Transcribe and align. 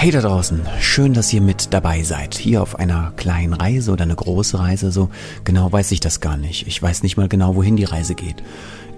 Hey 0.00 0.10
da 0.10 0.22
draußen, 0.22 0.62
schön, 0.80 1.12
dass 1.12 1.30
ihr 1.30 1.42
mit 1.42 1.74
dabei 1.74 2.02
seid. 2.04 2.34
Hier 2.34 2.62
auf 2.62 2.78
einer 2.78 3.12
kleinen 3.16 3.52
Reise 3.52 3.92
oder 3.92 4.04
eine 4.04 4.16
große 4.16 4.58
Reise, 4.58 4.90
so 4.92 5.10
genau 5.44 5.70
weiß 5.70 5.92
ich 5.92 6.00
das 6.00 6.20
gar 6.20 6.38
nicht. 6.38 6.66
Ich 6.66 6.82
weiß 6.82 7.02
nicht 7.02 7.18
mal 7.18 7.28
genau, 7.28 7.54
wohin 7.54 7.76
die 7.76 7.84
Reise 7.84 8.14
geht. 8.14 8.42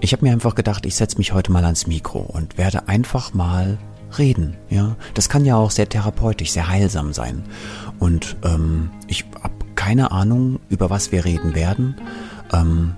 Ich 0.00 0.12
habe 0.12 0.24
mir 0.24 0.30
einfach 0.30 0.54
gedacht, 0.54 0.86
ich 0.86 0.94
setze 0.94 1.18
mich 1.18 1.32
heute 1.32 1.50
mal 1.50 1.64
ans 1.64 1.88
Mikro 1.88 2.20
und 2.20 2.56
werde 2.56 2.86
einfach 2.86 3.34
mal 3.34 3.78
reden. 4.16 4.56
Ja, 4.70 4.94
das 5.14 5.28
kann 5.28 5.44
ja 5.44 5.56
auch 5.56 5.72
sehr 5.72 5.88
therapeutisch, 5.88 6.52
sehr 6.52 6.68
heilsam 6.68 7.12
sein. 7.12 7.42
Und 7.98 8.36
ähm, 8.44 8.92
ich 9.08 9.24
habe 9.42 9.54
keine 9.74 10.12
Ahnung, 10.12 10.60
über 10.68 10.88
was 10.88 11.10
wir 11.10 11.24
reden 11.24 11.56
werden. 11.56 11.96
Ähm, 12.52 12.94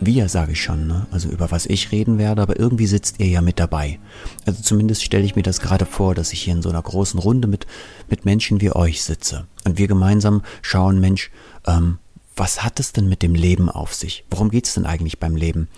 wir 0.00 0.28
sage 0.28 0.52
ich 0.52 0.62
schon, 0.62 0.86
ne? 0.86 1.06
also 1.10 1.28
über 1.28 1.50
was 1.50 1.66
ich 1.66 1.92
reden 1.92 2.18
werde, 2.18 2.42
aber 2.42 2.58
irgendwie 2.58 2.86
sitzt 2.86 3.20
ihr 3.20 3.28
ja 3.28 3.40
mit 3.40 3.58
dabei. 3.58 3.98
Also 4.44 4.62
zumindest 4.62 5.04
stelle 5.04 5.24
ich 5.24 5.36
mir 5.36 5.42
das 5.42 5.60
gerade 5.60 5.86
vor, 5.86 6.14
dass 6.14 6.32
ich 6.32 6.42
hier 6.42 6.54
in 6.54 6.62
so 6.62 6.68
einer 6.68 6.82
großen 6.82 7.18
Runde 7.18 7.48
mit, 7.48 7.66
mit 8.08 8.24
Menschen 8.24 8.60
wie 8.60 8.74
euch 8.74 9.02
sitze. 9.02 9.46
Und 9.64 9.78
wir 9.78 9.88
gemeinsam 9.88 10.42
schauen, 10.62 11.00
Mensch, 11.00 11.30
ähm, 11.66 11.98
was 12.36 12.64
hat 12.64 12.80
es 12.80 12.92
denn 12.92 13.08
mit 13.08 13.22
dem 13.22 13.34
Leben 13.34 13.68
auf 13.70 13.94
sich? 13.94 14.24
Worum 14.30 14.50
geht 14.50 14.66
es 14.66 14.74
denn 14.74 14.86
eigentlich 14.86 15.20
beim 15.20 15.36
Leben? 15.36 15.68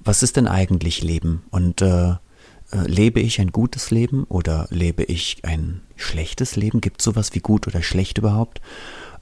Was 0.00 0.22
ist 0.22 0.36
denn 0.36 0.46
eigentlich 0.46 1.02
Leben? 1.02 1.42
Und 1.50 1.80
äh, 1.80 2.10
äh, 2.10 2.16
lebe 2.86 3.20
ich 3.20 3.40
ein 3.40 3.52
gutes 3.52 3.90
Leben 3.90 4.24
oder 4.24 4.66
lebe 4.70 5.02
ich 5.04 5.38
ein 5.44 5.80
schlechtes 5.96 6.56
Leben? 6.56 6.80
Gibt 6.80 7.00
es 7.00 7.04
sowas 7.04 7.34
wie 7.34 7.40
gut 7.40 7.66
oder 7.66 7.82
schlecht 7.82 8.18
überhaupt? 8.18 8.60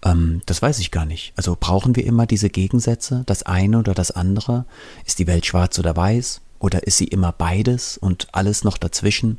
Ähm, 0.04 0.42
das 0.46 0.62
weiß 0.62 0.78
ich 0.78 0.90
gar 0.90 1.04
nicht. 1.04 1.32
Also 1.36 1.56
brauchen 1.58 1.96
wir 1.96 2.04
immer 2.04 2.26
diese 2.26 2.50
Gegensätze, 2.50 3.22
das 3.26 3.42
eine 3.44 3.78
oder 3.78 3.94
das 3.94 4.10
andere? 4.10 4.64
Ist 5.06 5.18
die 5.18 5.26
Welt 5.26 5.46
schwarz 5.46 5.78
oder 5.78 5.96
weiß? 5.96 6.40
Oder 6.58 6.86
ist 6.86 6.98
sie 6.98 7.06
immer 7.06 7.32
beides 7.32 7.98
und 7.98 8.28
alles 8.32 8.64
noch 8.64 8.78
dazwischen? 8.78 9.38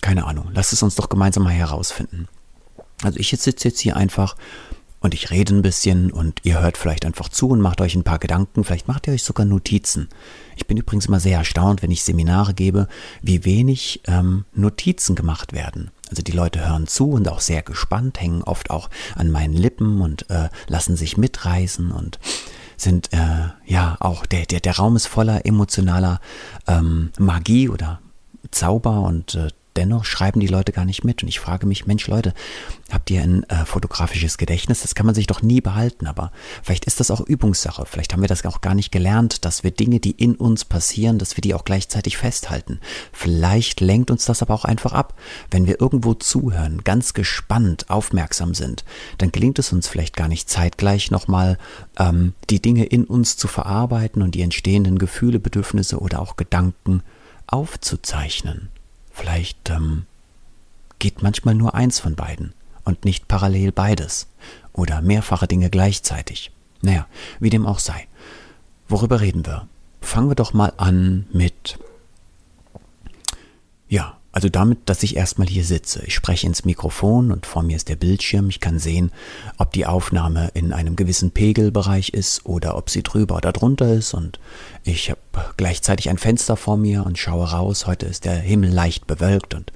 Keine 0.00 0.26
Ahnung. 0.26 0.48
Lasst 0.52 0.72
es 0.72 0.82
uns 0.82 0.94
doch 0.94 1.08
gemeinsam 1.08 1.44
mal 1.44 1.52
herausfinden. 1.52 2.28
Also 3.02 3.18
ich 3.18 3.30
sitze 3.30 3.68
jetzt 3.68 3.80
hier 3.80 3.96
einfach 3.96 4.36
und 5.06 5.14
ich 5.14 5.30
rede 5.30 5.54
ein 5.54 5.62
bisschen 5.62 6.10
und 6.10 6.40
ihr 6.42 6.60
hört 6.60 6.76
vielleicht 6.76 7.04
einfach 7.04 7.28
zu 7.28 7.50
und 7.50 7.60
macht 7.60 7.80
euch 7.80 7.94
ein 7.94 8.02
paar 8.02 8.18
Gedanken, 8.18 8.64
vielleicht 8.64 8.88
macht 8.88 9.06
ihr 9.06 9.12
euch 9.12 9.22
sogar 9.22 9.46
Notizen. 9.46 10.08
Ich 10.56 10.66
bin 10.66 10.76
übrigens 10.76 11.06
immer 11.06 11.20
sehr 11.20 11.38
erstaunt, 11.38 11.80
wenn 11.80 11.92
ich 11.92 12.02
Seminare 12.02 12.54
gebe, 12.54 12.88
wie 13.22 13.44
wenig 13.44 14.00
ähm, 14.08 14.46
Notizen 14.52 15.14
gemacht 15.14 15.52
werden. 15.52 15.92
Also 16.10 16.22
die 16.22 16.32
Leute 16.32 16.68
hören 16.68 16.88
zu 16.88 17.10
und 17.10 17.28
auch 17.28 17.38
sehr 17.38 17.62
gespannt, 17.62 18.20
hängen 18.20 18.42
oft 18.42 18.70
auch 18.70 18.90
an 19.14 19.30
meinen 19.30 19.54
Lippen 19.54 20.00
und 20.00 20.28
äh, 20.28 20.48
lassen 20.66 20.96
sich 20.96 21.16
mitreißen 21.16 21.92
und 21.92 22.18
sind 22.76 23.12
äh, 23.12 23.50
ja 23.64 23.96
auch 24.00 24.26
der, 24.26 24.46
der, 24.46 24.58
der 24.58 24.74
Raum 24.74 24.96
ist 24.96 25.06
voller 25.06 25.46
emotionaler 25.46 26.20
ähm, 26.66 27.12
Magie 27.16 27.68
oder 27.68 28.00
Zauber 28.50 29.02
und 29.02 29.36
äh, 29.36 29.50
dennoch 29.76 30.04
schreiben 30.04 30.40
die 30.40 30.46
Leute 30.46 30.72
gar 30.72 30.84
nicht 30.84 31.04
mit. 31.04 31.22
Und 31.22 31.28
ich 31.28 31.40
frage 31.40 31.66
mich, 31.66 31.86
Mensch 31.86 32.06
Leute, 32.08 32.34
habt 32.90 33.10
ihr 33.10 33.22
ein 33.22 33.44
äh, 33.44 33.64
fotografisches 33.64 34.38
Gedächtnis? 34.38 34.82
Das 34.82 34.94
kann 34.94 35.06
man 35.06 35.14
sich 35.14 35.26
doch 35.26 35.42
nie 35.42 35.60
behalten, 35.60 36.06
aber 36.06 36.32
vielleicht 36.62 36.84
ist 36.84 37.00
das 37.00 37.10
auch 37.10 37.20
Übungssache. 37.20 37.84
Vielleicht 37.86 38.12
haben 38.12 38.22
wir 38.22 38.28
das 38.28 38.44
auch 38.44 38.60
gar 38.60 38.74
nicht 38.74 38.92
gelernt, 38.92 39.44
dass 39.44 39.64
wir 39.64 39.70
Dinge, 39.70 40.00
die 40.00 40.12
in 40.12 40.34
uns 40.34 40.64
passieren, 40.64 41.18
dass 41.18 41.36
wir 41.36 41.42
die 41.42 41.54
auch 41.54 41.64
gleichzeitig 41.64 42.16
festhalten. 42.16 42.80
Vielleicht 43.12 43.80
lenkt 43.80 44.10
uns 44.10 44.24
das 44.24 44.42
aber 44.42 44.54
auch 44.54 44.64
einfach 44.64 44.92
ab. 44.92 45.14
Wenn 45.50 45.66
wir 45.66 45.80
irgendwo 45.80 46.14
zuhören, 46.14 46.82
ganz 46.84 47.14
gespannt, 47.14 47.90
aufmerksam 47.90 48.54
sind, 48.54 48.84
dann 49.18 49.32
gelingt 49.32 49.58
es 49.58 49.72
uns 49.72 49.88
vielleicht 49.88 50.16
gar 50.16 50.28
nicht 50.28 50.48
zeitgleich 50.48 51.10
nochmal 51.10 51.58
ähm, 51.98 52.34
die 52.50 52.62
Dinge 52.62 52.84
in 52.84 53.04
uns 53.04 53.36
zu 53.36 53.48
verarbeiten 53.48 54.22
und 54.22 54.34
die 54.34 54.42
entstehenden 54.42 54.98
Gefühle, 54.98 55.38
Bedürfnisse 55.38 55.98
oder 55.98 56.20
auch 56.20 56.36
Gedanken 56.36 57.02
aufzuzeichnen. 57.46 58.70
Vielleicht 59.16 59.70
ähm, 59.70 60.04
geht 60.98 61.22
manchmal 61.22 61.54
nur 61.54 61.74
eins 61.74 61.98
von 61.98 62.16
beiden 62.16 62.52
und 62.84 63.06
nicht 63.06 63.28
parallel 63.28 63.72
beides 63.72 64.26
oder 64.74 65.00
mehrfache 65.00 65.46
Dinge 65.46 65.70
gleichzeitig. 65.70 66.52
Naja, 66.82 67.06
wie 67.40 67.48
dem 67.48 67.64
auch 67.64 67.78
sei. 67.78 68.08
Worüber 68.88 69.22
reden 69.22 69.46
wir? 69.46 69.68
Fangen 70.02 70.28
wir 70.28 70.34
doch 70.34 70.52
mal 70.52 70.74
an 70.76 71.26
mit, 71.32 71.78
ja, 73.88 74.18
also 74.36 74.50
damit, 74.50 74.80
dass 74.84 75.02
ich 75.02 75.16
erstmal 75.16 75.48
hier 75.48 75.64
sitze. 75.64 76.02
Ich 76.04 76.14
spreche 76.14 76.46
ins 76.46 76.66
Mikrofon 76.66 77.32
und 77.32 77.46
vor 77.46 77.62
mir 77.62 77.74
ist 77.74 77.88
der 77.88 77.96
Bildschirm. 77.96 78.50
Ich 78.50 78.60
kann 78.60 78.78
sehen, 78.78 79.10
ob 79.56 79.72
die 79.72 79.86
Aufnahme 79.86 80.50
in 80.52 80.74
einem 80.74 80.94
gewissen 80.94 81.30
Pegelbereich 81.30 82.10
ist 82.10 82.44
oder 82.44 82.76
ob 82.76 82.90
sie 82.90 83.02
drüber 83.02 83.36
oder 83.36 83.52
drunter 83.52 83.94
ist. 83.94 84.12
Und 84.12 84.38
ich 84.84 85.08
habe 85.08 85.20
gleichzeitig 85.56 86.10
ein 86.10 86.18
Fenster 86.18 86.58
vor 86.58 86.76
mir 86.76 87.06
und 87.06 87.16
schaue 87.16 87.50
raus. 87.50 87.86
Heute 87.86 88.04
ist 88.04 88.26
der 88.26 88.34
Himmel 88.34 88.70
leicht 88.70 89.06
bewölkt 89.06 89.54
und 89.54 89.72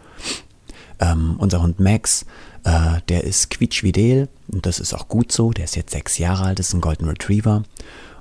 ähm, 1.00 1.36
unser 1.38 1.62
Hund 1.62 1.80
Max, 1.80 2.26
äh, 2.64 3.00
der 3.08 3.24
ist 3.24 3.48
quietschvidel 3.48 4.28
und 4.52 4.66
das 4.66 4.78
ist 4.78 4.92
auch 4.92 5.08
gut 5.08 5.32
so. 5.32 5.52
Der 5.52 5.64
ist 5.64 5.74
jetzt 5.74 5.92
sechs 5.92 6.18
Jahre 6.18 6.44
alt, 6.44 6.60
ist 6.60 6.74
ein 6.74 6.82
Golden 6.82 7.08
Retriever. 7.08 7.62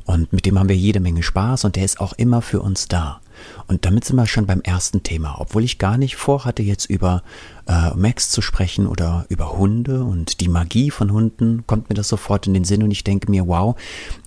Und 0.05 0.31
mit 0.31 0.45
dem 0.45 0.57
haben 0.57 0.69
wir 0.69 0.77
jede 0.77 1.01
Menge 1.01 1.21
Spaß 1.21 1.65
und 1.65 1.75
der 1.75 1.83
ist 1.83 1.99
auch 1.99 2.13
immer 2.13 2.41
für 2.41 2.61
uns 2.61 2.87
da. 2.87 3.19
Und 3.67 3.85
damit 3.85 4.05
sind 4.05 4.15
wir 4.15 4.27
schon 4.27 4.47
beim 4.47 4.61
ersten 4.61 5.03
Thema, 5.03 5.35
obwohl 5.39 5.63
ich 5.63 5.77
gar 5.77 5.97
nicht 5.97 6.15
vorhatte, 6.15 6.63
jetzt 6.63 6.89
über 6.89 7.23
äh, 7.69 7.95
Max 7.95 8.31
zu 8.31 8.41
sprechen 8.41 8.87
oder 8.87 9.25
über 9.29 9.55
Hunde 9.55 10.03
und 10.03 10.41
die 10.41 10.47
Magie 10.47 10.89
von 10.89 11.11
Hunden, 11.11 11.65
kommt 11.67 11.89
mir 11.89 11.95
das 11.95 12.07
sofort 12.07 12.47
in 12.47 12.55
den 12.55 12.63
Sinn 12.63 12.81
und 12.81 12.89
ich 12.89 13.03
denke 13.03 13.29
mir, 13.29 13.47
wow, 13.47 13.75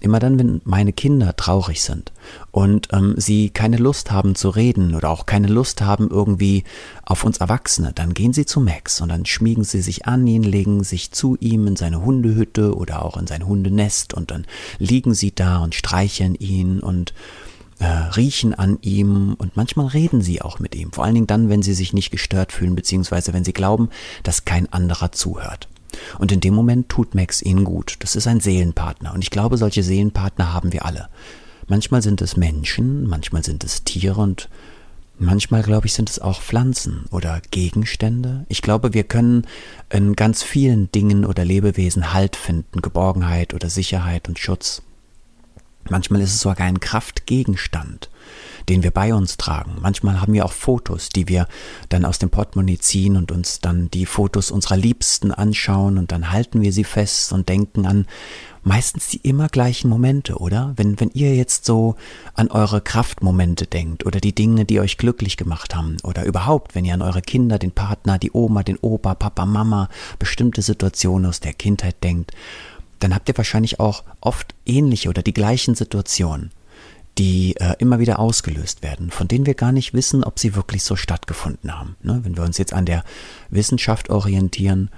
immer 0.01 0.21
dann, 0.21 0.39
wenn 0.39 0.61
meine 0.65 0.93
Kinder 0.93 1.35
traurig 1.35 1.83
sind 1.83 2.13
und 2.53 2.89
ähm, 2.93 3.15
sie 3.17 3.51
keine 3.51 3.79
Lust 3.79 4.13
haben 4.13 4.37
zu 4.37 4.49
reden 4.49 4.95
oder 4.95 5.11
auch 5.11 5.27
keine 5.27 5.49
Lust 5.49 5.83
haben 5.83 6.09
irgendwie 6.09 6.63
auf 7.05 7.25
uns 7.25 7.39
Erwachsene, 7.39 7.93
dann 7.93 8.15
gehen 8.15 8.33
sie 8.33 8.47
zu 8.47 8.61
Max 8.61 9.01
und 9.01 9.09
dann 9.09 9.27
schmiegen 9.27 9.65
sie 9.65 9.83
sich 9.83 10.07
an 10.07 10.25
ihn, 10.27 10.45
legen 10.45 10.85
sich 10.85 11.11
zu 11.11 11.37
ihm 11.41 11.67
in 11.67 11.75
seine 11.75 12.05
Hundehütte 12.05 12.77
oder 12.77 13.05
auch 13.05 13.17
in 13.17 13.27
sein 13.27 13.45
Hundenest 13.45 14.15
und 14.15 14.31
dann 14.31 14.47
liegen 14.79 15.15
sie 15.15 15.35
da 15.35 15.59
und 15.59 15.75
streicheln 15.75 16.37
ihn 16.37 16.79
und 16.79 17.13
äh, 17.83 18.15
riechen 18.17 18.55
an 18.55 18.79
ihm 18.81 19.35
und 19.39 19.57
manchmal 19.57 19.89
reden 19.89 20.23
sie 20.23 20.41
auch 20.41 20.61
mit 20.61 20.77
ihm. 20.77 20.93
Vor 20.93 21.05
allen 21.05 21.15
Dingen 21.15 21.27
dann, 21.27 21.49
wenn 21.49 21.63
sie 21.63 21.75
sich 21.75 21.93
nicht 21.93 22.13
gestört 22.13 22.53
fühlen, 22.53 22.77
beziehungsweise 22.77 23.33
wenn 23.33 23.45
sie 23.45 23.53
glauben, 23.53 23.91
dass 24.23 24.45
kein 24.45 24.73
anderer 24.73 25.11
zuhört. 25.11 25.69
Und 26.19 26.31
in 26.31 26.41
dem 26.41 26.55
Moment 26.55 26.89
tut 26.89 27.15
Max 27.15 27.43
ihnen 27.43 27.65
gut. 27.65 27.97
Das 27.99 28.15
ist 28.15 28.29
ein 28.29 28.41
Seelenpartner. 28.41 29.13
Und 29.13 29.23
ich 29.23 29.31
glaube, 29.31 29.59
solche 29.59 29.83
Seelenpartner 29.83 30.53
haben 30.53 30.73
wir 30.73 30.85
alle. 30.87 31.09
Manchmal 31.67 32.03
sind 32.03 32.23
es 32.23 32.37
Menschen, 32.37 33.07
manchmal 33.09 33.45
sind 33.45 33.65
es 33.65 33.83
Tiere 33.83 34.21
und 34.21 34.49
manchmal, 35.19 35.63
glaube 35.63 35.87
ich, 35.87 35.93
sind 35.93 36.09
es 36.09 36.21
auch 36.21 36.41
Pflanzen 36.41 37.07
oder 37.11 37.43
Gegenstände. 37.51 38.47
Ich 38.49 38.63
glaube, 38.63 38.95
wir 38.95 39.05
können 39.05 39.47
in 39.91 40.15
ganz 40.15 40.43
vielen 40.43 40.91
Dingen 40.93 41.25
oder 41.25 41.45
Lebewesen 41.45 42.13
Halt 42.13 42.37
finden, 42.37 42.81
Geborgenheit 42.81 43.55
oder 43.55 43.69
Sicherheit 43.69 44.29
und 44.29 44.39
Schutz. 44.39 44.83
Manchmal 45.93 46.23
ist 46.23 46.33
es 46.35 46.41
sogar 46.41 46.67
ein 46.67 46.81
Kraftgegenstand, 46.81 48.09
den 48.71 48.83
wir 48.83 48.93
bei 48.93 49.13
uns 49.13 49.37
tragen. 49.37 49.77
Manchmal 49.83 50.23
haben 50.23 50.33
wir 50.33 50.47
auch 50.47 50.53
Fotos, 50.53 51.11
die 51.11 51.29
wir 51.29 51.47
dann 51.91 52.07
aus 52.07 52.19
dem 52.19 52.31
Portemonnaie 52.31 52.79
ziehen 52.79 53.19
und 53.19 53.31
uns 53.31 53.61
dann 53.61 53.91
die 53.91 54.07
Fotos 54.07 54.51
unserer 54.51 54.79
Liebsten 54.79 55.33
anschauen 55.33 55.99
und 55.99 56.11
dann 56.11 56.33
halten 56.33 56.63
wir 56.63 56.73
sie 56.73 56.85
fest 56.85 57.35
und 57.35 57.51
denken 57.51 57.85
an 57.85 58.07
meistens 58.63 59.09
die 59.09 59.19
immer 59.19 59.49
gleichen 59.49 59.91
Momente, 59.91 60.37
oder? 60.37 60.73
Wenn, 60.77 60.99
wenn 60.99 61.11
ihr 61.13 61.35
jetzt 61.35 61.67
so 61.67 61.97
an 62.35 62.49
eure 62.49 62.81
Kraftmomente 62.81 63.67
denkt 63.67 64.07
oder 64.07 64.21
die 64.21 64.35
Dinge, 64.35 64.65
die 64.65 64.81
euch 64.81 64.97
glücklich 64.97 65.37
gemacht 65.37 65.75
haben 65.75 65.99
oder 66.05 66.25
überhaupt, 66.25 66.75
wenn 66.75 66.85
ihr 66.85 66.95
an 66.95 67.03
eure 67.03 67.23
Kinder, 67.23 67.59
den 67.59 67.73
Partner, 67.73 68.19
die 68.19 68.31
Oma, 68.33 68.63
den 68.63 68.79
Opa, 68.81 69.15
Papa, 69.15 69.45
Mama, 69.45 69.89
bestimmte 70.19 70.63
Situationen 70.63 71.27
aus 71.27 71.41
der 71.41 71.53
Kindheit 71.53 72.03
denkt, 72.03 72.33
dann 73.03 73.15
habt 73.15 73.29
ihr 73.29 73.37
wahrscheinlich 73.37 73.81
auch 73.81 74.05
oft 74.21 74.55
ähnliche 74.65 75.09
oder 75.09 75.23
die 75.23 75.35
gleichen 75.35 75.75
Situationen, 75.75 76.51
die 77.19 77.57
äh, 77.57 77.75
immer 77.79 77.99
wieder 77.99 78.19
ausgelöst 78.19 78.83
werden, 78.83 79.11
von 79.11 79.29
denen 79.29 79.47
wir 79.47 79.55
gar 79.55 79.73
nicht 79.73 79.93
wissen, 79.93 80.25
ob 80.25 80.39
sie 80.39 80.55
wirklich 80.55 80.83
so 80.85 80.97
stattgefunden 80.97 81.77
haben. 81.79 81.97
Ne? 82.03 82.21
Wenn 82.23 82.37
wir 82.37 82.45
uns 82.45 82.59
jetzt 82.59 82.73
an 82.73 82.87
der 82.87 83.05
Wissenschaft 83.51 84.11
orientieren, 84.11 84.91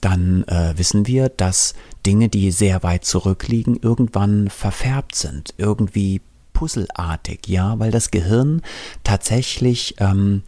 dann 0.00 0.44
äh, 0.44 0.74
wissen 0.76 1.06
wir, 1.06 1.28
dass 1.28 1.74
Dinge, 2.04 2.28
die 2.28 2.50
sehr 2.50 2.82
weit 2.82 3.04
zurückliegen, 3.04 3.78
irgendwann 3.80 4.50
verfärbt 4.50 5.14
sind, 5.14 5.54
irgendwie 5.58 6.20
puzzelartig, 6.52 7.46
ja, 7.46 7.78
weil 7.78 7.90
das 7.90 8.10
Gehirn 8.10 8.62
tatsächlich 9.04 9.94
ähm, 9.98 10.42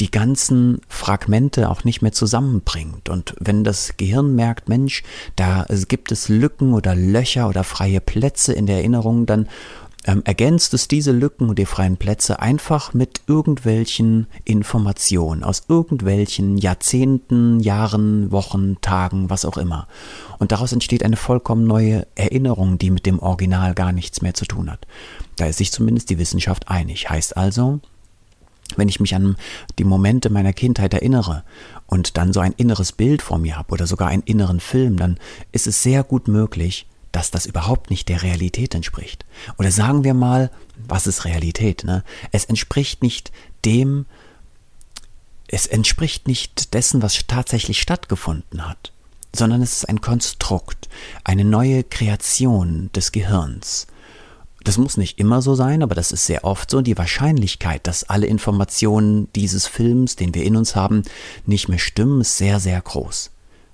die 0.00 0.10
ganzen 0.10 0.80
Fragmente 0.88 1.70
auch 1.70 1.84
nicht 1.84 2.02
mehr 2.02 2.12
zusammenbringt. 2.12 3.08
Und 3.08 3.34
wenn 3.38 3.64
das 3.64 3.96
Gehirn 3.96 4.34
merkt, 4.34 4.68
Mensch, 4.68 5.02
da 5.36 5.66
gibt 5.88 6.10
es 6.12 6.28
Lücken 6.28 6.74
oder 6.74 6.94
Löcher 6.94 7.48
oder 7.48 7.64
freie 7.64 8.00
Plätze 8.00 8.52
in 8.52 8.66
der 8.66 8.76
Erinnerung, 8.76 9.26
dann 9.26 9.48
ähm, 10.06 10.22
ergänzt 10.24 10.74
es 10.74 10.88
diese 10.88 11.12
Lücken 11.12 11.48
und 11.48 11.58
die 11.58 11.66
freien 11.66 11.96
Plätze 11.96 12.40
einfach 12.40 12.92
mit 12.92 13.22
irgendwelchen 13.26 14.26
Informationen 14.44 15.42
aus 15.42 15.62
irgendwelchen 15.68 16.58
Jahrzehnten, 16.58 17.60
Jahren, 17.60 18.30
Wochen, 18.30 18.80
Tagen, 18.80 19.30
was 19.30 19.44
auch 19.44 19.56
immer. 19.56 19.88
Und 20.38 20.52
daraus 20.52 20.72
entsteht 20.72 21.04
eine 21.04 21.16
vollkommen 21.16 21.66
neue 21.66 22.06
Erinnerung, 22.16 22.78
die 22.78 22.90
mit 22.90 23.06
dem 23.06 23.18
Original 23.18 23.74
gar 23.74 23.92
nichts 23.92 24.20
mehr 24.20 24.34
zu 24.34 24.44
tun 24.44 24.70
hat. 24.70 24.86
Da 25.36 25.46
ist 25.46 25.58
sich 25.58 25.72
zumindest 25.72 26.10
die 26.10 26.18
Wissenschaft 26.18 26.68
einig. 26.68 27.08
Heißt 27.08 27.36
also, 27.36 27.80
wenn 28.78 28.88
ich 28.88 29.00
mich 29.00 29.14
an 29.14 29.36
die 29.78 29.84
Momente 29.84 30.30
meiner 30.30 30.52
Kindheit 30.52 30.94
erinnere 30.94 31.44
und 31.86 32.16
dann 32.16 32.32
so 32.32 32.40
ein 32.40 32.54
inneres 32.56 32.92
Bild 32.92 33.22
vor 33.22 33.38
mir 33.38 33.56
habe 33.56 33.72
oder 33.72 33.86
sogar 33.86 34.08
einen 34.08 34.22
inneren 34.22 34.60
Film, 34.60 34.96
dann 34.96 35.18
ist 35.52 35.66
es 35.66 35.82
sehr 35.82 36.02
gut 36.02 36.28
möglich, 36.28 36.86
dass 37.12 37.30
das 37.30 37.46
überhaupt 37.46 37.90
nicht 37.90 38.08
der 38.08 38.22
Realität 38.22 38.74
entspricht. 38.74 39.24
Oder 39.56 39.70
sagen 39.70 40.02
wir 40.02 40.14
mal, 40.14 40.50
was 40.88 41.06
ist 41.06 41.24
Realität? 41.24 41.84
Ne? 41.84 42.02
Es 42.32 42.44
entspricht 42.44 43.02
nicht 43.02 43.30
dem, 43.64 44.06
es 45.46 45.66
entspricht 45.66 46.26
nicht 46.26 46.74
dessen, 46.74 47.02
was 47.02 47.26
tatsächlich 47.28 47.80
stattgefunden 47.80 48.66
hat, 48.66 48.92
sondern 49.34 49.62
es 49.62 49.74
ist 49.74 49.88
ein 49.88 50.00
Konstrukt, 50.00 50.88
eine 51.22 51.44
neue 51.44 51.84
Kreation 51.84 52.90
des 52.94 53.12
Gehirns. 53.12 53.86
Das 54.64 54.78
muss 54.78 54.96
nicht 54.96 55.18
immer 55.18 55.42
so 55.42 55.54
sein, 55.54 55.82
aber 55.82 55.94
das 55.94 56.10
ist 56.10 56.26
sehr 56.26 56.44
oft 56.44 56.70
so. 56.70 56.80
Die 56.80 56.96
Wahrscheinlichkeit, 56.96 57.86
dass 57.86 58.04
alle 58.04 58.26
Informationen 58.26 59.28
dieses 59.34 59.66
Films, 59.66 60.16
den 60.16 60.34
wir 60.34 60.42
in 60.42 60.56
uns 60.56 60.74
haben, 60.74 61.02
nicht 61.44 61.68
mehr 61.68 61.78
stimmen, 61.78 62.22
ist 62.22 62.38
sehr, 62.38 62.58
sehr 62.60 62.80
groß. 62.80 63.30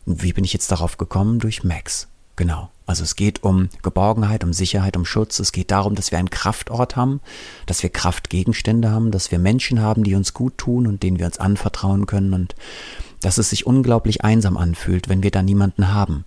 Und 0.07 0.25
wie 0.25 0.33
bin 0.33 0.45
ich 0.45 0.53
jetzt 0.53 0.73
darauf 0.73 0.99
gekommen? 0.99 1.39
Durch 1.39 1.63
Max. 1.63 2.09
Genau. 2.35 2.71
Also 2.87 3.05
es 3.05 3.15
geht 3.15 3.45
um 3.45 3.69
Geborgenheit, 3.83 4.43
um 4.43 4.53
Sicherheit, 4.53 4.97
um 4.97 5.05
Schutz. 5.05 5.39
Es 5.39 5.53
geht 5.53 5.71
darum, 5.71 5.95
dass 5.95 6.11
wir 6.11 6.19
einen 6.19 6.31
Kraftort 6.31 6.97
haben, 6.97 7.21
dass 7.67 7.85
wir 7.85 7.91
Kraftgegenstände 7.91 8.91
haben, 8.91 9.13
dass 9.13 9.31
wir 9.31 9.39
Menschen 9.39 9.81
haben, 9.81 10.03
die 10.03 10.17
uns 10.17 10.35
gut 10.35 10.59
tun 10.59 10.89
und 10.89 11.05
denen 11.05 11.21
wir 11.21 11.27
uns 11.27 11.39
anvertrauen 11.39 12.07
können 12.07 12.35
und 12.35 12.57
dass 13.21 13.39
es 13.39 13.51
sich 13.51 13.65
unglaublich 13.65 14.25
einsam 14.25 14.57
anfühlt, 14.57 15.09
wenn 15.09 15.23
wir 15.23 15.31
da 15.31 15.43
niemanden 15.43 15.93
haben. 15.93 16.25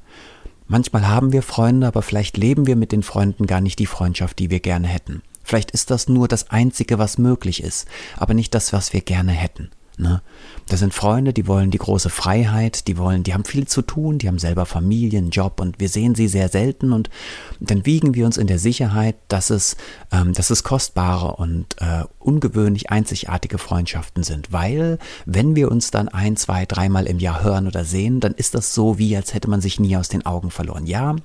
Manchmal 0.73 1.07
haben 1.07 1.31
wir 1.33 1.43
Freunde, 1.43 1.85
aber 1.85 2.01
vielleicht 2.01 2.35
leben 2.35 2.65
wir 2.65 2.75
mit 2.75 2.91
den 2.91 3.03
Freunden 3.03 3.45
gar 3.45 3.61
nicht 3.61 3.77
die 3.77 3.85
Freundschaft, 3.85 4.39
die 4.39 4.49
wir 4.49 4.59
gerne 4.59 4.87
hätten. 4.87 5.21
Vielleicht 5.43 5.69
ist 5.69 5.91
das 5.91 6.09
nur 6.09 6.27
das 6.27 6.49
Einzige, 6.49 6.97
was 6.97 7.19
möglich 7.19 7.61
ist, 7.61 7.87
aber 8.17 8.33
nicht 8.33 8.55
das, 8.55 8.73
was 8.73 8.91
wir 8.91 9.01
gerne 9.01 9.33
hätten. 9.33 9.69
Ne? 9.97 10.21
Das 10.67 10.79
sind 10.79 10.93
Freunde, 10.93 11.33
die 11.33 11.45
wollen 11.45 11.69
die 11.69 11.77
große 11.77 12.09
Freiheit, 12.09 12.87
die 12.87 12.97
wollen, 12.97 13.23
die 13.23 13.33
haben 13.33 13.45
viel 13.45 13.67
zu 13.67 13.83
tun, 13.83 14.17
die 14.17 14.27
haben 14.27 14.39
selber 14.39 14.65
Familien, 14.65 15.29
Job 15.29 15.59
und 15.59 15.79
wir 15.79 15.87
sehen 15.87 16.15
sie 16.15 16.27
sehr 16.27 16.49
selten 16.49 16.93
und 16.93 17.11
dann 17.59 17.85
wiegen 17.85 18.15
wir 18.15 18.25
uns 18.25 18.37
in 18.37 18.47
der 18.47 18.57
Sicherheit, 18.57 19.15
dass 19.27 19.51
es, 19.51 19.77
ähm, 20.11 20.33
dass 20.33 20.49
es 20.49 20.63
kostbare 20.63 21.35
und 21.35 21.75
äh, 21.79 22.05
ungewöhnlich 22.17 22.89
einzigartige 22.89 23.59
Freundschaften 23.59 24.23
sind, 24.23 24.51
weil 24.51 24.97
wenn 25.25 25.55
wir 25.55 25.69
uns 25.69 25.91
dann 25.91 26.07
ein, 26.07 26.37
zwei, 26.37 26.65
dreimal 26.65 27.05
im 27.05 27.19
Jahr 27.19 27.43
hören 27.43 27.67
oder 27.67 27.85
sehen, 27.85 28.19
dann 28.19 28.33
ist 28.33 28.55
das 28.55 28.73
so 28.73 28.97
wie, 28.97 29.15
als 29.15 29.33
hätte 29.33 29.49
man 29.49 29.61
sich 29.61 29.79
nie 29.79 29.95
aus 29.95 30.09
den 30.09 30.25
Augen 30.25 30.49
verloren. 30.49 30.87
Ja, 30.87 31.15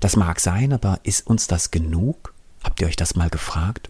das 0.00 0.16
mag 0.16 0.40
sein, 0.40 0.72
aber 0.72 0.98
ist 1.04 1.26
uns 1.26 1.46
das 1.46 1.70
genug? 1.70 2.34
Habt 2.64 2.80
ihr 2.80 2.88
euch 2.88 2.96
das 2.96 3.14
mal 3.14 3.30
gefragt? 3.30 3.89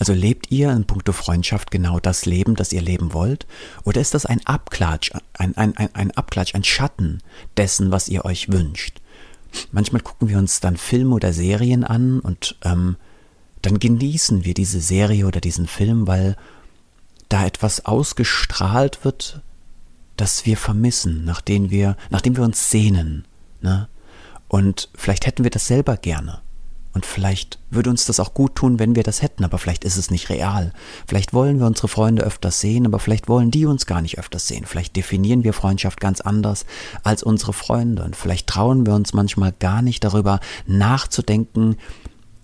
Also 0.00 0.14
lebt 0.14 0.50
ihr 0.50 0.72
in 0.72 0.86
puncto 0.86 1.12
Freundschaft 1.12 1.70
genau 1.70 2.00
das 2.00 2.24
Leben, 2.24 2.56
das 2.56 2.72
ihr 2.72 2.80
leben 2.80 3.12
wollt? 3.12 3.46
Oder 3.84 4.00
ist 4.00 4.14
das 4.14 4.24
ein 4.24 4.40
Abklatsch, 4.46 5.12
ein, 5.34 5.54
ein, 5.58 5.76
ein, 5.76 5.94
ein 5.94 6.10
Abklatsch, 6.12 6.54
ein 6.54 6.64
Schatten 6.64 7.20
dessen, 7.58 7.92
was 7.92 8.08
ihr 8.08 8.24
euch 8.24 8.50
wünscht? 8.50 9.02
Manchmal 9.72 10.00
gucken 10.00 10.28
wir 10.28 10.38
uns 10.38 10.60
dann 10.60 10.78
Filme 10.78 11.14
oder 11.14 11.34
Serien 11.34 11.84
an 11.84 12.20
und 12.20 12.56
ähm, 12.64 12.96
dann 13.60 13.78
genießen 13.78 14.42
wir 14.46 14.54
diese 14.54 14.80
Serie 14.80 15.26
oder 15.26 15.42
diesen 15.42 15.66
Film, 15.66 16.06
weil 16.06 16.34
da 17.28 17.44
etwas 17.44 17.84
ausgestrahlt 17.84 19.04
wird, 19.04 19.42
das 20.16 20.46
wir 20.46 20.56
vermissen, 20.56 21.26
nachdem 21.26 21.70
wir, 21.70 21.98
nachdem 22.08 22.38
wir 22.38 22.44
uns 22.44 22.70
sehnen. 22.70 23.26
Ne? 23.60 23.86
Und 24.48 24.88
vielleicht 24.94 25.26
hätten 25.26 25.44
wir 25.44 25.50
das 25.50 25.66
selber 25.66 25.98
gerne. 25.98 26.40
Und 26.92 27.06
vielleicht 27.06 27.58
würde 27.70 27.90
uns 27.90 28.04
das 28.04 28.18
auch 28.18 28.34
gut 28.34 28.56
tun, 28.56 28.80
wenn 28.80 28.96
wir 28.96 29.04
das 29.04 29.22
hätten, 29.22 29.44
aber 29.44 29.58
vielleicht 29.58 29.84
ist 29.84 29.96
es 29.96 30.10
nicht 30.10 30.28
real. 30.28 30.72
Vielleicht 31.06 31.32
wollen 31.32 31.60
wir 31.60 31.66
unsere 31.66 31.86
Freunde 31.86 32.22
öfters 32.22 32.60
sehen, 32.60 32.84
aber 32.84 32.98
vielleicht 32.98 33.28
wollen 33.28 33.52
die 33.52 33.64
uns 33.66 33.86
gar 33.86 34.02
nicht 34.02 34.18
öfters 34.18 34.48
sehen. 34.48 34.64
Vielleicht 34.66 34.96
definieren 34.96 35.44
wir 35.44 35.52
Freundschaft 35.52 36.00
ganz 36.00 36.20
anders 36.20 36.66
als 37.04 37.22
unsere 37.22 37.52
Freunde 37.52 38.02
und 38.02 38.16
vielleicht 38.16 38.48
trauen 38.48 38.86
wir 38.86 38.94
uns 38.94 39.12
manchmal 39.12 39.52
gar 39.52 39.82
nicht 39.82 40.02
darüber 40.02 40.40
nachzudenken, 40.66 41.76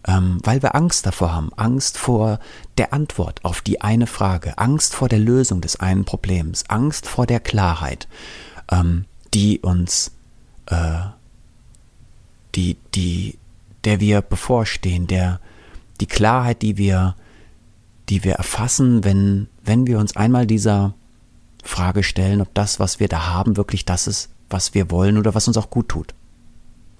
ähm, 0.07 0.39
weil 0.45 0.63
wir 0.63 0.77
Angst 0.77 1.07
davor 1.07 1.35
haben. 1.35 1.51
Angst 1.57 1.99
vor 1.99 2.39
der 2.79 2.93
Antwort 2.93 3.45
auf 3.45 3.61
die 3.61 3.81
eine 3.81 4.07
Frage, 4.07 4.59
Angst 4.59 4.95
vor 4.95 5.09
der 5.09 5.19
Lösung 5.19 5.61
des 5.61 5.81
einen 5.81 6.05
Problems, 6.05 6.65
Angst 6.69 7.07
vor 7.07 7.27
der 7.27 7.41
Klarheit, 7.41 8.07
ähm, 8.71 9.07
die 9.35 9.59
uns, 9.59 10.13
äh, 10.67 11.01
die, 12.55 12.77
die, 12.95 13.39
der 13.87 14.01
wir 14.01 14.21
bevorstehen, 14.21 15.07
der, 15.07 15.41
die 16.01 16.07
Klarheit, 16.07 16.61
die 16.61 16.77
wir, 16.77 17.17
die 18.09 18.25
wir 18.25 18.35
erfassen, 18.35 19.05
wenn, 19.05 19.49
wenn 19.65 19.87
wir 19.87 19.99
uns 19.99 20.17
einmal 20.17 20.47
dieser 20.47 20.95
Frage 21.63 22.03
stellen, 22.03 22.41
ob 22.41 22.53
das, 22.53 22.79
was 22.79 23.01
wir 23.01 23.09
da 23.09 23.27
haben, 23.27 23.57
wirklich 23.57 23.85
das 23.85 24.07
ist, 24.07 24.29
was 24.51 24.75
wir 24.75 24.91
wollen 24.91 25.17
oder 25.19 25.35
was 25.35 25.49
uns 25.49 25.57
auch 25.57 25.71
gut 25.71 25.89
tut. 25.89 26.15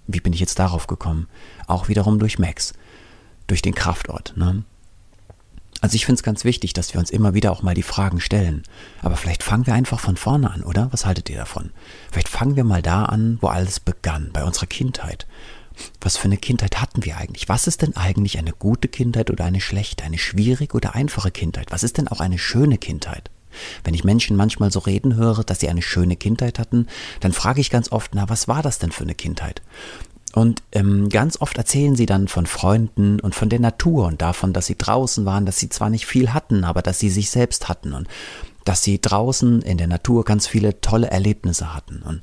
Wie 0.07 0.21
bin 0.21 0.33
ich 0.33 0.41
jetzt 0.41 0.59
darauf 0.59 0.87
gekommen? 0.87 1.27
Auch 1.67 1.89
wiederum 1.89 2.19
durch 2.19 2.39
Max, 2.39 2.73
durch 3.49 3.63
den 3.63 3.75
Kraftort. 3.75 4.35
Ne? 4.37 4.65
Also 5.81 5.97
ich 5.97 6.07
finde 6.07 6.21
es 6.21 6.23
ganz 6.23 6.45
wichtig, 6.45 6.73
dass 6.73 6.95
wir 6.95 7.01
uns 7.01 7.11
immer 7.11 7.35
wieder 7.35 7.53
auch 7.53 7.63
mal 7.63 7.75
die 7.75 7.83
Fragen 7.83 8.21
stellen. 8.21 8.63
Aber 9.03 9.17
vielleicht 9.17 9.43
fangen 9.43 9.67
wir 9.67 9.75
einfach 9.75 10.01
von 10.01 10.17
vorne 10.17 10.51
an, 10.51 10.63
oder? 10.63 10.89
Was 10.93 11.05
haltet 11.05 11.29
ihr 11.31 11.37
davon? 11.37 11.71
Vielleicht 12.11 12.29
fangen 12.29 12.57
wir 12.57 12.65
mal 12.65 12.83
da 12.83 13.05
an, 13.05 13.39
wo 13.41 13.49
alles 13.49 13.81
begann, 13.81 14.31
bei 14.33 14.45
unserer 14.45 14.67
Kindheit. 14.67 15.27
Was 16.01 16.17
für 16.17 16.25
eine 16.27 16.37
Kindheit 16.37 16.81
hatten 16.81 17.05
wir 17.05 17.17
eigentlich? 17.17 17.49
Was 17.49 17.67
ist 17.67 17.83
denn 17.83 17.97
eigentlich 17.97 18.39
eine 18.39 18.53
gute 18.53 18.89
Kindheit 18.89 19.31
oder 19.31 19.45
eine 19.45 19.61
schlechte, 19.61 20.05
eine 20.05 20.19
schwierige 20.19 20.75
oder 20.75 20.95
einfache 20.95 21.31
Kindheit? 21.31 21.71
Was 21.71 21.83
ist 21.83 21.99
denn 21.99 22.09
auch 22.09 22.21
eine 22.21 22.39
schöne 22.39 22.79
Kindheit? 22.79 23.31
Wenn 23.85 23.95
ich 23.95 24.05
Menschen 24.05 24.37
manchmal 24.37 24.71
so 24.71 24.81
reden 24.81 25.17
höre, 25.17 25.43
dass 25.45 25.61
sie 25.61 25.69
eine 25.69 25.83
schöne 25.83 26.17
Kindheit 26.17 26.59
hatten, 26.59 26.87
dann 27.21 27.33
frage 27.33 27.61
ich 27.61 27.71
ganz 27.71 27.91
oft, 27.91 28.15
na, 28.15 28.29
was 28.29 28.49
war 28.49 28.63
das 28.63 28.79
denn 28.79 28.93
für 28.93 29.05
eine 29.05 29.15
Kindheit? 29.15 29.63
Und 30.35 30.63
ähm, 30.73 31.09
ganz 31.09 31.41
oft 31.41 31.57
erzählen 31.57 31.97
sie 31.97 32.05
dann 32.05 32.29
von 32.29 32.45
Freunden 32.45 33.21
und 33.21 33.35
von 33.35 33.49
der 33.49 33.61
Natur 33.61 34.07
und 34.07 34.21
davon, 34.21 34.53
dass 34.53 34.67
sie 34.67 34.77
draußen 34.77 35.25
waren, 35.25 35.47
dass 35.47 35.59
sie 35.59 35.71
zwar 35.71 35.89
nicht 35.89 36.05
viel 36.05 36.35
hatten, 36.35 36.65
aber 36.65 36.83
dass 36.83 36.99
sie 36.99 37.09
sich 37.09 37.31
selbst 37.31 37.71
hatten 37.71 37.95
und 37.95 38.07
dass 38.67 38.83
sie 38.83 39.01
draußen 39.01 39.63
in 39.63 39.79
der 39.79 39.87
Natur 39.87 40.25
ganz 40.25 40.47
viele 40.47 40.81
tolle 40.83 41.11
Erlebnisse 41.11 41.73
hatten. 41.73 42.03
Und 42.03 42.23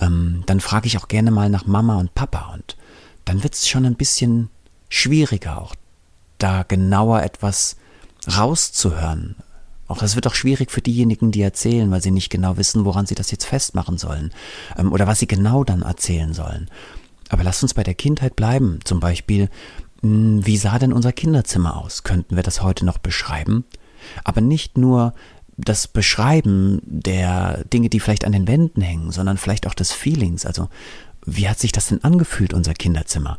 ähm, 0.00 0.42
dann 0.46 0.60
frage 0.60 0.86
ich 0.86 0.98
auch 0.98 1.08
gerne 1.08 1.30
mal 1.30 1.50
nach 1.50 1.66
Mama 1.66 1.98
und 1.98 2.14
Papa 2.14 2.52
und 2.54 2.76
dann 3.24 3.42
wird 3.42 3.54
es 3.54 3.68
schon 3.68 3.84
ein 3.84 3.96
bisschen 3.96 4.48
schwieriger, 4.88 5.60
auch 5.60 5.74
da 6.38 6.62
genauer 6.62 7.22
etwas 7.22 7.76
rauszuhören. 8.26 9.36
Auch 9.86 10.02
es 10.02 10.14
wird 10.14 10.26
auch 10.26 10.34
schwierig 10.34 10.70
für 10.70 10.82
diejenigen, 10.82 11.32
die 11.32 11.40
erzählen, 11.40 11.90
weil 11.90 12.02
sie 12.02 12.10
nicht 12.10 12.30
genau 12.30 12.58
wissen, 12.58 12.84
woran 12.84 13.06
sie 13.06 13.14
das 13.14 13.30
jetzt 13.30 13.46
festmachen 13.46 13.98
sollen 13.98 14.32
ähm, 14.76 14.92
oder 14.92 15.06
was 15.06 15.18
sie 15.18 15.26
genau 15.26 15.64
dann 15.64 15.82
erzählen 15.82 16.34
sollen. 16.34 16.68
Aber 17.30 17.42
lasst 17.42 17.62
uns 17.62 17.74
bei 17.74 17.82
der 17.82 17.94
Kindheit 17.94 18.36
bleiben. 18.36 18.80
Zum 18.84 19.00
Beispiel, 19.00 19.48
mh, 20.02 20.10
hm, 20.10 20.46
wie 20.46 20.56
sah 20.56 20.78
denn 20.78 20.92
unser 20.92 21.12
Kinderzimmer 21.12 21.76
aus? 21.76 22.02
Könnten 22.02 22.36
wir 22.36 22.42
das 22.42 22.62
heute 22.62 22.84
noch 22.84 22.98
beschreiben? 22.98 23.64
Aber 24.24 24.40
nicht 24.40 24.78
nur 24.78 25.14
das 25.58 25.88
Beschreiben 25.88 26.80
der 26.84 27.64
Dinge, 27.64 27.90
die 27.90 28.00
vielleicht 28.00 28.24
an 28.24 28.32
den 28.32 28.46
Wänden 28.46 28.80
hängen, 28.80 29.10
sondern 29.10 29.36
vielleicht 29.36 29.66
auch 29.66 29.74
des 29.74 29.92
Feelings. 29.92 30.46
Also, 30.46 30.68
wie 31.26 31.48
hat 31.48 31.58
sich 31.58 31.72
das 31.72 31.88
denn 31.88 32.02
angefühlt, 32.04 32.54
unser 32.54 32.74
Kinderzimmer? 32.74 33.38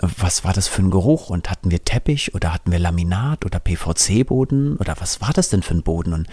Was 0.00 0.44
war 0.44 0.52
das 0.52 0.66
für 0.66 0.82
ein 0.82 0.90
Geruch? 0.90 1.28
Und 1.28 1.50
hatten 1.50 1.70
wir 1.70 1.84
Teppich 1.84 2.34
oder 2.34 2.54
hatten 2.54 2.72
wir 2.72 2.78
Laminat 2.78 3.44
oder 3.44 3.60
PVC-Boden? 3.60 4.76
Oder 4.78 4.94
was 4.98 5.20
war 5.20 5.32
das 5.32 5.50
denn 5.50 5.62
für 5.62 5.74
ein 5.74 5.82
Boden? 5.82 6.14
Und 6.14 6.26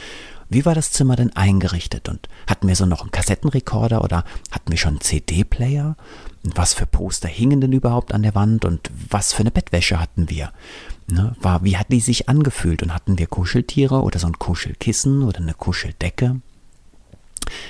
wie 0.49 0.65
war 0.65 0.75
das 0.75 0.91
Zimmer 0.91 1.15
denn 1.15 1.35
eingerichtet? 1.35 2.07
Und 2.07 2.29
hatten 2.47 2.67
wir 2.67 2.75
so 2.75 2.85
noch 2.85 3.01
einen 3.01 3.11
Kassettenrekorder 3.11 4.03
oder 4.03 4.23
hatten 4.51 4.71
wir 4.71 4.77
schon 4.77 4.93
einen 4.93 5.01
CD-Player? 5.01 5.97
Was 6.43 6.73
für 6.73 6.85
Poster 6.85 7.27
hingen 7.27 7.59
denn 7.59 7.73
überhaupt 7.73 8.13
an 8.13 8.23
der 8.23 8.35
Wand? 8.35 8.63
Und 8.63 8.89
was 9.09 9.33
für 9.33 9.41
eine 9.41 9.51
Bettwäsche 9.51 9.99
hatten 9.99 10.29
wir? 10.29 10.51
Ne, 11.07 11.35
war, 11.39 11.63
wie 11.63 11.77
hat 11.77 11.91
die 11.91 11.99
sich 11.99 12.29
angefühlt? 12.29 12.81
Und 12.81 12.93
hatten 12.93 13.19
wir 13.19 13.27
Kuscheltiere 13.27 14.01
oder 14.01 14.17
so 14.19 14.27
ein 14.27 14.39
Kuschelkissen 14.39 15.21
oder 15.23 15.39
eine 15.39 15.53
Kuscheldecke? 15.53 16.41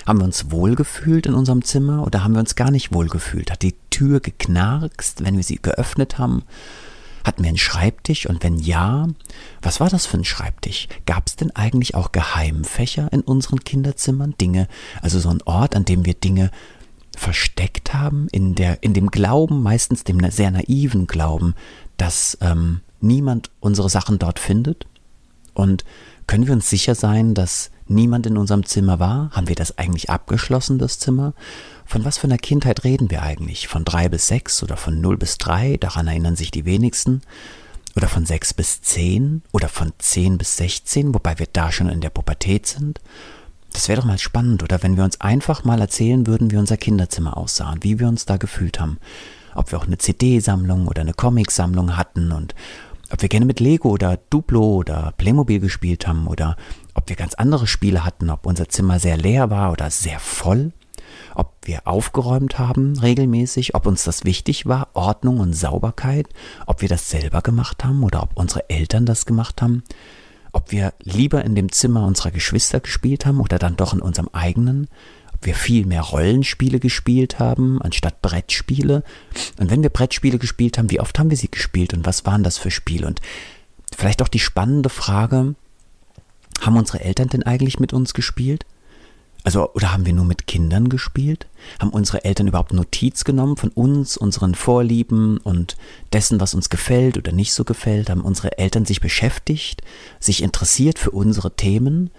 Haben 0.05 0.19
wir 0.19 0.25
uns 0.25 0.51
wohlgefühlt 0.51 1.25
in 1.25 1.33
unserem 1.33 1.63
Zimmer 1.63 2.05
oder 2.05 2.23
haben 2.23 2.33
wir 2.33 2.39
uns 2.39 2.55
gar 2.55 2.71
nicht 2.71 2.93
wohlgefühlt? 2.93 3.51
Hat 3.51 3.61
die 3.61 3.75
Tür 3.89 4.21
geknarkst, 4.21 5.25
wenn 5.25 5.35
wir 5.35 5.43
sie 5.43 5.59
geöffnet 5.61 6.17
haben? 6.17 6.43
Hatten 7.25 7.43
wir 7.43 7.49
einen 7.49 7.57
Schreibtisch 7.57 8.27
und 8.27 8.43
wenn 8.43 8.57
ja, 8.57 9.07
was 9.61 9.79
war 9.79 9.89
das 9.89 10.05
für 10.05 10.17
ein 10.17 10.25
Schreibtisch? 10.25 10.87
Gab 11.05 11.27
es 11.27 11.35
denn 11.35 11.51
eigentlich 11.51 11.95
auch 11.95 12.11
Geheimfächer 12.11 13.11
in 13.11 13.21
unseren 13.21 13.63
Kinderzimmern? 13.63 14.35
Dinge, 14.39 14.67
also 15.01 15.19
so 15.19 15.29
ein 15.29 15.41
Ort, 15.41 15.75
an 15.75 15.85
dem 15.85 16.05
wir 16.05 16.13
Dinge 16.13 16.51
versteckt 17.17 17.93
haben, 17.93 18.27
in, 18.31 18.55
der, 18.55 18.83
in 18.83 18.93
dem 18.93 19.09
Glauben, 19.09 19.63
meistens 19.63 20.03
dem 20.03 20.19
sehr 20.29 20.51
naiven 20.51 21.07
Glauben, 21.07 21.55
dass 21.97 22.37
ähm, 22.41 22.81
niemand 23.01 23.51
unsere 23.59 23.89
Sachen 23.89 24.19
dort 24.19 24.39
findet? 24.39 24.85
Und 25.53 25.85
können 26.27 26.47
wir 26.47 26.53
uns 26.53 26.69
sicher 26.69 26.95
sein, 26.95 27.33
dass 27.33 27.71
niemand 27.87 28.25
in 28.25 28.37
unserem 28.37 28.65
Zimmer 28.65 28.99
war? 28.99 29.31
Haben 29.31 29.47
wir 29.47 29.55
das 29.55 29.77
eigentlich 29.77 30.09
abgeschlossen, 30.09 30.79
das 30.79 30.99
Zimmer? 30.99 31.33
Von 31.85 32.03
was 32.03 32.17
für 32.17 32.25
einer 32.25 32.37
Kindheit 32.37 32.83
reden 32.83 33.11
wir 33.11 33.21
eigentlich? 33.21 33.67
Von 33.67 33.85
drei 33.85 34.09
bis 34.09 34.27
sechs 34.27 34.63
oder 34.63 34.75
von 34.75 34.99
null 35.01 35.17
bis 35.17 35.37
drei? 35.37 35.77
Daran 35.77 36.07
erinnern 36.07 36.35
sich 36.35 36.51
die 36.51 36.65
wenigsten. 36.65 37.21
Oder 37.95 38.09
von 38.09 38.25
6 38.25 38.53
bis 38.55 38.81
10? 38.81 39.43
Oder 39.53 39.69
von 39.69 39.93
10 39.97 40.37
bis 40.37 40.57
16, 40.57 41.13
wobei 41.13 41.39
wir 41.39 41.47
da 41.51 41.71
schon 41.71 41.87
in 41.87 42.01
der 42.01 42.09
Pubertät 42.09 42.65
sind? 42.65 42.99
Das 43.71 43.87
wäre 43.87 43.99
doch 43.99 44.07
mal 44.07 44.17
spannend, 44.17 44.63
oder 44.63 44.83
wenn 44.83 44.97
wir 44.97 45.03
uns 45.03 45.19
einfach 45.21 45.63
mal 45.63 45.81
erzählen 45.81 46.27
würden, 46.27 46.51
wie 46.51 46.57
unser 46.57 46.77
Kinderzimmer 46.77 47.37
aussah 47.37 47.71
und 47.71 47.83
wie 47.83 47.99
wir 47.99 48.07
uns 48.07 48.25
da 48.25 48.37
gefühlt 48.37 48.79
haben. 48.79 48.99
Ob 49.55 49.71
wir 49.71 49.79
auch 49.79 49.87
eine 49.87 49.97
CD-Sammlung 49.97 50.87
oder 50.87 51.01
eine 51.01 51.13
Comicsammlung 51.13 51.97
hatten 51.97 52.31
und 52.31 52.53
ob 53.11 53.21
wir 53.21 53.29
gerne 53.29 53.45
mit 53.45 53.59
Lego 53.59 53.89
oder 53.89 54.19
Duplo 54.29 54.75
oder 54.75 55.13
Playmobil 55.17 55.59
gespielt 55.59 56.07
haben 56.07 56.27
oder 56.27 56.57
ob 56.93 57.09
wir 57.09 57.15
ganz 57.15 57.33
andere 57.35 57.67
Spiele 57.67 58.03
hatten, 58.03 58.29
ob 58.29 58.45
unser 58.45 58.69
Zimmer 58.69 58.99
sehr 58.99 59.17
leer 59.17 59.49
war 59.49 59.71
oder 59.71 59.89
sehr 59.91 60.19
voll, 60.19 60.71
ob 61.35 61.53
wir 61.63 61.87
aufgeräumt 61.87 62.57
haben 62.57 62.97
regelmäßig, 62.97 63.75
ob 63.75 63.85
uns 63.85 64.03
das 64.03 64.25
wichtig 64.25 64.65
war, 64.65 64.89
Ordnung 64.93 65.39
und 65.39 65.53
Sauberkeit, 65.53 66.27
ob 66.65 66.81
wir 66.81 66.89
das 66.89 67.09
selber 67.09 67.41
gemacht 67.41 67.83
haben 67.83 68.03
oder 68.03 68.23
ob 68.23 68.31
unsere 68.35 68.69
Eltern 68.69 69.05
das 69.05 69.25
gemacht 69.25 69.61
haben, 69.61 69.83
ob 70.51 70.71
wir 70.71 70.93
lieber 71.03 71.43
in 71.43 71.53
dem 71.53 71.71
Zimmer 71.71 72.05
unserer 72.05 72.31
Geschwister 72.31 72.79
gespielt 72.79 73.25
haben 73.25 73.39
oder 73.39 73.59
dann 73.59 73.75
doch 73.75 73.93
in 73.93 74.01
unserem 74.01 74.29
eigenen, 74.31 74.87
wir 75.45 75.55
viel 75.55 75.85
mehr 75.85 76.01
Rollenspiele 76.01 76.79
gespielt 76.79 77.39
haben 77.39 77.81
anstatt 77.81 78.21
Brettspiele. 78.21 79.03
Und 79.59 79.69
wenn 79.69 79.83
wir 79.83 79.89
Brettspiele 79.89 80.37
gespielt 80.37 80.77
haben, 80.77 80.91
wie 80.91 80.99
oft 80.99 81.17
haben 81.17 81.29
wir 81.29 81.37
sie 81.37 81.51
gespielt 81.51 81.93
und 81.93 82.05
was 82.05 82.25
waren 82.25 82.43
das 82.43 82.57
für 82.57 82.71
Spiele? 82.71 83.07
Und 83.07 83.21
vielleicht 83.95 84.21
auch 84.21 84.27
die 84.27 84.39
spannende 84.39 84.89
Frage, 84.89 85.55
haben 86.61 86.77
unsere 86.77 87.01
Eltern 87.01 87.29
denn 87.29 87.43
eigentlich 87.43 87.79
mit 87.79 87.93
uns 87.93 88.13
gespielt? 88.13 88.65
Also, 89.43 89.71
oder 89.73 89.93
haben 89.93 90.07
wir 90.07 90.13
nur 90.13 90.25
mit 90.25 90.47
Kindern 90.47 90.89
gespielt? 90.89 91.45
Haben 91.79 91.91
unsere 91.91 92.25
Eltern 92.25 92.47
überhaupt 92.47 92.73
Notiz 92.73 93.23
genommen 93.25 93.57
von 93.57 93.69
uns, 93.69 94.17
unseren 94.17 94.55
Vorlieben 94.55 95.37
und 95.37 95.77
dessen, 96.13 96.39
was 96.39 96.55
uns 96.55 96.69
gefällt 96.71 97.15
oder 97.15 97.31
nicht 97.31 97.53
so 97.53 97.63
gefällt? 97.63 98.09
Haben 98.09 98.21
unsere 98.21 98.57
Eltern 98.57 98.85
sich 98.85 99.01
beschäftigt, 99.01 99.83
sich 100.19 100.41
interessiert 100.41 100.97
für 100.97 101.11
unsere 101.11 101.55
Themen? 101.55 102.09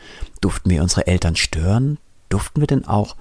Durften 0.41 0.71
wir 0.71 0.83
unsere 0.83 1.09
Eltern 1.09 1.35
stören? 1.35 1.99
Durften 2.29 2.61
wir 2.61 2.67
denn 2.67 2.87
auch 2.87 3.17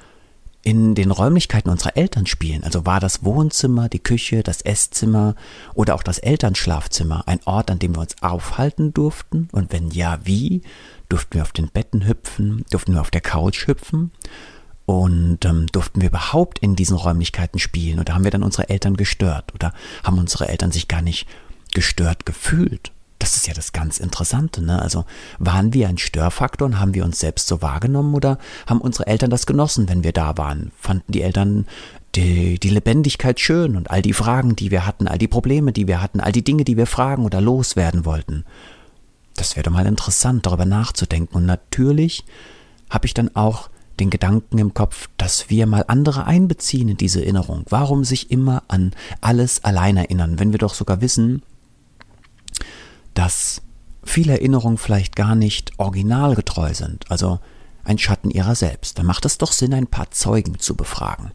in 0.65 0.95
den 0.95 1.11
Räumlichkeiten 1.11 1.69
unserer 1.69 1.95
Eltern 1.95 2.25
spielen. 2.25 2.63
Also 2.63 2.87
war 2.87 2.99
das 2.99 3.23
Wohnzimmer, 3.23 3.87
die 3.87 3.99
Küche, 3.99 4.41
das 4.41 4.61
Esszimmer 4.61 5.35
oder 5.75 5.93
auch 5.93 6.01
das 6.01 6.17
Elternschlafzimmer 6.17 7.23
ein 7.27 7.39
Ort, 7.45 7.69
an 7.69 7.77
dem 7.77 7.95
wir 7.95 8.01
uns 8.01 8.15
aufhalten 8.21 8.91
durften? 8.91 9.47
Und 9.51 9.71
wenn 9.71 9.91
ja, 9.91 10.19
wie? 10.23 10.63
Durften 11.07 11.35
wir 11.35 11.43
auf 11.43 11.51
den 11.51 11.69
Betten 11.69 12.07
hüpfen? 12.07 12.65
Durften 12.71 12.93
wir 12.93 13.01
auf 13.01 13.11
der 13.11 13.21
Couch 13.21 13.67
hüpfen? 13.67 14.11
Und 14.87 15.45
ähm, 15.45 15.67
durften 15.71 16.01
wir 16.01 16.09
überhaupt 16.09 16.57
in 16.57 16.75
diesen 16.75 16.97
Räumlichkeiten 16.97 17.59
spielen? 17.59 17.99
Oder 17.99 18.15
haben 18.15 18.23
wir 18.23 18.31
dann 18.31 18.43
unsere 18.43 18.67
Eltern 18.67 18.97
gestört? 18.97 19.53
Oder 19.53 19.71
haben 20.03 20.17
unsere 20.17 20.47
Eltern 20.47 20.71
sich 20.71 20.87
gar 20.87 21.03
nicht 21.03 21.27
gestört 21.75 22.25
gefühlt? 22.25 22.91
Das 23.19 23.35
ist 23.35 23.47
ja 23.47 23.53
das 23.53 23.71
ganz 23.71 23.99
Interessante. 23.99 24.61
Ne? 24.61 24.81
Also 24.81 25.05
waren 25.39 25.73
wir 25.73 25.87
ein 25.87 25.97
Störfaktor 25.97 26.67
und 26.67 26.79
haben 26.79 26.93
wir 26.93 27.05
uns 27.05 27.19
selbst 27.19 27.47
so 27.47 27.61
wahrgenommen 27.61 28.13
oder 28.13 28.37
haben 28.67 28.81
unsere 28.81 29.07
Eltern 29.07 29.29
das 29.29 29.45
genossen, 29.45 29.87
wenn 29.87 30.03
wir 30.03 30.11
da 30.11 30.37
waren? 30.37 30.71
Fanden 30.77 31.11
die 31.11 31.21
Eltern 31.21 31.65
die, 32.15 32.59
die 32.59 32.69
Lebendigkeit 32.69 33.39
schön 33.39 33.75
und 33.75 33.89
all 33.89 34.01
die 34.01 34.13
Fragen, 34.13 34.55
die 34.55 34.71
wir 34.71 34.85
hatten, 34.85 35.07
all 35.07 35.17
die 35.17 35.27
Probleme, 35.27 35.71
die 35.71 35.87
wir 35.87 36.01
hatten, 36.01 36.19
all 36.19 36.31
die 36.31 36.43
Dinge, 36.43 36.63
die 36.63 36.77
wir 36.77 36.87
fragen 36.87 37.25
oder 37.25 37.41
loswerden 37.41 38.05
wollten? 38.05 38.45
Das 39.35 39.55
wäre 39.55 39.63
doch 39.63 39.71
mal 39.71 39.85
interessant, 39.85 40.45
darüber 40.45 40.65
nachzudenken. 40.65 41.35
Und 41.35 41.45
natürlich 41.45 42.23
habe 42.89 43.05
ich 43.05 43.13
dann 43.13 43.35
auch 43.35 43.69
den 43.99 44.09
Gedanken 44.09 44.57
im 44.57 44.73
Kopf, 44.73 45.09
dass 45.17 45.49
wir 45.49 45.67
mal 45.67 45.85
andere 45.87 46.25
einbeziehen 46.25 46.89
in 46.89 46.97
diese 46.97 47.21
Erinnerung. 47.21 47.65
Warum 47.69 48.03
sich 48.03 48.31
immer 48.31 48.63
an 48.67 48.91
alles 49.21 49.63
allein 49.63 49.97
erinnern, 49.97 50.39
wenn 50.39 50.51
wir 50.51 50.59
doch 50.59 50.73
sogar 50.73 51.01
wissen, 51.01 51.43
dass 53.15 53.63
viele 54.03 54.33
Erinnerungen 54.33 54.77
vielleicht 54.77 55.15
gar 55.15 55.35
nicht 55.35 55.71
originalgetreu 55.77 56.73
sind, 56.75 57.09
also 57.09 57.39
ein 57.83 57.97
Schatten 57.97 58.29
ihrer 58.29 58.55
selbst. 58.55 58.97
Da 58.99 59.03
macht 59.03 59.25
es 59.25 59.37
doch 59.37 59.51
Sinn, 59.51 59.73
ein 59.73 59.87
paar 59.87 60.11
Zeugen 60.11 60.59
zu 60.59 60.75
befragen. 60.75 61.31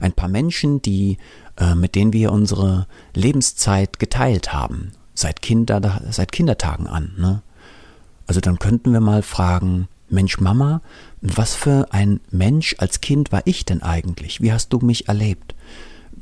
Ein 0.00 0.12
paar 0.12 0.28
Menschen, 0.28 0.82
die, 0.82 1.18
äh, 1.56 1.74
mit 1.74 1.94
denen 1.94 2.12
wir 2.12 2.32
unsere 2.32 2.86
Lebenszeit 3.14 3.98
geteilt 3.98 4.52
haben, 4.52 4.92
seit, 5.14 5.42
Kinder, 5.42 6.02
seit 6.10 6.32
Kindertagen 6.32 6.86
an. 6.86 7.14
Ne? 7.18 7.42
Also 8.26 8.40
dann 8.40 8.58
könnten 8.58 8.92
wir 8.92 9.00
mal 9.00 9.22
fragen, 9.22 9.88
Mensch 10.10 10.38
Mama, 10.40 10.82
was 11.22 11.54
für 11.54 11.88
ein 11.90 12.20
Mensch 12.30 12.76
als 12.78 13.00
Kind 13.00 13.32
war 13.32 13.42
ich 13.46 13.64
denn 13.64 13.82
eigentlich? 13.82 14.40
Wie 14.42 14.52
hast 14.52 14.72
du 14.72 14.78
mich 14.78 15.08
erlebt? 15.08 15.53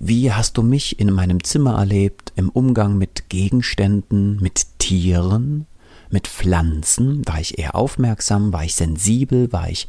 Wie 0.05 0.33
hast 0.33 0.57
du 0.57 0.65
mich 0.65 0.99
in 0.99 1.13
meinem 1.13 1.45
Zimmer 1.45 1.79
erlebt, 1.79 2.33
im 2.35 2.49
Umgang 2.49 2.99
mit 2.99 3.29
Gegenständen, 3.29 4.43
mit 4.43 4.67
Tieren, 4.81 5.69
mit 6.11 6.27
Pflanzen? 6.27 7.23
War 7.25 7.39
ich 7.39 7.57
eher 7.61 7.77
aufmerksam? 7.77 8.53
War 8.53 8.65
ich 8.65 8.75
sensibel? 8.75 9.53
War 9.53 9.69
ich 9.69 9.87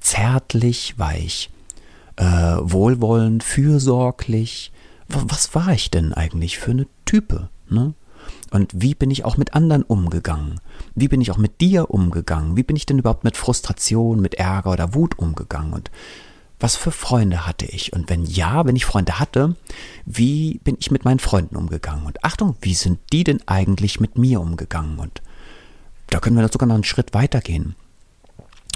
zärtlich? 0.00 0.98
War 0.98 1.14
ich 1.14 1.50
äh, 2.16 2.24
wohlwollend, 2.24 3.44
fürsorglich? 3.44 4.72
Was 5.08 5.54
war 5.54 5.74
ich 5.74 5.90
denn 5.90 6.14
eigentlich 6.14 6.58
für 6.58 6.70
eine 6.70 6.86
Type? 7.04 7.50
Ne? 7.68 7.92
Und 8.52 8.72
wie 8.74 8.94
bin 8.94 9.10
ich 9.10 9.26
auch 9.26 9.36
mit 9.36 9.52
anderen 9.52 9.82
umgegangen? 9.82 10.58
Wie 10.94 11.08
bin 11.08 11.20
ich 11.20 11.30
auch 11.30 11.36
mit 11.36 11.60
dir 11.60 11.90
umgegangen? 11.90 12.56
Wie 12.56 12.62
bin 12.62 12.76
ich 12.76 12.86
denn 12.86 12.98
überhaupt 12.98 13.24
mit 13.24 13.36
Frustration, 13.36 14.22
mit 14.22 14.36
Ärger 14.36 14.72
oder 14.72 14.94
Wut 14.94 15.18
umgegangen? 15.18 15.74
Und 15.74 15.90
was 16.60 16.76
für 16.76 16.92
Freunde 16.92 17.46
hatte 17.46 17.66
ich? 17.66 17.92
Und 17.92 18.08
wenn 18.10 18.24
ja, 18.24 18.66
wenn 18.66 18.76
ich 18.76 18.84
Freunde 18.84 19.18
hatte, 19.18 19.56
wie 20.04 20.60
bin 20.62 20.76
ich 20.78 20.90
mit 20.90 21.04
meinen 21.04 21.18
Freunden 21.18 21.56
umgegangen? 21.56 22.06
Und 22.06 22.22
Achtung, 22.24 22.56
wie 22.60 22.74
sind 22.74 23.00
die 23.12 23.24
denn 23.24 23.40
eigentlich 23.46 23.98
mit 23.98 24.18
mir 24.18 24.40
umgegangen? 24.40 24.98
Und 24.98 25.22
da 26.08 26.20
können 26.20 26.36
wir 26.36 26.48
sogar 26.48 26.66
noch 26.66 26.74
einen 26.74 26.84
Schritt 26.84 27.14
weiter 27.14 27.40
gehen. 27.40 27.74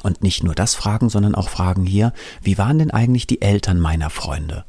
Und 0.03 0.23
nicht 0.23 0.43
nur 0.43 0.55
das 0.55 0.75
fragen, 0.75 1.09
sondern 1.09 1.35
auch 1.35 1.49
fragen 1.49 1.85
hier, 1.87 2.13
wie 2.43 2.59
waren 2.59 2.79
denn 2.79 2.91
eigentlich 2.91 3.27
die 3.27 3.43
Eltern 3.43 3.81
meiner 3.81 4.11
Freunde? 4.11 4.65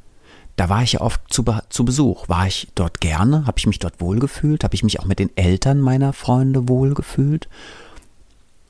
Da 0.55 0.69
war 0.69 0.83
ich 0.83 0.93
ja 0.93 1.01
oft 1.01 1.21
zu, 1.27 1.43
zu 1.69 1.83
Besuch. 1.83 2.29
War 2.29 2.47
ich 2.47 2.69
dort 2.75 3.01
gerne? 3.01 3.45
Habe 3.45 3.57
ich 3.57 3.67
mich 3.67 3.79
dort 3.79 3.99
wohlgefühlt? 3.99 4.63
Habe 4.63 4.75
ich 4.75 4.83
mich 4.83 4.99
auch 4.99 5.05
mit 5.05 5.19
den 5.19 5.35
Eltern 5.35 5.81
meiner 5.81 6.13
Freunde 6.13 6.69
wohlgefühlt? 6.69 7.49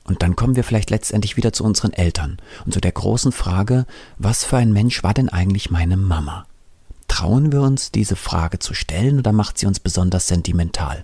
Und 0.06 0.22
dann 0.22 0.36
kommen 0.36 0.56
wir 0.56 0.64
vielleicht 0.64 0.90
letztendlich 0.90 1.36
wieder 1.36 1.52
zu 1.52 1.64
unseren 1.64 1.92
Eltern 1.92 2.38
und 2.64 2.72
zu 2.72 2.80
der 2.80 2.92
großen 2.92 3.32
Frage, 3.32 3.86
was 4.18 4.44
für 4.44 4.56
ein 4.56 4.72
Mensch 4.72 5.02
war 5.02 5.14
denn 5.14 5.28
eigentlich 5.28 5.70
meine 5.70 5.96
Mama? 5.96 6.46
Trauen 7.08 7.52
wir 7.52 7.62
uns, 7.62 7.90
diese 7.90 8.16
Frage 8.16 8.58
zu 8.58 8.74
stellen 8.74 9.18
oder 9.18 9.32
macht 9.32 9.58
sie 9.58 9.66
uns 9.66 9.80
besonders 9.80 10.28
sentimental? 10.28 11.02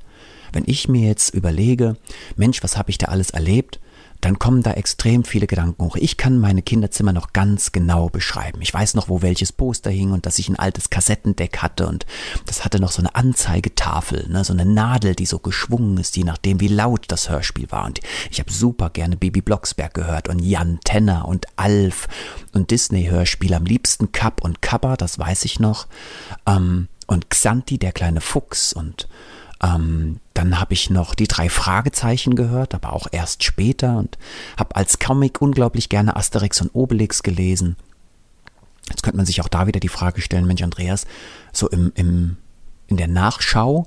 Wenn 0.53 0.65
ich 0.67 0.89
mir 0.89 1.07
jetzt 1.07 1.35
überlege, 1.35 1.97
Mensch, 2.37 2.63
was 2.63 2.77
habe 2.77 2.91
ich 2.91 2.99
da 2.99 3.07
alles 3.07 3.31
erlebt? 3.31 3.81
Dann 4.23 4.39
kommen 4.39 4.63
da 4.63 4.73
extrem 4.73 5.25
viele 5.25 5.49
Gedanken 5.49 5.85
hoch. 5.85 5.97
Ich 5.97 6.17
kann 6.17 6.39
meine 6.39 6.63
Kinderzimmer 6.63 7.13
noch 7.13 7.33
ganz 7.33 7.73
genau 7.73 8.09
beschreiben. 8.09 8.63
Ich 8.63 8.73
weiß 8.73 8.95
noch, 8.95 9.09
wo 9.09 9.21
welches 9.21 9.53
Poster 9.53 9.91
hing 9.91 10.13
und 10.13 10.27
dass 10.27 10.39
ich 10.39 10.49
ein 10.49 10.59
altes 10.59 10.91
Kassettendeck 10.91 11.59
hatte 11.59 11.89
und 11.89 12.07
das 12.47 12.65
hatte 12.65 12.81
noch 12.81 12.93
so 12.93 13.03
eine 13.03 13.15
Anzeigetafel, 13.17 14.29
ne, 14.29 14.45
so 14.45 14.53
eine 14.53 14.65
Nadel, 14.65 15.17
die 15.17 15.27
so 15.27 15.41
geschwungen 15.41 15.99
ist, 15.99 16.17
je 16.17 16.23
nachdem, 16.23 16.61
wie 16.61 16.69
laut 16.69 17.07
das 17.09 17.29
Hörspiel 17.29 17.71
war. 17.71 17.85
Und 17.85 18.01
ich 18.31 18.39
habe 18.39 18.53
super 18.53 18.91
gerne 18.91 19.17
Baby 19.17 19.43
Blocksberg 19.43 19.93
gehört 19.93 20.29
und 20.29 20.39
Jan 20.39 20.79
Tenner 20.85 21.27
und 21.27 21.47
Alf 21.57 22.07
und 22.53 22.71
Disney-Hörspiel, 22.71 23.53
am 23.55 23.65
liebsten 23.65 24.13
Kapp 24.13 24.43
und 24.43 24.63
Kappa, 24.63 24.97
das 24.97 25.19
weiß 25.19 25.45
ich 25.45 25.59
noch. 25.59 25.89
Ähm, 26.47 26.87
und 27.09 27.29
Xanti, 27.29 27.77
der 27.79 27.91
kleine 27.91 28.21
Fuchs 28.21 28.73
und 28.73 29.09
ähm, 29.63 30.21
dann 30.35 30.59
habe 30.61 30.75
ich 30.75 30.91
noch 30.91 31.15
die 31.15 31.29
drei 31.29 31.49
Fragezeichen 31.49 32.35
gehört, 32.35 32.75
aber 32.75 32.93
auch 32.93 33.07
erst 33.11 33.45
später 33.45 33.99
und 33.99 34.19
habe 34.57 34.77
als 34.77 34.99
Comic 34.99 35.43
unglaublich 35.43 35.89
gerne 35.89 36.17
Asterix 36.17 36.61
und 36.61 36.71
Obelix 36.75 37.23
gelesen. 37.23 37.77
Jetzt 38.89 39.03
könnte 39.03 39.17
man 39.17 39.27
sich 39.27 39.41
auch 39.41 39.49
da 39.49 39.67
wieder 39.67 39.81
die 39.81 39.89
Frage 39.89 40.21
stellen, 40.21 40.47
Mensch 40.47 40.63
Andreas, 40.63 41.07
so 41.53 41.69
im, 41.69 41.93
im, 41.95 42.37
in 42.89 42.97
der 42.97 43.09
Nachschau, 43.09 43.87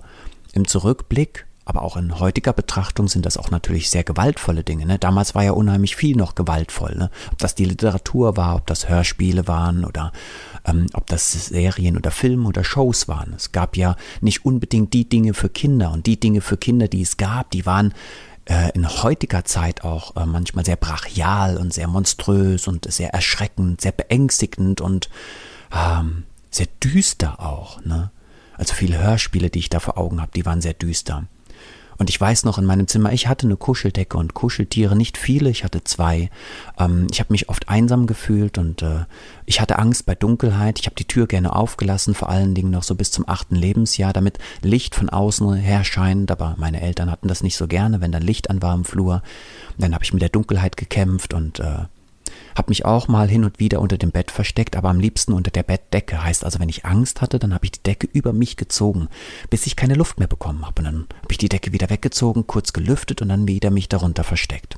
im 0.53 0.67
Zurückblick, 0.67 1.45
aber 1.65 1.81
auch 1.81 1.97
in 1.97 2.19
heutiger 2.19 2.53
Betrachtung 2.53 3.07
sind 3.07 3.25
das 3.25 3.37
auch 3.37 3.49
natürlich 3.49 3.89
sehr 3.89 4.03
gewaltvolle 4.03 4.63
Dinge. 4.63 4.85
Ne? 4.85 4.99
Damals 4.99 5.33
war 5.33 5.43
ja 5.43 5.51
unheimlich 5.51 5.95
viel 5.95 6.15
noch 6.15 6.35
gewaltvoll. 6.35 6.95
Ne? 6.95 7.09
Ob 7.31 7.39
das 7.39 7.55
die 7.55 7.65
Literatur 7.65 8.37
war, 8.37 8.55
ob 8.55 8.67
das 8.67 8.87
Hörspiele 8.87 9.47
waren 9.47 9.83
oder 9.83 10.13
ähm, 10.65 10.87
ob 10.93 11.07
das 11.07 11.31
Serien 11.31 11.97
oder 11.97 12.11
Filme 12.11 12.47
oder 12.47 12.63
Shows 12.63 13.07
waren. 13.07 13.33
Es 13.35 13.51
gab 13.51 13.77
ja 13.77 13.95
nicht 14.21 14.45
unbedingt 14.45 14.93
die 14.93 15.07
Dinge 15.07 15.33
für 15.33 15.49
Kinder 15.49 15.91
und 15.91 16.05
die 16.05 16.19
Dinge 16.19 16.41
für 16.41 16.57
Kinder, 16.57 16.87
die 16.87 17.01
es 17.01 17.17
gab, 17.17 17.51
die 17.51 17.65
waren 17.65 17.93
äh, 18.45 18.71
in 18.73 18.87
heutiger 18.87 19.45
Zeit 19.45 19.83
auch 19.83 20.15
äh, 20.15 20.25
manchmal 20.25 20.65
sehr 20.65 20.75
brachial 20.75 21.57
und 21.57 21.73
sehr 21.73 21.87
monströs 21.87 22.67
und 22.67 22.91
sehr 22.91 23.13
erschreckend, 23.13 23.81
sehr 23.81 23.91
beängstigend 23.91 24.81
und 24.81 25.09
ähm, 25.73 26.23
sehr 26.51 26.67
düster 26.83 27.39
auch. 27.39 27.83
Ne? 27.83 28.11
Also 28.57 28.73
viele 28.73 28.99
Hörspiele, 28.99 29.49
die 29.49 29.59
ich 29.59 29.69
da 29.69 29.79
vor 29.79 29.97
Augen 29.97 30.21
habe, 30.21 30.31
die 30.35 30.45
waren 30.45 30.61
sehr 30.61 30.73
düster. 30.73 31.25
Und 31.97 32.09
ich 32.09 32.19
weiß 32.19 32.43
noch 32.43 32.57
in 32.57 32.65
meinem 32.65 32.87
Zimmer, 32.87 33.13
ich 33.13 33.27
hatte 33.27 33.47
eine 33.47 33.57
Kuscheldecke 33.57 34.17
und 34.17 34.33
Kuscheltiere, 34.33 34.95
nicht 34.95 35.17
viele, 35.17 35.49
ich 35.49 35.63
hatte 35.63 35.83
zwei. 35.83 36.29
Ähm, 36.77 37.07
ich 37.11 37.19
habe 37.19 37.33
mich 37.33 37.49
oft 37.49 37.69
einsam 37.69 38.07
gefühlt 38.07 38.57
und 38.57 38.81
äh, 38.81 39.05
ich 39.45 39.61
hatte 39.61 39.79
Angst 39.79 40.05
bei 40.05 40.15
Dunkelheit. 40.15 40.79
Ich 40.79 40.85
habe 40.87 40.95
die 40.95 41.07
Tür 41.07 41.27
gerne 41.27 41.55
aufgelassen, 41.55 42.13
vor 42.13 42.29
allen 42.29 42.53
Dingen 42.53 42.71
noch 42.71 42.83
so 42.83 42.95
bis 42.95 43.11
zum 43.11 43.27
achten 43.27 43.55
Lebensjahr, 43.55 44.13
damit 44.13 44.39
Licht 44.61 44.95
von 44.95 45.09
außen 45.09 45.53
her 45.55 45.83
scheint. 45.83 46.31
Aber 46.31 46.55
meine 46.57 46.81
Eltern 46.81 47.11
hatten 47.11 47.27
das 47.27 47.43
nicht 47.43 47.55
so 47.55 47.67
gerne, 47.67 48.01
wenn 48.01 48.11
dann 48.11 48.23
Licht 48.23 48.49
an 48.49 48.61
war 48.61 48.73
im 48.75 48.85
Flur. 48.85 49.21
dann 49.77 49.93
habe 49.93 50.03
ich 50.03 50.13
mit 50.13 50.21
der 50.21 50.29
Dunkelheit 50.29 50.77
gekämpft 50.77 51.33
und 51.33 51.59
äh, 51.59 51.85
habe 52.55 52.69
mich 52.69 52.85
auch 52.85 53.07
mal 53.07 53.29
hin 53.29 53.43
und 53.43 53.59
wieder 53.59 53.81
unter 53.81 53.97
dem 53.97 54.11
Bett 54.11 54.31
versteckt, 54.31 54.75
aber 54.75 54.89
am 54.89 54.99
liebsten 54.99 55.33
unter 55.33 55.51
der 55.51 55.63
Bettdecke. 55.63 56.23
Heißt 56.23 56.45
also, 56.45 56.59
wenn 56.59 56.69
ich 56.69 56.85
Angst 56.85 57.21
hatte, 57.21 57.37
dann 57.37 57.53
habe 57.53 57.65
ich 57.65 57.71
die 57.71 57.83
Decke 57.83 58.07
über 58.11 58.33
mich 58.33 58.57
gezogen, 58.57 59.09
bis 59.49 59.67
ich 59.67 59.75
keine 59.75 59.95
Luft 59.95 60.19
mehr 60.19 60.27
bekommen 60.27 60.65
habe. 60.65 60.79
Und 60.79 60.85
dann 60.85 61.07
habe 61.21 61.31
ich 61.31 61.37
die 61.37 61.49
Decke 61.49 61.73
wieder 61.73 61.89
weggezogen, 61.89 62.47
kurz 62.47 62.73
gelüftet 62.73 63.21
und 63.21 63.29
dann 63.29 63.47
wieder 63.47 63.71
mich 63.71 63.89
darunter 63.89 64.23
versteckt. 64.23 64.77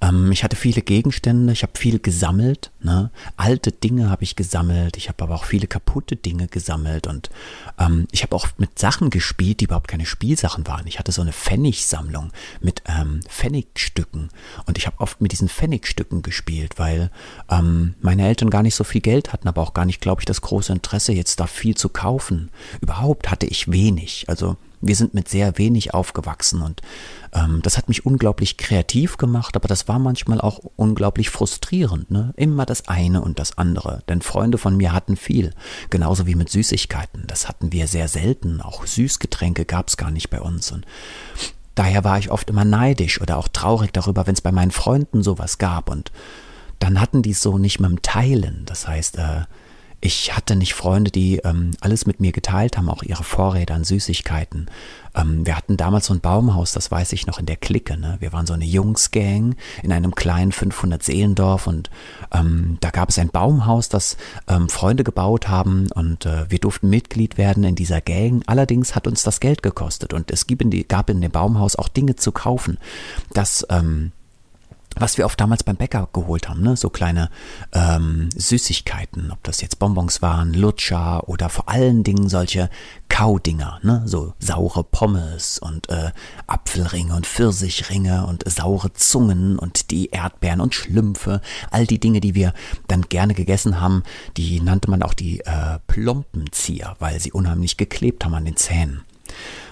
Ähm, 0.00 0.30
ich 0.32 0.44
hatte 0.44 0.56
viele 0.56 0.82
Gegenstände, 0.82 1.52
ich 1.52 1.62
habe 1.62 1.72
viel 1.76 1.98
gesammelt. 1.98 2.70
Ne? 2.80 3.10
Alte 3.36 3.72
Dinge 3.72 4.10
habe 4.10 4.24
ich 4.24 4.36
gesammelt, 4.36 4.96
ich 4.96 5.08
habe 5.08 5.24
aber 5.24 5.34
auch 5.34 5.44
viele 5.44 5.66
kaputte 5.66 6.16
Dinge 6.16 6.46
gesammelt 6.46 7.06
und 7.06 7.30
ähm, 7.78 8.06
ich 8.12 8.22
habe 8.22 8.34
auch 8.36 8.48
mit 8.58 8.78
Sachen 8.78 9.10
gespielt, 9.10 9.60
die 9.60 9.64
überhaupt 9.64 9.88
keine 9.88 10.06
Spielsachen 10.06 10.66
waren. 10.66 10.86
Ich 10.86 10.98
hatte 10.98 11.12
so 11.12 11.22
eine 11.22 11.32
Pfennigsammlung 11.32 12.32
mit 12.60 12.82
ähm, 12.86 13.20
Pfennigstücken 13.28 14.28
und 14.66 14.78
ich 14.78 14.86
habe 14.86 15.00
oft 15.00 15.20
mit 15.20 15.32
diesen 15.32 15.48
Pfennigstücken 15.48 16.22
gespielt, 16.22 16.78
weil 16.78 17.10
ähm, 17.50 17.94
meine 18.00 18.26
Eltern 18.26 18.50
gar 18.50 18.62
nicht 18.62 18.74
so 18.74 18.84
viel 18.84 19.00
Geld 19.00 19.32
hatten, 19.32 19.48
aber 19.48 19.62
auch 19.62 19.74
gar 19.74 19.84
nicht, 19.84 20.00
glaube 20.00 20.20
ich, 20.20 20.26
das 20.26 20.40
große 20.40 20.72
Interesse, 20.72 21.12
jetzt 21.12 21.40
da 21.40 21.46
viel 21.46 21.76
zu 21.76 21.88
kaufen. 21.88 22.50
Überhaupt 22.80 23.30
hatte 23.30 23.46
ich 23.46 23.70
wenig. 23.70 24.24
Also 24.28 24.56
wir 24.80 24.96
sind 24.96 25.14
mit 25.14 25.28
sehr 25.28 25.58
wenig 25.58 25.94
aufgewachsen 25.94 26.62
und 26.62 26.82
ähm, 27.32 27.60
das 27.62 27.76
hat 27.76 27.88
mich 27.88 28.06
unglaublich 28.06 28.56
kreativ 28.56 29.16
gemacht, 29.16 29.56
aber 29.56 29.68
das 29.68 29.88
war 29.88 29.98
manchmal 29.98 30.40
auch 30.40 30.60
unglaublich 30.76 31.30
frustrierend. 31.30 32.10
Ne? 32.10 32.32
Immer 32.36 32.66
das 32.66 32.88
eine 32.88 33.20
und 33.20 33.38
das 33.38 33.58
andere. 33.58 34.02
Denn 34.08 34.22
Freunde 34.22 34.58
von 34.58 34.76
mir 34.76 34.92
hatten 34.92 35.16
viel, 35.16 35.52
genauso 35.90 36.26
wie 36.26 36.34
mit 36.34 36.50
Süßigkeiten. 36.50 37.24
Das 37.26 37.48
hatten 37.48 37.72
wir 37.72 37.86
sehr 37.88 38.08
selten. 38.08 38.60
Auch 38.60 38.86
Süßgetränke 38.86 39.64
gab 39.64 39.88
es 39.88 39.96
gar 39.96 40.10
nicht 40.10 40.30
bei 40.30 40.40
uns. 40.40 40.72
Und 40.72 40.86
daher 41.74 42.04
war 42.04 42.18
ich 42.18 42.30
oft 42.30 42.48
immer 42.50 42.64
neidisch 42.64 43.20
oder 43.20 43.36
auch 43.36 43.48
traurig 43.48 43.92
darüber, 43.92 44.26
wenn 44.26 44.34
es 44.34 44.40
bei 44.40 44.52
meinen 44.52 44.70
Freunden 44.70 45.22
sowas 45.22 45.58
gab. 45.58 45.90
Und 45.90 46.12
dann 46.78 47.00
hatten 47.00 47.22
die 47.22 47.30
es 47.30 47.40
so 47.40 47.58
nicht 47.58 47.80
mit 47.80 47.90
dem 47.90 48.02
Teilen. 48.02 48.62
Das 48.66 48.86
heißt, 48.86 49.18
äh, 49.18 49.42
ich 50.00 50.36
hatte 50.36 50.54
nicht 50.54 50.74
Freunde, 50.74 51.10
die 51.10 51.38
ähm, 51.38 51.72
alles 51.80 52.06
mit 52.06 52.20
mir 52.20 52.30
geteilt 52.30 52.76
haben, 52.76 52.88
auch 52.88 53.02
ihre 53.02 53.24
Vorräte 53.24 53.74
an 53.74 53.82
Süßigkeiten. 53.82 54.70
Ähm, 55.16 55.44
wir 55.44 55.56
hatten 55.56 55.76
damals 55.76 56.06
so 56.06 56.14
ein 56.14 56.20
Baumhaus, 56.20 56.72
das 56.72 56.90
weiß 56.90 57.12
ich 57.12 57.26
noch 57.26 57.40
in 57.40 57.46
der 57.46 57.56
Clique. 57.56 57.96
Ne? 57.96 58.16
Wir 58.20 58.32
waren 58.32 58.46
so 58.46 58.52
eine 58.52 58.64
Jungsgang 58.64 59.56
in 59.82 59.92
einem 59.92 60.14
kleinen 60.14 60.52
500 60.52 61.02
Seelendorf 61.02 61.66
und 61.66 61.90
ähm, 62.32 62.78
da 62.80 62.90
gab 62.90 63.08
es 63.08 63.18
ein 63.18 63.30
Baumhaus, 63.30 63.88
das 63.88 64.16
ähm, 64.46 64.68
Freunde 64.68 65.02
gebaut 65.02 65.48
haben 65.48 65.90
und 65.92 66.26
äh, 66.26 66.48
wir 66.48 66.60
durften 66.60 66.88
Mitglied 66.90 67.36
werden 67.36 67.64
in 67.64 67.74
dieser 67.74 68.00
Gang. 68.00 68.44
Allerdings 68.46 68.94
hat 68.94 69.08
uns 69.08 69.24
das 69.24 69.40
Geld 69.40 69.64
gekostet 69.64 70.12
und 70.14 70.30
es 70.30 70.46
gab 70.46 70.62
in, 70.62 70.70
die, 70.70 70.86
gab 70.86 71.10
in 71.10 71.20
dem 71.20 71.32
Baumhaus 71.32 71.74
auch 71.74 71.88
Dinge 71.88 72.14
zu 72.14 72.30
kaufen. 72.30 72.78
Das 73.32 73.66
ähm, 73.68 74.12
was 75.00 75.18
wir 75.18 75.26
oft 75.26 75.40
damals 75.40 75.64
beim 75.64 75.76
Bäcker 75.76 76.08
geholt 76.12 76.48
haben, 76.48 76.62
ne? 76.62 76.76
so 76.76 76.90
kleine 76.90 77.30
ähm, 77.72 78.28
Süßigkeiten, 78.34 79.30
ob 79.30 79.42
das 79.44 79.60
jetzt 79.60 79.78
Bonbons 79.78 80.22
waren, 80.22 80.54
Lutscher 80.54 81.28
oder 81.28 81.48
vor 81.48 81.68
allen 81.68 82.04
Dingen 82.04 82.28
solche 82.28 82.70
Kaudinger, 83.08 83.80
ne? 83.82 84.02
so 84.06 84.34
saure 84.38 84.84
Pommes 84.84 85.58
und 85.58 85.88
äh, 85.88 86.10
Apfelringe 86.46 87.14
und 87.14 87.26
Pfirsichringe 87.26 88.26
und 88.26 88.48
saure 88.48 88.92
Zungen 88.92 89.58
und 89.58 89.90
die 89.90 90.10
Erdbeeren 90.10 90.60
und 90.60 90.74
Schlümpfe, 90.74 91.40
all 91.70 91.86
die 91.86 92.00
Dinge, 92.00 92.20
die 92.20 92.34
wir 92.34 92.52
dann 92.86 93.02
gerne 93.02 93.34
gegessen 93.34 93.80
haben, 93.80 94.02
die 94.36 94.60
nannte 94.60 94.90
man 94.90 95.02
auch 95.02 95.14
die 95.14 95.40
äh, 95.40 95.78
Plompenzieher, 95.86 96.96
weil 96.98 97.20
sie 97.20 97.32
unheimlich 97.32 97.76
geklebt 97.76 98.24
haben 98.24 98.34
an 98.34 98.44
den 98.44 98.56
Zähnen. 98.56 99.02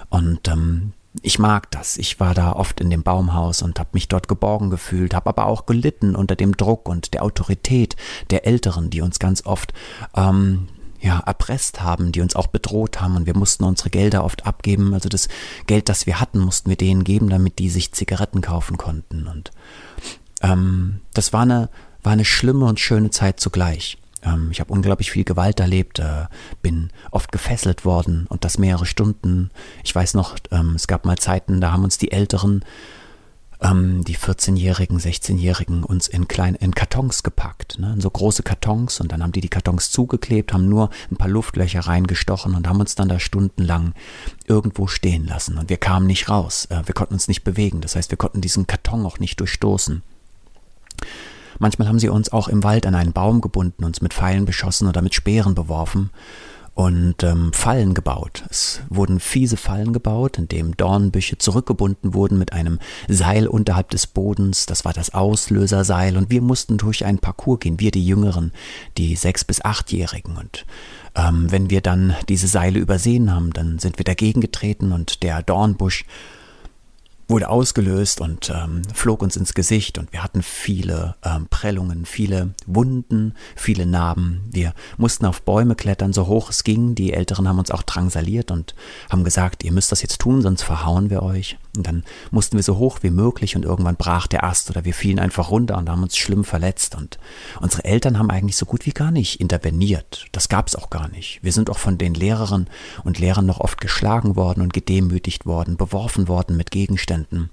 Und 0.08 0.48
ähm, 0.48 0.92
ich 1.22 1.38
mag 1.38 1.70
das. 1.70 1.96
Ich 1.96 2.20
war 2.20 2.34
da 2.34 2.52
oft 2.52 2.80
in 2.80 2.90
dem 2.90 3.02
Baumhaus 3.02 3.62
und 3.62 3.78
habe 3.78 3.90
mich 3.92 4.08
dort 4.08 4.28
geborgen 4.28 4.70
gefühlt, 4.70 5.14
habe 5.14 5.28
aber 5.28 5.46
auch 5.46 5.66
gelitten 5.66 6.14
unter 6.16 6.36
dem 6.36 6.56
Druck 6.56 6.88
und 6.88 7.14
der 7.14 7.22
Autorität 7.22 7.96
der 8.30 8.46
Älteren, 8.46 8.90
die 8.90 9.00
uns 9.00 9.18
ganz 9.18 9.44
oft 9.46 9.72
ähm, 10.14 10.68
ja, 11.00 11.20
erpresst 11.20 11.82
haben, 11.82 12.12
die 12.12 12.20
uns 12.20 12.36
auch 12.36 12.46
bedroht 12.48 13.00
haben 13.00 13.16
und 13.16 13.26
wir 13.26 13.36
mussten 13.36 13.64
unsere 13.64 13.90
Gelder 13.90 14.24
oft 14.24 14.46
abgeben. 14.46 14.94
Also 14.94 15.08
das 15.08 15.28
Geld, 15.66 15.88
das 15.88 16.06
wir 16.06 16.20
hatten, 16.20 16.38
mussten 16.38 16.68
wir 16.68 16.76
denen 16.76 17.04
geben, 17.04 17.28
damit 17.28 17.58
die 17.58 17.70
sich 17.70 17.92
Zigaretten 17.92 18.40
kaufen 18.40 18.76
konnten. 18.76 19.26
Und 19.26 19.50
ähm, 20.42 21.00
das 21.14 21.32
war 21.32 21.42
eine, 21.42 21.68
war 22.02 22.12
eine 22.12 22.24
schlimme 22.24 22.66
und 22.66 22.80
schöne 22.80 23.10
Zeit 23.10 23.40
zugleich. 23.40 23.98
Ähm, 24.26 24.48
ich 24.50 24.60
habe 24.60 24.72
unglaublich 24.72 25.10
viel 25.10 25.24
Gewalt 25.24 25.60
erlebt, 25.60 25.98
äh, 25.98 26.26
bin 26.60 26.90
oft 27.10 27.32
gefesselt 27.32 27.84
worden 27.84 28.26
und 28.28 28.44
das 28.44 28.58
mehrere 28.58 28.86
Stunden. 28.86 29.50
Ich 29.84 29.94
weiß 29.94 30.14
noch, 30.14 30.36
ähm, 30.50 30.72
es 30.74 30.86
gab 30.86 31.04
mal 31.04 31.16
Zeiten, 31.16 31.60
da 31.60 31.72
haben 31.72 31.84
uns 31.84 31.96
die 31.96 32.12
Älteren, 32.12 32.64
ähm, 33.62 34.04
die 34.04 34.16
14-Jährigen, 34.16 34.98
16-Jährigen, 34.98 35.84
uns 35.84 36.08
in, 36.08 36.28
klein, 36.28 36.54
in 36.54 36.74
Kartons 36.74 37.22
gepackt, 37.22 37.78
ne? 37.78 37.94
in 37.94 38.00
so 38.00 38.10
große 38.10 38.42
Kartons 38.42 39.00
und 39.00 39.12
dann 39.12 39.22
haben 39.22 39.32
die 39.32 39.40
die 39.40 39.48
Kartons 39.48 39.90
zugeklebt, 39.90 40.52
haben 40.52 40.68
nur 40.68 40.90
ein 41.10 41.16
paar 41.16 41.28
Luftlöcher 41.28 41.80
reingestochen 41.80 42.54
und 42.54 42.68
haben 42.68 42.80
uns 42.80 42.96
dann 42.96 43.08
da 43.08 43.18
stundenlang 43.18 43.94
irgendwo 44.46 44.86
stehen 44.86 45.26
lassen 45.26 45.56
und 45.56 45.70
wir 45.70 45.78
kamen 45.78 46.06
nicht 46.06 46.28
raus. 46.28 46.66
Äh, 46.66 46.82
wir 46.84 46.94
konnten 46.94 47.14
uns 47.14 47.28
nicht 47.28 47.44
bewegen, 47.44 47.80
das 47.80 47.96
heißt, 47.96 48.10
wir 48.10 48.18
konnten 48.18 48.40
diesen 48.40 48.66
Karton 48.66 49.06
auch 49.06 49.18
nicht 49.18 49.40
durchstoßen. 49.40 50.02
Manchmal 51.58 51.88
haben 51.88 51.98
sie 51.98 52.08
uns 52.08 52.32
auch 52.32 52.48
im 52.48 52.64
Wald 52.64 52.86
an 52.86 52.94
einen 52.94 53.12
Baum 53.12 53.40
gebunden, 53.40 53.84
uns 53.84 54.00
mit 54.00 54.14
Pfeilen 54.14 54.44
beschossen 54.44 54.88
oder 54.88 55.02
mit 55.02 55.14
Speeren 55.14 55.54
beworfen 55.54 56.10
und 56.76 57.22
ähm, 57.22 57.54
Fallen 57.54 57.94
gebaut. 57.94 58.44
Es 58.50 58.82
wurden 58.90 59.18
fiese 59.18 59.56
Fallen 59.56 59.94
gebaut, 59.94 60.36
in 60.36 60.46
dem 60.46 60.76
Dornbüsche 60.76 61.38
zurückgebunden 61.38 62.12
wurden 62.12 62.36
mit 62.36 62.52
einem 62.52 62.78
Seil 63.08 63.48
unterhalb 63.48 63.88
des 63.88 64.06
Bodens. 64.06 64.66
Das 64.66 64.84
war 64.84 64.92
das 64.92 65.14
Auslöserseil 65.14 66.18
und 66.18 66.30
wir 66.30 66.42
mussten 66.42 66.76
durch 66.76 67.06
einen 67.06 67.18
Parcours 67.18 67.60
gehen, 67.60 67.80
wir 67.80 67.90
die 67.92 68.06
Jüngeren, 68.06 68.52
die 68.98 69.16
sechs 69.16 69.42
bis 69.42 69.64
achtjährigen 69.64 70.36
und 70.36 70.66
ähm, 71.14 71.50
wenn 71.50 71.70
wir 71.70 71.80
dann 71.80 72.14
diese 72.28 72.46
Seile 72.46 72.78
übersehen 72.78 73.34
haben, 73.34 73.54
dann 73.54 73.78
sind 73.78 73.98
wir 73.98 74.04
dagegen 74.04 74.42
getreten 74.42 74.92
und 74.92 75.22
der 75.22 75.42
Dornbusch 75.42 76.04
wurde 77.28 77.48
ausgelöst 77.48 78.20
und 78.20 78.50
ähm, 78.50 78.82
flog 78.94 79.22
uns 79.22 79.36
ins 79.36 79.54
Gesicht 79.54 79.98
und 79.98 80.12
wir 80.12 80.22
hatten 80.22 80.42
viele 80.42 81.16
ähm, 81.24 81.46
Prellungen, 81.50 82.06
viele 82.06 82.54
Wunden, 82.66 83.34
viele 83.56 83.86
Narben. 83.86 84.42
Wir 84.52 84.74
mussten 84.96 85.26
auf 85.26 85.42
Bäume 85.42 85.74
klettern, 85.74 86.12
so 86.12 86.26
hoch 86.26 86.50
es 86.50 86.62
ging. 86.64 86.94
Die 86.94 87.12
Älteren 87.12 87.48
haben 87.48 87.58
uns 87.58 87.70
auch 87.70 87.82
drangsaliert 87.82 88.50
und 88.50 88.74
haben 89.10 89.24
gesagt, 89.24 89.64
ihr 89.64 89.72
müsst 89.72 89.90
das 89.92 90.02
jetzt 90.02 90.20
tun, 90.20 90.42
sonst 90.42 90.62
verhauen 90.62 91.10
wir 91.10 91.22
euch. 91.22 91.58
Und 91.76 91.86
dann 91.86 92.04
mussten 92.30 92.56
wir 92.56 92.62
so 92.62 92.78
hoch 92.78 92.98
wie 93.02 93.10
möglich 93.10 93.56
und 93.56 93.64
irgendwann 93.64 93.96
brach 93.96 94.26
der 94.26 94.44
Ast 94.44 94.70
oder 94.70 94.84
wir 94.84 94.94
fielen 94.94 95.18
einfach 95.18 95.50
runter 95.50 95.76
und 95.76 95.88
haben 95.88 96.02
uns 96.02 96.16
schlimm 96.16 96.44
verletzt. 96.44 96.94
Und 96.94 97.18
unsere 97.60 97.84
Eltern 97.84 98.18
haben 98.18 98.30
eigentlich 98.30 98.56
so 98.56 98.66
gut 98.66 98.86
wie 98.86 98.92
gar 98.92 99.10
nicht 99.10 99.40
interveniert. 99.40 100.26
Das 100.32 100.48
gab 100.48 100.68
es 100.68 100.76
auch 100.76 100.90
gar 100.90 101.08
nicht. 101.08 101.40
Wir 101.42 101.52
sind 101.52 101.70
auch 101.70 101.78
von 101.78 101.98
den 101.98 102.14
Lehrerinnen 102.14 102.68
und 103.04 103.18
Lehrern 103.18 103.46
noch 103.46 103.60
oft 103.60 103.80
geschlagen 103.80 104.36
worden 104.36 104.62
und 104.62 104.72
gedemütigt 104.72 105.46
worden, 105.46 105.76
beworfen 105.76 106.28
worden 106.28 106.56
mit 106.56 106.70
Gegenständen. 106.70 107.50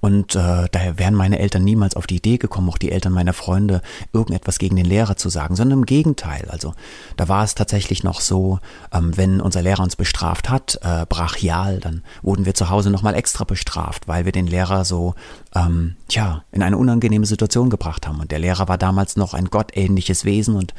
Und 0.00 0.34
äh, 0.34 0.66
daher 0.70 0.98
wären 0.98 1.14
meine 1.14 1.38
Eltern 1.38 1.64
niemals 1.64 1.96
auf 1.96 2.06
die 2.06 2.16
Idee 2.16 2.36
gekommen, 2.38 2.68
auch 2.68 2.78
die 2.78 2.92
Eltern 2.92 3.12
meiner 3.12 3.32
Freunde, 3.32 3.82
irgendetwas 4.12 4.58
gegen 4.58 4.76
den 4.76 4.84
Lehrer 4.84 5.16
zu 5.16 5.28
sagen, 5.28 5.56
sondern 5.56 5.80
im 5.80 5.86
Gegenteil. 5.86 6.46
Also 6.48 6.74
da 7.16 7.28
war 7.28 7.44
es 7.44 7.54
tatsächlich 7.54 8.04
noch 8.04 8.20
so, 8.20 8.58
ähm, 8.92 9.16
wenn 9.16 9.40
unser 9.40 9.62
Lehrer 9.62 9.82
uns 9.82 9.96
bestraft 9.96 10.48
hat, 10.48 10.78
äh, 10.82 11.06
brachial, 11.08 11.80
dann 11.80 12.02
wurden 12.22 12.46
wir 12.46 12.54
zu 12.54 12.70
Hause 12.70 12.90
nochmal 12.90 13.14
extra 13.14 13.44
bestraft, 13.44 14.08
weil 14.08 14.24
wir 14.24 14.32
den 14.32 14.46
Lehrer 14.46 14.84
so, 14.84 15.14
ähm, 15.54 15.96
tja, 16.08 16.44
in 16.52 16.62
eine 16.62 16.78
unangenehme 16.78 17.26
Situation 17.26 17.70
gebracht 17.70 18.06
haben. 18.06 18.20
Und 18.20 18.30
der 18.30 18.38
Lehrer 18.38 18.68
war 18.68 18.78
damals 18.78 19.16
noch 19.16 19.34
ein 19.34 19.46
gottähnliches 19.46 20.24
Wesen 20.24 20.56
und 20.56 20.74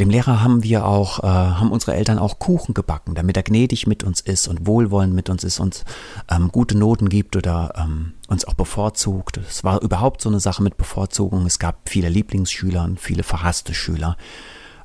dem 0.00 0.10
Lehrer 0.10 0.42
haben 0.42 0.62
wir 0.62 0.86
auch, 0.86 1.20
äh, 1.20 1.26
haben 1.26 1.70
unsere 1.72 1.94
Eltern 1.94 2.18
auch 2.18 2.38
Kuchen 2.38 2.74
gebacken, 2.74 3.14
damit 3.14 3.36
er 3.36 3.42
gnädig 3.42 3.86
mit 3.86 4.02
uns 4.02 4.20
ist 4.20 4.48
und 4.48 4.66
wohlwollend 4.66 5.14
mit 5.14 5.30
uns 5.30 5.44
ist, 5.44 5.60
uns 5.60 5.84
ähm, 6.30 6.50
gute 6.50 6.76
Noten 6.76 7.08
gibt 7.08 7.36
oder 7.36 7.72
ähm, 7.76 8.14
uns 8.28 8.44
auch 8.44 8.54
bevorzugt. 8.54 9.38
Es 9.38 9.64
war 9.64 9.82
überhaupt 9.82 10.20
so 10.20 10.28
eine 10.28 10.40
Sache 10.40 10.62
mit 10.62 10.76
Bevorzugung. 10.76 11.46
Es 11.46 11.58
gab 11.58 11.88
viele 11.88 12.08
Lieblingsschüler 12.08 12.84
und 12.84 13.00
viele 13.00 13.22
verhasste 13.22 13.74
Schüler. 13.74 14.16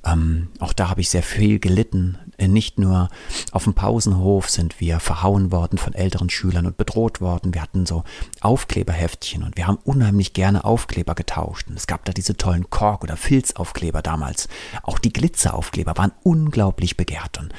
Ähm, 0.05 0.49
auch 0.59 0.73
da 0.73 0.89
habe 0.89 1.01
ich 1.01 1.09
sehr 1.09 1.23
viel 1.23 1.59
gelitten. 1.59 2.17
Nicht 2.47 2.79
nur 2.79 3.09
auf 3.51 3.65
dem 3.65 3.73
Pausenhof 3.73 4.49
sind 4.49 4.79
wir 4.79 4.99
verhauen 4.99 5.51
worden 5.51 5.77
von 5.77 5.93
älteren 5.93 6.29
Schülern 6.29 6.65
und 6.65 6.77
bedroht 6.77 7.21
worden. 7.21 7.53
Wir 7.53 7.61
hatten 7.61 7.85
so 7.85 8.03
Aufkleberheftchen 8.41 9.43
und 9.43 9.57
wir 9.57 9.67
haben 9.67 9.79
unheimlich 9.83 10.33
gerne 10.33 10.63
Aufkleber 10.63 11.15
getauscht. 11.15 11.67
Und 11.67 11.77
es 11.77 11.87
gab 11.87 12.05
da 12.05 12.13
diese 12.13 12.37
tollen 12.37 12.69
Kork- 12.69 13.03
oder 13.03 13.17
Filzaufkleber 13.17 14.01
damals. 14.01 14.47
Auch 14.83 14.99
die 14.99 15.13
Glitzeraufkleber 15.13 15.97
waren 15.97 16.11
unglaublich 16.23 16.97
begehrt. 16.97 17.39
Und 17.39 17.53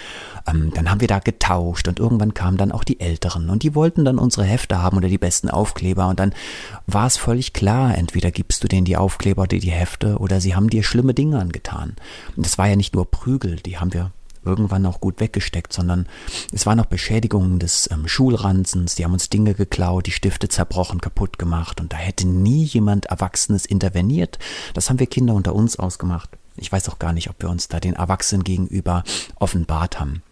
ähm, 0.47 0.73
dann 0.75 0.91
haben 0.91 1.01
wir 1.01 1.09
da 1.09 1.19
getauscht 1.19 1.89
und 1.89 1.99
irgendwann 1.99 2.35
kamen 2.35 2.57
dann 2.57 2.73
auch 2.73 2.85
die 2.85 3.01
Älteren 3.01 3.51
und 3.51 3.63
die 3.63 3.75
wollten 3.75 4.05
dann 4.05 4.19
unsere 4.19 4.45
Hefte 4.45 4.81
haben 4.81 4.97
oder 4.97 5.09
die 5.09 5.19
besten 5.19 5.51
Aufkleber. 5.51 6.09
Und 6.09 6.21
dann 6.21 6.35
war 6.87 7.07
es 7.07 7.17
völlig 7.17 7.53
klar, 7.53 7.97
entweder 7.97 8.31
gibst 8.31 8.65
du 8.65 8.69
denen 8.69 8.85
die 8.85 8.97
Aufkleber 8.97 9.43
oder 9.43 9.59
die 9.59 9.71
Hefte 9.71 10.19
oder 10.19 10.41
sie 10.41 10.55
haben 10.55 10.71
dir 10.71 10.83
schlimme 10.83 11.15
Dinge 11.15 11.39
angetan. 11.39 11.97
Und 12.37 12.47
es 12.47 12.59
war 12.59 12.69
ja 12.69 12.77
nicht 12.77 12.95
nur 12.95 13.11
Prügel, 13.11 13.57
die 13.57 13.79
haben 13.79 13.93
wir 13.93 14.13
irgendwann 14.45 14.87
auch 14.87 15.01
gut 15.01 15.21
weggesteckt, 15.21 15.73
sondern 15.73 16.07
es 16.53 16.67
waren 16.67 16.81
auch 16.81 16.87
Beschädigungen 16.87 17.59
des 17.59 17.91
ähm, 17.91 18.09
Schulranzens, 18.09 18.95
die 18.95 19.05
haben 19.05 19.13
uns 19.13 19.29
Dinge 19.29 19.55
geklaut, 19.55 20.07
die 20.07 20.13
Stifte 20.13 20.49
zerbrochen, 20.49 21.01
kaputt 21.01 21.39
gemacht 21.39 21.81
und 21.81 21.93
da 21.93 21.97
hätte 21.97 22.27
nie 22.27 22.65
jemand 22.65 23.07
Erwachsenes 23.07 23.67
interveniert. 23.67 24.39
Das 24.75 24.89
haben 24.89 24.99
wir 24.99 25.07
Kinder 25.07 25.35
unter 25.35 25.55
uns 25.55 25.79
ausgemacht. 25.79 26.31
Ich 26.57 26.71
weiß 26.73 26.89
auch 26.89 26.99
gar 26.99 27.13
nicht, 27.13 27.31
ob 27.31 27.41
wir 27.43 27.51
uns 27.51 27.69
da 27.69 27.81
den 27.81 27.95
Erwachsenen 27.95 28.45
gegenüber 28.45 29.05
offenbart 29.37 30.01
haben. 30.01 30.23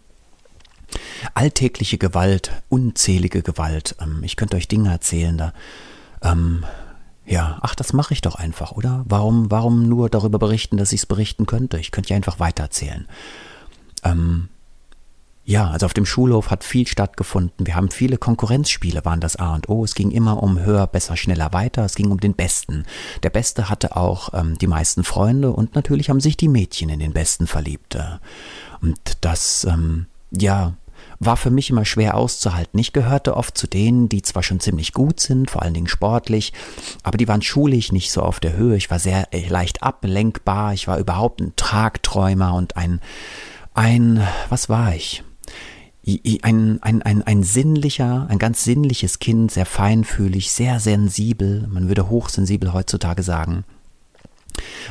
Alltägliche 1.35 1.97
Gewalt, 1.97 2.51
unzählige 2.67 3.43
Gewalt. 3.43 3.95
Ähm, 4.01 4.23
ich 4.23 4.35
könnte 4.35 4.57
euch 4.57 4.67
Dinge 4.67 4.89
erzählen, 4.91 5.37
da 5.37 5.53
ähm, 6.21 6.65
ja, 7.29 7.59
ach, 7.61 7.75
das 7.75 7.93
mache 7.93 8.13
ich 8.15 8.21
doch 8.21 8.35
einfach, 8.35 8.71
oder? 8.71 9.03
Warum, 9.07 9.51
warum 9.51 9.87
nur 9.87 10.09
darüber 10.09 10.39
berichten, 10.39 10.77
dass 10.77 10.91
ich 10.91 11.01
es 11.01 11.05
berichten 11.05 11.45
könnte? 11.45 11.77
Ich 11.77 11.91
könnte 11.91 12.09
ja 12.09 12.15
einfach 12.15 12.39
weitererzählen. 12.39 13.07
Ähm, 14.03 14.49
ja, 15.45 15.69
also 15.69 15.87
auf 15.87 15.95
dem 15.95 16.05
Schulhof 16.05 16.51
hat 16.51 16.63
viel 16.63 16.85
stattgefunden. 16.85 17.65
Wir 17.65 17.75
haben 17.75 17.89
viele 17.89 18.17
Konkurrenzspiele, 18.17 19.03
waren 19.03 19.19
das 19.19 19.35
A 19.35 19.55
und 19.55 19.67
O. 19.67 19.83
Es 19.83 19.95
ging 19.95 20.11
immer 20.11 20.43
um 20.43 20.59
höher, 20.59 20.85
besser, 20.85 21.17
schneller, 21.17 21.53
weiter. 21.53 21.83
Es 21.85 21.95
ging 21.95 22.11
um 22.11 22.19
den 22.19 22.35
Besten. 22.35 22.85
Der 23.23 23.31
Beste 23.31 23.67
hatte 23.67 23.95
auch 23.95 24.33
ähm, 24.33 24.59
die 24.59 24.67
meisten 24.67 25.03
Freunde 25.03 25.51
und 25.51 25.73
natürlich 25.73 26.09
haben 26.09 26.19
sich 26.19 26.37
die 26.37 26.49
Mädchen 26.49 26.89
in 26.89 26.99
den 26.99 27.13
Besten 27.13 27.47
verliebt. 27.47 27.97
Und 28.81 28.99
das, 29.21 29.63
ähm, 29.63 30.05
ja, 30.29 30.73
war 31.19 31.37
für 31.37 31.49
mich 31.49 31.69
immer 31.69 31.85
schwer 31.85 32.15
auszuhalten. 32.15 32.79
Ich 32.79 32.93
gehörte 32.93 33.35
oft 33.35 33.57
zu 33.57 33.67
denen, 33.67 34.07
die 34.09 34.21
zwar 34.21 34.43
schon 34.43 34.59
ziemlich 34.59 34.93
gut 34.93 35.19
sind, 35.19 35.51
vor 35.51 35.61
allen 35.61 35.73
Dingen 35.73 35.87
sportlich, 35.87 36.53
aber 37.03 37.17
die 37.17 37.27
waren 37.27 37.41
schulisch 37.41 37.91
nicht 37.91 38.11
so 38.11 38.21
auf 38.21 38.39
der 38.39 38.55
Höhe. 38.55 38.77
Ich 38.77 38.89
war 38.89 38.99
sehr 38.99 39.33
äh, 39.33 39.47
leicht 39.47 39.83
ablenkbar. 39.83 40.73
Ich 40.73 40.87
war 40.87 40.97
überhaupt 40.97 41.41
ein 41.41 41.53
Tragträumer 41.55 42.53
und 42.53 42.77
ein, 42.77 43.01
ein, 43.73 44.25
was 44.49 44.69
war 44.69 44.95
ich? 44.95 45.23
Ein, 46.41 46.81
ein, 46.81 47.01
ein, 47.03 47.21
ein 47.21 47.43
sinnlicher, 47.43 48.27
ein 48.29 48.39
ganz 48.39 48.63
sinnliches 48.63 49.19
Kind, 49.19 49.51
sehr 49.51 49.65
feinfühlig, 49.65 50.51
sehr 50.51 50.79
sensibel, 50.79 51.67
man 51.67 51.87
würde 51.87 52.09
hochsensibel 52.09 52.73
heutzutage 52.73 53.21
sagen. 53.21 53.63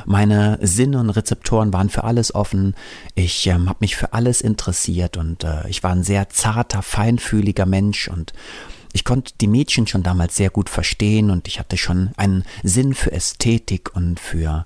Meine 0.07 0.59
Sinne 0.63 1.01
und 1.01 1.11
Rezeptoren 1.11 1.73
waren 1.73 1.91
für 1.91 2.05
alles 2.05 2.35
offen. 2.35 2.75
Ich 3.15 3.47
ähm, 3.47 3.69
habe 3.69 3.79
mich 3.81 3.97
für 3.97 4.13
alles 4.13 4.41
interessiert 4.41 5.17
und 5.17 5.45
äh, 5.45 5.69
ich 5.69 5.83
war 5.83 5.93
ein 5.93 6.05
sehr 6.05 6.29
zarter, 6.31 6.83
feinfühliger 6.83 7.67
Mensch 7.67 8.09
und 8.09 8.33
ich 8.93 9.05
konnte 9.05 9.35
die 9.41 9.49
Mädchen 9.49 9.87
schon 9.87 10.03
damals 10.03 10.37
sehr 10.37 10.51
gut 10.51 10.69
verstehen 10.71 11.31
und 11.31 11.47
ich 11.47 11.59
hatte 11.59 11.77
schon 11.77 12.11
einen 12.17 12.45
Sinn 12.63 12.95
für 12.95 13.13
Ästhetik 13.13 13.95
und 13.95 14.19
für 14.19 14.65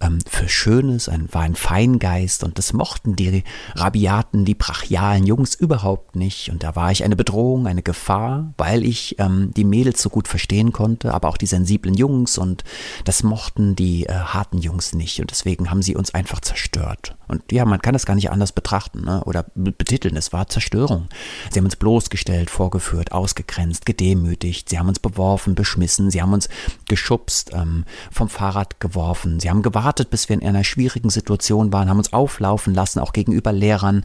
ähm, 0.00 0.18
für 0.28 0.48
Schönes, 0.48 1.08
ein, 1.08 1.28
war 1.32 1.42
ein 1.42 1.54
Feingeist 1.54 2.44
und 2.44 2.58
das 2.58 2.72
mochten 2.72 3.16
die 3.16 3.44
rabiaten, 3.74 4.44
die 4.44 4.54
brachialen 4.54 5.26
Jungs 5.26 5.54
überhaupt 5.54 6.16
nicht. 6.16 6.50
Und 6.50 6.62
da 6.62 6.76
war 6.76 6.90
ich 6.90 7.04
eine 7.04 7.16
Bedrohung, 7.16 7.66
eine 7.66 7.82
Gefahr, 7.82 8.52
weil 8.56 8.84
ich 8.84 9.18
ähm, 9.18 9.52
die 9.56 9.64
Mädels 9.64 10.02
so 10.02 10.10
gut 10.10 10.28
verstehen 10.28 10.72
konnte, 10.72 11.12
aber 11.14 11.28
auch 11.28 11.36
die 11.36 11.46
sensiblen 11.46 11.94
Jungs 11.94 12.38
und 12.38 12.64
das 13.04 13.22
mochten 13.22 13.76
die 13.76 14.06
äh, 14.06 14.12
harten 14.12 14.58
Jungs 14.58 14.94
nicht. 14.94 15.20
Und 15.20 15.30
deswegen 15.30 15.70
haben 15.70 15.82
sie 15.82 15.96
uns 15.96 16.14
einfach 16.14 16.40
zerstört. 16.40 17.16
Und 17.26 17.50
ja, 17.52 17.64
man 17.64 17.80
kann 17.80 17.94
das 17.94 18.06
gar 18.06 18.14
nicht 18.14 18.30
anders 18.30 18.52
betrachten 18.52 19.02
ne? 19.02 19.22
oder 19.24 19.46
betiteln. 19.54 20.16
Es 20.16 20.32
war 20.32 20.48
Zerstörung. 20.48 21.08
Sie 21.50 21.58
haben 21.58 21.64
uns 21.64 21.76
bloßgestellt, 21.76 22.50
vorgeführt, 22.50 23.12
ausgegrenzt, 23.12 23.86
gedemütigt. 23.86 24.68
Sie 24.68 24.78
haben 24.78 24.88
uns 24.88 24.98
beworfen, 24.98 25.54
beschmissen. 25.54 26.10
Sie 26.10 26.20
haben 26.20 26.32
uns 26.32 26.48
geschubst, 26.86 27.50
ähm, 27.54 27.84
vom 28.10 28.28
Fahrrad 28.28 28.80
geworfen. 28.80 29.40
Sie 29.40 29.48
haben 29.48 29.62
gewartet, 29.62 29.83
bis 30.10 30.28
wir 30.28 30.36
in 30.40 30.46
einer 30.46 30.64
schwierigen 30.64 31.10
Situation 31.10 31.72
waren, 31.72 31.88
haben 31.88 31.98
uns 31.98 32.12
auflaufen 32.12 32.74
lassen, 32.74 32.98
auch 33.00 33.12
gegenüber 33.12 33.52
Lehrern, 33.52 34.04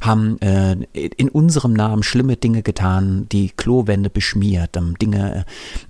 haben 0.00 0.40
äh, 0.40 0.72
in 0.92 1.28
unserem 1.28 1.72
Namen 1.72 2.02
schlimme 2.02 2.36
Dinge 2.36 2.62
getan, 2.62 3.26
die 3.30 3.50
Klowände 3.50 4.10
beschmiert, 4.10 4.76
ähm, 4.76 4.98
Dinge 4.98 5.44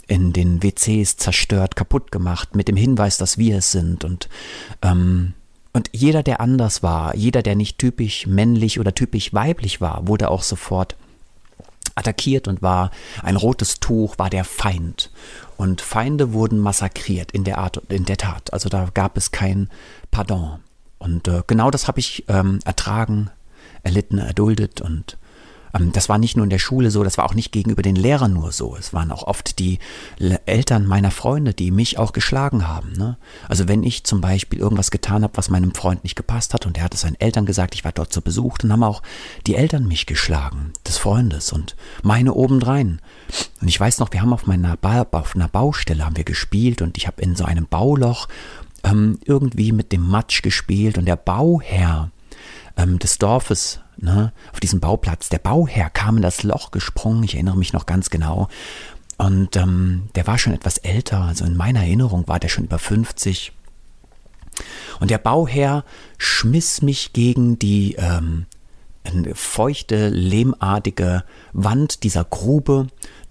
in 0.06 0.32
den 0.32 0.62
WCs 0.62 1.16
zerstört, 1.16 1.76
kaputt 1.76 2.12
gemacht, 2.12 2.54
mit 2.54 2.68
dem 2.68 2.76
Hinweis, 2.76 3.16
dass 3.16 3.38
wir 3.38 3.58
es 3.58 3.72
sind. 3.72 4.04
Und 4.04 4.28
ähm, 4.82 5.34
und 5.72 5.88
jeder, 5.92 6.22
der 6.22 6.40
anders 6.40 6.82
war, 6.82 7.14
jeder, 7.14 7.42
der 7.42 7.54
nicht 7.54 7.78
typisch 7.78 8.26
männlich 8.26 8.80
oder 8.80 8.92
typisch 8.92 9.32
weiblich 9.32 9.80
war, 9.80 10.08
wurde 10.08 10.28
auch 10.28 10.42
sofort 10.42 10.96
attackiert 12.00 12.48
und 12.48 12.62
war 12.62 12.90
ein 13.22 13.36
rotes 13.36 13.78
Tuch, 13.78 14.18
war 14.18 14.30
der 14.30 14.44
Feind. 14.44 15.10
Und 15.56 15.80
Feinde 15.80 16.32
wurden 16.32 16.58
massakriert 16.58 17.30
in 17.30 17.44
der 17.44 17.58
Art, 17.58 17.82
in 17.88 18.04
der 18.04 18.16
Tat. 18.16 18.52
Also 18.52 18.68
da 18.68 18.88
gab 18.92 19.16
es 19.16 19.30
kein 19.30 19.68
Pardon. 20.10 20.58
Und 20.98 21.28
äh, 21.28 21.42
genau 21.46 21.70
das 21.70 21.86
habe 21.86 22.00
ich 22.00 22.24
ähm, 22.28 22.58
ertragen, 22.64 23.30
erlitten, 23.82 24.18
erduldet 24.18 24.80
und 24.80 25.16
das 25.72 26.08
war 26.08 26.18
nicht 26.18 26.36
nur 26.36 26.44
in 26.44 26.50
der 26.50 26.58
Schule 26.58 26.90
so, 26.90 27.04
das 27.04 27.16
war 27.16 27.24
auch 27.24 27.34
nicht 27.34 27.52
gegenüber 27.52 27.82
den 27.82 27.96
Lehrern 27.96 28.32
nur 28.32 28.50
so. 28.52 28.76
Es 28.76 28.92
waren 28.92 29.12
auch 29.12 29.22
oft 29.22 29.58
die 29.58 29.78
Eltern 30.46 30.86
meiner 30.86 31.10
Freunde, 31.10 31.54
die 31.54 31.70
mich 31.70 31.98
auch 31.98 32.12
geschlagen 32.12 32.66
haben. 32.66 32.92
Ne? 32.92 33.16
Also 33.48 33.68
wenn 33.68 33.84
ich 33.84 34.04
zum 34.04 34.20
Beispiel 34.20 34.58
irgendwas 34.58 34.90
getan 34.90 35.22
habe, 35.22 35.36
was 35.36 35.50
meinem 35.50 35.74
Freund 35.74 36.02
nicht 36.02 36.16
gepasst 36.16 36.54
hat 36.54 36.66
und 36.66 36.76
er 36.76 36.84
hat 36.84 36.94
es 36.94 37.02
seinen 37.02 37.20
Eltern 37.20 37.46
gesagt, 37.46 37.74
ich 37.74 37.84
war 37.84 37.92
dort 37.92 38.12
zu 38.12 38.20
Besuch, 38.20 38.58
dann 38.58 38.72
haben 38.72 38.82
auch 38.82 39.02
die 39.46 39.54
Eltern 39.54 39.86
mich 39.86 40.06
geschlagen, 40.06 40.72
des 40.86 40.98
Freundes 40.98 41.52
und 41.52 41.76
meine 42.02 42.34
obendrein. 42.34 43.00
Und 43.60 43.68
ich 43.68 43.78
weiß 43.78 43.98
noch, 44.00 44.12
wir 44.12 44.22
haben 44.22 44.32
auf 44.32 44.46
meiner 44.46 44.76
ba 44.76 45.06
auf 45.12 45.36
einer 45.36 45.48
Baustelle 45.48 46.04
haben 46.04 46.16
wir 46.16 46.24
gespielt 46.24 46.82
und 46.82 46.96
ich 46.96 47.06
habe 47.06 47.22
in 47.22 47.36
so 47.36 47.44
einem 47.44 47.66
Bauloch 47.66 48.28
ähm, 48.82 49.18
irgendwie 49.24 49.72
mit 49.72 49.92
dem 49.92 50.06
Matsch 50.06 50.42
gespielt 50.42 50.98
und 50.98 51.04
der 51.04 51.16
Bauherr 51.16 52.10
ähm, 52.76 52.98
des 52.98 53.18
Dorfes 53.18 53.80
ne, 54.00 54.32
auf 54.52 54.60
diesem 54.60 54.80
Bauplatz. 54.80 55.28
Der 55.28 55.38
Bauherr 55.38 55.90
kam 55.90 56.16
in 56.16 56.22
das 56.22 56.42
Loch 56.42 56.70
gesprungen, 56.70 57.22
ich 57.24 57.34
erinnere 57.34 57.56
mich 57.56 57.72
noch 57.72 57.86
ganz 57.86 58.10
genau. 58.10 58.48
Und 59.18 59.56
ähm, 59.56 60.08
der 60.14 60.26
war 60.26 60.38
schon 60.38 60.54
etwas 60.54 60.78
älter, 60.78 61.20
also 61.20 61.44
in 61.44 61.56
meiner 61.56 61.80
Erinnerung 61.80 62.26
war 62.26 62.40
der 62.40 62.48
schon 62.48 62.64
über 62.64 62.78
50. 62.78 63.52
Und 64.98 65.10
der 65.10 65.18
Bauherr 65.18 65.84
schmiss 66.18 66.82
mich 66.82 67.12
gegen 67.12 67.58
die 67.58 67.96
ähm, 67.98 68.46
feuchte, 69.34 70.08
lehmartige 70.08 71.24
Wand 71.52 72.02
dieser 72.02 72.24
Grube, 72.24 72.86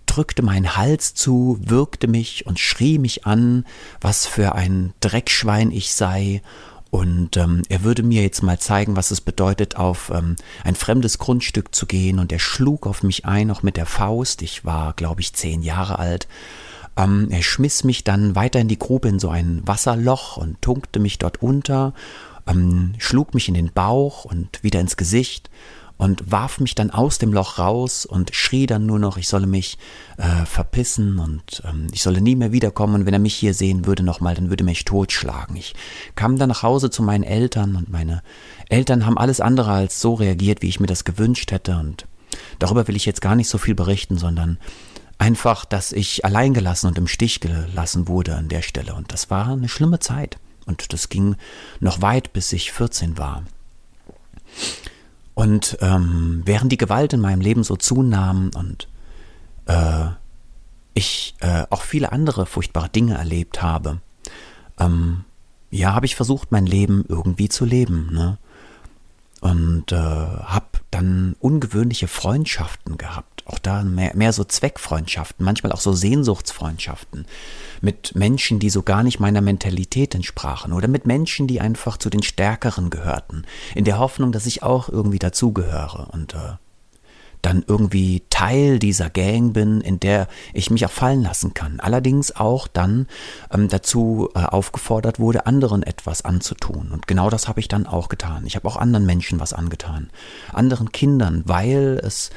drückte 0.06 0.42
meinen 0.42 0.76
Hals 0.76 1.14
zu, 1.14 1.58
würgte 1.62 2.08
mich 2.08 2.46
und 2.48 2.60
schrie 2.60 2.98
mich 2.98 3.26
an, 3.26 3.66
was 4.02 4.26
für 4.26 4.56
ein 4.56 4.94
Dreckschwein 5.02 5.72
ich 5.72 5.94
sei 5.94 6.42
und 6.92 7.38
ähm, 7.38 7.62
er 7.70 7.84
würde 7.84 8.02
mir 8.02 8.24
jetzt 8.24 8.42
mal 8.42 8.60
zeigen, 8.60 8.96
was 8.96 9.12
es 9.12 9.22
bedeutet, 9.22 9.76
auf 9.76 10.12
ähm, 10.14 10.36
ein 10.64 10.76
fremdes 10.76 11.20
Grundstück 11.20 11.76
zu 11.76 11.86
gehen. 11.86 12.18
Und 12.18 12.32
er 12.32 12.40
schlug 12.40 12.88
auf 12.88 13.04
mich 13.04 13.26
ein, 13.26 13.52
auch 13.52 13.62
mit 13.62 13.78
der 13.78 13.86
Faust. 13.86 14.42
Ich 14.42 14.66
war, 14.66 14.94
glaube 14.94 15.22
ich, 15.22 15.34
zehn 15.34 15.62
Jahre 15.62 16.00
alt. 16.00 16.28
Ähm, 16.98 17.28
er 17.30 17.44
schmiss 17.44 17.84
mich 17.84 18.04
dann 18.04 18.36
weiter 18.36 18.60
in 18.60 18.68
die 18.68 18.80
Grube 18.80 19.08
in 19.08 19.20
so 19.20 19.30
ein 19.30 19.62
Wasserloch 19.66 20.38
und 20.38 20.62
tunkte 20.62 21.00
mich 21.00 21.20
dort 21.20 21.44
unter, 21.44 21.94
ähm, 22.48 22.96
schlug 22.98 23.36
mich 23.36 23.48
in 23.48 23.54
den 23.54 23.72
Bauch 23.72 24.26
und 24.26 24.64
wieder 24.64 24.80
ins 24.80 24.98
Gesicht 24.98 25.50
und 26.00 26.32
warf 26.32 26.62
mich 26.62 26.76
dann 26.76 26.92
aus 26.92 27.18
dem 27.18 27.34
Loch 27.34 27.60
raus 27.60 28.06
und 28.06 28.34
schrie 28.34 28.66
dann 28.66 28.86
nur 28.86 29.00
noch, 29.00 29.18
ich 29.18 29.28
solle 29.28 29.48
mich 29.48 29.78
äh, 30.18 30.46
verpissen 30.46 31.20
und 31.20 31.62
ähm, 31.66 31.88
ich 31.92 32.02
solle 32.02 32.22
nie 32.22 32.38
mehr 32.38 32.54
wiederkommen 32.54 32.96
und 32.96 33.06
wenn 33.06 33.14
er 33.14 33.20
mich 33.20 33.36
hier 33.36 33.54
sehen 33.54 33.86
würde 33.86 34.02
nochmal, 34.02 34.34
dann 34.34 34.50
würde 34.50 34.64
er 34.64 34.66
mich 34.66 34.86
totschlagen. 34.86 35.58
Ich 35.58 35.76
kam 36.16 36.38
dann 36.38 36.48
nach 36.50 36.64
Hause 36.64 36.90
zu 36.90 37.04
meinen 37.04 37.26
Eltern 37.26 37.76
und 37.76 37.90
meine 37.90 38.24
Eltern 38.70 39.06
haben 39.06 39.18
alles 39.18 39.42
andere 39.42 39.72
als 39.72 40.00
so 40.00 40.14
reagiert, 40.14 40.62
wie 40.62 40.70
ich 40.70 40.80
mir 40.80 40.88
das 40.88 41.04
gewünscht 41.04 41.52
hätte 41.52 41.78
und 41.78 42.06
darüber 42.60 42.88
will 42.88 42.96
ich 42.96 43.06
jetzt 43.06 43.22
gar 43.22 43.36
nicht 43.36 43.50
so 43.50 43.58
viel 43.58 43.76
berichten, 43.76 44.18
sondern 44.18 44.58
einfach, 45.18 45.66
dass 45.66 45.92
ich 45.92 46.24
alleingelassen 46.24 46.88
und 46.88 46.98
im 46.98 47.08
Stich 47.08 47.42
gelassen 47.42 48.08
wurde 48.08 48.38
an 48.38 48.48
der 48.48 48.62
Stelle 48.62 48.94
und 48.94 49.12
das 49.12 49.30
war 49.30 49.50
eine 49.50 49.68
schlimme 49.68 50.00
Zeit 50.00 50.38
und 50.66 50.94
das 50.94 51.10
ging 51.10 51.36
noch 51.82 52.02
weit, 52.02 52.32
bis 52.32 52.54
ich 52.54 52.72
14 52.72 53.18
war. 53.18 53.44
Und 55.40 55.78
ähm, 55.80 56.42
während 56.44 56.70
die 56.70 56.78
Gewalt 56.78 57.14
in 57.14 57.22
meinem 57.22 57.40
Leben 57.40 57.64
so 57.64 57.78
zunahm 57.78 58.52
und 58.56 58.90
äh, 59.68 60.08
ich 60.94 61.34
äh, 61.40 61.64
auch 61.70 61.84
viele 61.84 62.12
andere 62.12 62.46
furchtbare 62.46 62.90
Dinge 62.90 63.14
erlebt 63.14 63.62
habe, 63.62 64.02
ähm, 64.82 65.24
ja, 65.72 65.94
habe 65.94 66.06
ich 66.06 66.18
versucht, 66.18 66.52
mein 66.52 66.66
Leben 66.66 67.06
irgendwie 67.08 67.48
zu 67.48 67.64
leben. 67.64 68.10
Ne? 68.12 68.38
Und 69.42 69.92
äh, 69.92 69.96
habe 69.96 70.66
dann 70.92 71.36
ungewöhnliche 71.40 72.08
Freundschaften 72.08 72.98
gehabt. 72.98 73.44
Auch 73.46 73.60
da 73.60 73.84
mehr, 73.84 74.16
mehr 74.16 74.34
so 74.34 74.44
Zweckfreundschaften, 74.44 75.46
manchmal 75.46 75.72
auch 75.72 75.80
so 75.80 75.94
Sehnsuchtsfreundschaften 75.94 77.26
mit 77.82 78.16
Menschen, 78.16 78.60
die 78.60 78.70
so 78.70 78.84
gar 78.84 79.02
nicht 79.02 79.20
meiner 79.20 79.42
Mentalität 79.42 80.14
entsprachen 80.14 80.74
oder 80.74 80.88
mit 80.88 81.08
Menschen, 81.08 81.48
die 81.48 81.62
einfach 81.62 81.98
zu 81.98 82.10
den 82.10 82.22
Stärkeren 82.22 82.90
gehörten, 82.90 83.46
in 83.76 83.86
der 83.86 83.98
Hoffnung, 83.98 84.32
dass 84.32 84.46
ich 84.46 84.62
auch 84.62 84.90
irgendwie 84.90 85.20
dazugehöre. 85.20 86.10
Und 86.12 86.36
äh, 86.36 86.58
dann 87.42 87.64
irgendwie 87.66 88.24
Teil 88.30 88.80
dieser 88.80 89.10
Gang 89.10 89.54
bin, 89.54 89.82
in 89.82 90.00
der 90.00 90.28
ich 90.54 90.72
mich 90.72 90.86
auch 90.86 90.92
fallen 90.92 91.22
lassen 91.22 91.54
kann. 91.54 91.80
Allerdings 91.80 92.36
auch 92.36 92.68
dann 92.68 93.08
ähm, 93.52 93.68
dazu 93.70 94.30
äh, 94.36 94.40
aufgefordert 94.40 95.20
wurde, 95.20 95.46
anderen 95.46 95.84
etwas 95.84 96.24
anzutun. 96.24 96.92
Und 96.92 97.08
genau 97.08 97.30
das 97.30 97.48
habe 97.48 97.60
ich 97.60 97.68
dann 97.68 97.86
auch 97.88 98.10
getan. 98.10 98.46
Ich 98.46 98.56
habe 98.56 98.68
auch 98.68 98.78
anderen 98.78 99.06
Menschen 99.06 99.40
was 99.40 99.54
angetan. 99.54 100.10
Anderen 100.54 100.92
Kindern, 100.92 101.44
weil 101.46 102.00
es 102.04 102.30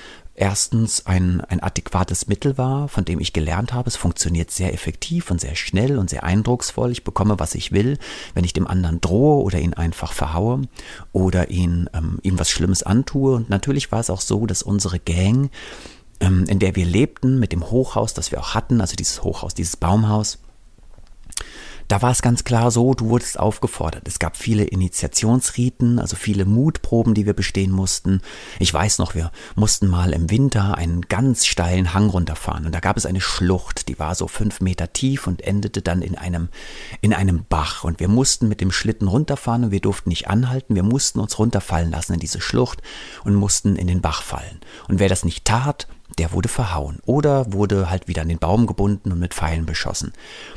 erstens 0.42 1.06
ein, 1.06 1.40
ein 1.40 1.62
adäquates 1.62 2.26
Mittel 2.26 2.58
war, 2.58 2.88
von 2.88 3.04
dem 3.04 3.20
ich 3.20 3.32
gelernt 3.32 3.72
habe, 3.72 3.88
es 3.88 3.94
funktioniert 3.94 4.50
sehr 4.50 4.74
effektiv 4.74 5.30
und 5.30 5.40
sehr 5.40 5.54
schnell 5.54 5.98
und 5.98 6.10
sehr 6.10 6.24
eindrucksvoll. 6.24 6.90
Ich 6.90 7.04
bekomme, 7.04 7.38
was 7.38 7.54
ich 7.54 7.70
will, 7.70 7.96
wenn 8.34 8.42
ich 8.42 8.52
dem 8.52 8.66
anderen 8.66 9.00
drohe 9.00 9.40
oder 9.44 9.60
ihn 9.60 9.74
einfach 9.74 10.12
verhaue 10.12 10.62
oder 11.12 11.50
ihn, 11.50 11.88
ähm, 11.94 12.18
ihm 12.24 12.40
was 12.40 12.50
Schlimmes 12.50 12.82
antue. 12.82 13.36
Und 13.36 13.50
natürlich 13.50 13.92
war 13.92 14.00
es 14.00 14.10
auch 14.10 14.20
so, 14.20 14.44
dass 14.46 14.64
unsere 14.64 14.98
Gang, 14.98 15.52
ähm, 16.18 16.44
in 16.48 16.58
der 16.58 16.74
wir 16.74 16.86
lebten, 16.86 17.38
mit 17.38 17.52
dem 17.52 17.70
Hochhaus, 17.70 18.12
das 18.12 18.32
wir 18.32 18.40
auch 18.40 18.54
hatten, 18.54 18.80
also 18.80 18.96
dieses 18.96 19.22
Hochhaus, 19.22 19.54
dieses 19.54 19.76
Baumhaus, 19.76 20.40
da 21.92 22.00
war 22.00 22.10
es 22.10 22.22
ganz 22.22 22.44
klar 22.44 22.70
so, 22.70 22.94
du 22.94 23.10
wurdest 23.10 23.38
aufgefordert. 23.38 24.08
Es 24.08 24.18
gab 24.18 24.38
viele 24.38 24.64
Initiationsriten, 24.64 25.98
also 25.98 26.16
viele 26.16 26.46
Mutproben, 26.46 27.12
die 27.12 27.26
wir 27.26 27.34
bestehen 27.34 27.70
mussten. 27.70 28.22
Ich 28.58 28.72
weiß 28.72 28.96
noch, 28.96 29.14
wir 29.14 29.30
mussten 29.56 29.88
mal 29.88 30.14
im 30.14 30.30
Winter 30.30 30.78
einen 30.78 31.02
ganz 31.02 31.44
steilen 31.44 31.92
Hang 31.92 32.08
runterfahren 32.08 32.64
und 32.64 32.74
da 32.74 32.80
gab 32.80 32.96
es 32.96 33.04
eine 33.04 33.20
Schlucht, 33.20 33.90
die 33.90 33.98
war 33.98 34.14
so 34.14 34.26
fünf 34.26 34.62
Meter 34.62 34.94
tief 34.94 35.26
und 35.26 35.42
endete 35.42 35.82
dann 35.82 36.00
in 36.00 36.16
einem, 36.16 36.48
in 37.02 37.12
einem 37.12 37.44
Bach 37.46 37.84
und 37.84 38.00
wir 38.00 38.08
mussten 38.08 38.48
mit 38.48 38.62
dem 38.62 38.72
Schlitten 38.72 39.06
runterfahren 39.06 39.64
und 39.64 39.70
wir 39.70 39.80
durften 39.80 40.08
nicht 40.08 40.28
anhalten, 40.28 40.74
wir 40.74 40.84
mussten 40.84 41.20
uns 41.20 41.38
runterfallen 41.38 41.90
lassen 41.90 42.14
in 42.14 42.20
diese 42.20 42.40
Schlucht 42.40 42.80
und 43.22 43.34
mussten 43.34 43.76
in 43.76 43.86
den 43.86 44.00
Bach 44.00 44.22
fallen. 44.22 44.60
Und 44.88 44.98
wer 44.98 45.10
das 45.10 45.26
nicht 45.26 45.44
tat, 45.44 45.88
der 46.18 46.32
wurde 46.32 46.48
verhauen 46.48 46.98
oder 47.04 47.52
wurde 47.52 47.90
halt 47.90 48.08
wieder 48.08 48.22
an 48.22 48.28
den 48.28 48.38
Baum 48.38 48.66
gebunden 48.66 49.12
und 49.12 49.18
mit 49.18 49.34
Pfeilen 49.34 49.66
beschossen. 49.66 50.12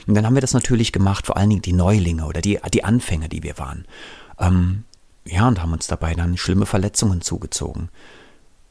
Und 0.08 0.16
dann 0.16 0.26
haben 0.26 0.36
wir 0.36 0.42
das 0.42 0.54
natürlich 0.54 0.92
gemacht, 0.92 1.26
vor 1.26 1.38
allen 1.38 1.50
Dingen 1.50 1.62
die 1.62 1.74
Neulinge 1.74 2.26
oder 2.26 2.42
die, 2.42 2.60
die 2.74 2.84
Anfänger, 2.84 3.28
die 3.28 3.44
wir 3.44 3.58
waren. 3.58 3.86
Ähm, 4.40 4.84
ja, 5.26 5.48
und 5.48 5.62
haben 5.62 5.74
uns 5.74 5.88
dabei 5.88 6.14
dann 6.14 6.38
schlimme 6.38 6.66
Verletzungen 6.66 7.22
zugezogen. 7.22 7.90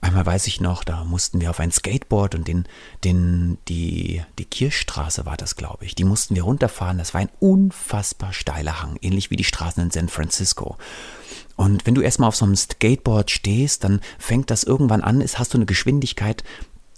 Einmal 0.04 0.26
weiß 0.26 0.48
ich 0.48 0.60
noch, 0.60 0.84
da 0.84 1.02
mussten 1.04 1.40
wir 1.40 1.48
auf 1.48 1.60
ein 1.60 1.72
Skateboard 1.72 2.34
und 2.34 2.46
den, 2.46 2.66
den, 3.04 3.56
die, 3.68 4.22
die 4.38 4.44
Kirchstraße 4.44 5.24
war 5.24 5.38
das, 5.38 5.56
glaube 5.56 5.86
ich. 5.86 5.94
Die 5.94 6.04
mussten 6.04 6.34
wir 6.34 6.42
runterfahren. 6.42 6.98
Das 6.98 7.14
war 7.14 7.22
ein 7.22 7.30
unfassbar 7.40 8.34
steiler 8.34 8.82
Hang, 8.82 8.98
ähnlich 9.00 9.30
wie 9.30 9.36
die 9.36 9.44
Straßen 9.44 9.82
in 9.82 9.90
San 9.90 10.10
Francisco. 10.10 10.76
Und 11.56 11.86
wenn 11.86 11.94
du 11.94 12.02
erstmal 12.02 12.28
auf 12.28 12.36
so 12.36 12.44
einem 12.44 12.54
Skateboard 12.54 13.30
stehst, 13.30 13.82
dann 13.82 14.00
fängt 14.18 14.50
das 14.50 14.64
irgendwann 14.64 15.00
an, 15.00 15.22
ist, 15.22 15.38
hast 15.38 15.54
du 15.54 15.58
eine 15.58 15.66
Geschwindigkeit, 15.66 16.44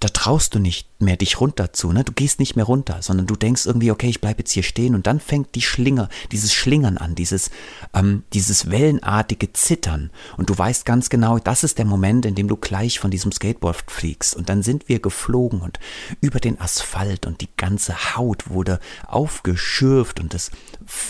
da 0.00 0.08
traust 0.08 0.54
du 0.54 0.58
nicht 0.58 0.88
mehr 1.00 1.16
dich 1.16 1.40
runter 1.40 1.72
zu, 1.72 1.90
ne? 1.90 2.04
Du 2.04 2.12
gehst 2.12 2.38
nicht 2.38 2.54
mehr 2.54 2.66
runter, 2.66 2.98
sondern 3.00 3.26
du 3.26 3.34
denkst 3.34 3.64
irgendwie, 3.64 3.90
okay, 3.90 4.08
ich 4.08 4.20
bleibe 4.20 4.40
jetzt 4.40 4.52
hier 4.52 4.62
stehen 4.62 4.94
und 4.94 5.06
dann 5.06 5.20
fängt 5.20 5.54
die 5.54 5.62
Schlinger, 5.62 6.10
dieses 6.32 6.52
Schlingern 6.52 6.98
an, 6.98 7.14
dieses, 7.14 7.50
ähm, 7.94 8.22
dieses 8.34 8.70
wellenartige 8.70 9.54
Zittern 9.54 10.10
und 10.36 10.50
du 10.50 10.56
weißt 10.56 10.84
ganz 10.84 11.08
genau, 11.08 11.38
das 11.38 11.64
ist 11.64 11.78
der 11.78 11.86
Moment, 11.86 12.26
in 12.26 12.34
dem 12.34 12.46
du 12.46 12.56
gleich 12.56 12.98
von 12.98 13.10
diesem 13.10 13.32
Skateboard 13.32 13.90
fliegst 13.90 14.36
und 14.36 14.50
dann 14.50 14.62
sind 14.62 14.88
wir 14.88 15.00
geflogen 15.00 15.62
und 15.62 15.80
über 16.20 16.40
den 16.40 16.60
Asphalt 16.60 17.26
und 17.26 17.40
die 17.40 17.48
ganze 17.56 18.16
Haut 18.16 18.50
wurde 18.50 18.80
aufgeschürft 19.06 20.20
und 20.20 20.34
es 20.34 20.50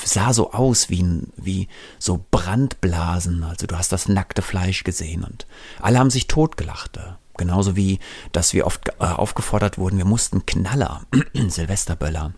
sah 0.05 0.33
so 0.33 0.53
aus 0.53 0.91
wie, 0.91 1.05
wie 1.37 1.69
so 1.99 2.25
Brandblasen, 2.31 3.43
also 3.43 3.67
du 3.67 3.77
hast 3.77 3.91
das 3.91 4.09
nackte 4.09 4.43
Fleisch 4.43 4.85
gesehen 4.85 5.25
und 5.25 5.47
alle 5.81 5.99
haben 5.99 6.11
sich 6.11 6.29
totgelacht. 6.29 7.01
Genauso 7.37 7.77
wie, 7.77 7.99
dass 8.33 8.53
wir 8.53 8.67
oft 8.67 8.89
äh, 8.89 9.05
aufgefordert 9.05 9.79
wurden, 9.79 9.99
wir 9.99 10.05
mussten 10.05 10.47
Knaller, 10.47 11.03
Silvesterböller, 11.35 12.33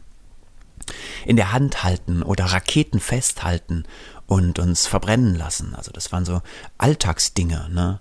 in 1.24 1.36
der 1.36 1.52
Hand 1.52 1.84
halten 1.84 2.22
oder 2.22 2.46
Raketen 2.46 3.00
festhalten 3.00 3.84
und 4.26 4.58
uns 4.58 4.86
verbrennen 4.86 5.34
lassen. 5.34 5.74
Also 5.74 5.90
das 5.92 6.12
waren 6.12 6.24
so 6.24 6.42
Alltagsdinge, 6.78 7.68
ne? 7.70 8.00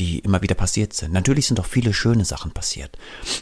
Die 0.00 0.20
immer 0.20 0.40
wieder 0.40 0.54
passiert 0.54 0.94
sind. 0.94 1.12
Natürlich 1.12 1.46
sind 1.46 1.60
auch 1.60 1.66
viele 1.66 1.92
schöne 1.92 2.24
Sachen 2.24 2.52
passiert. 2.52 2.96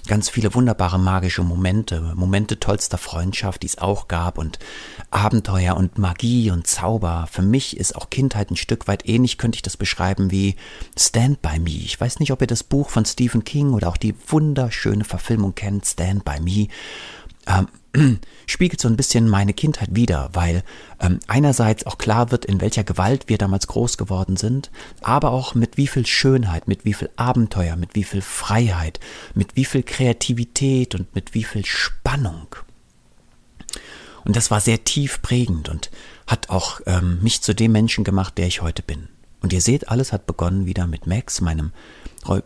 Ganz 0.08 0.28
viele 0.28 0.52
wunderbare 0.54 0.98
magische 0.98 1.44
Momente, 1.44 2.12
Momente 2.16 2.58
tollster 2.58 2.98
Freundschaft, 2.98 3.62
die 3.62 3.68
es 3.68 3.78
auch 3.78 4.08
gab 4.08 4.38
und 4.38 4.58
Abenteuer 5.12 5.76
und 5.76 5.98
Magie 5.98 6.50
und 6.50 6.66
Zauber. 6.66 7.28
Für 7.30 7.42
mich 7.42 7.76
ist 7.76 7.94
auch 7.94 8.10
Kindheit 8.10 8.50
ein 8.50 8.56
Stück 8.56 8.88
weit 8.88 9.08
ähnlich, 9.08 9.38
könnte 9.38 9.54
ich 9.54 9.62
das 9.62 9.76
beschreiben 9.76 10.32
wie 10.32 10.56
Stand 10.98 11.42
by 11.42 11.60
Me. 11.60 11.70
Ich 11.70 12.00
weiß 12.00 12.18
nicht, 12.18 12.32
ob 12.32 12.40
ihr 12.40 12.48
das 12.48 12.64
Buch 12.64 12.90
von 12.90 13.04
Stephen 13.04 13.44
King 13.44 13.72
oder 13.72 13.88
auch 13.88 13.96
die 13.96 14.16
wunderschöne 14.26 15.04
Verfilmung 15.04 15.54
kennt, 15.54 15.86
Stand 15.86 16.24
by 16.24 16.40
Me. 16.40 16.66
Ähm, 17.46 17.68
spiegelt 18.46 18.80
so 18.80 18.88
ein 18.88 18.96
bisschen 18.96 19.28
meine 19.28 19.54
Kindheit 19.54 19.90
wider, 19.92 20.30
weil 20.32 20.62
ähm, 21.00 21.20
einerseits 21.26 21.86
auch 21.86 21.98
klar 21.98 22.30
wird, 22.30 22.44
in 22.44 22.60
welcher 22.60 22.84
Gewalt 22.84 23.28
wir 23.28 23.38
damals 23.38 23.66
groß 23.66 23.96
geworden 23.96 24.36
sind, 24.36 24.70
aber 25.00 25.30
auch 25.30 25.54
mit 25.54 25.76
wie 25.76 25.86
viel 25.86 26.06
Schönheit, 26.06 26.68
mit 26.68 26.84
wie 26.84 26.94
viel 26.94 27.10
Abenteuer, 27.16 27.76
mit 27.76 27.94
wie 27.94 28.04
viel 28.04 28.20
Freiheit, 28.20 29.00
mit 29.34 29.56
wie 29.56 29.64
viel 29.64 29.82
Kreativität 29.82 30.94
und 30.94 31.14
mit 31.14 31.34
wie 31.34 31.44
viel 31.44 31.64
Spannung. 31.64 32.46
Und 34.24 34.36
das 34.36 34.50
war 34.50 34.60
sehr 34.60 34.84
tief 34.84 35.22
prägend 35.22 35.68
und 35.68 35.90
hat 36.26 36.50
auch 36.50 36.80
ähm, 36.86 37.18
mich 37.22 37.40
zu 37.40 37.54
dem 37.54 37.72
Menschen 37.72 38.04
gemacht, 38.04 38.36
der 38.36 38.46
ich 38.46 38.60
heute 38.60 38.82
bin. 38.82 39.08
Und 39.40 39.52
ihr 39.52 39.60
seht, 39.60 39.88
alles 39.88 40.12
hat 40.12 40.26
begonnen 40.26 40.66
wieder 40.66 40.86
mit 40.86 41.06
Max, 41.06 41.40
meinem 41.40 41.72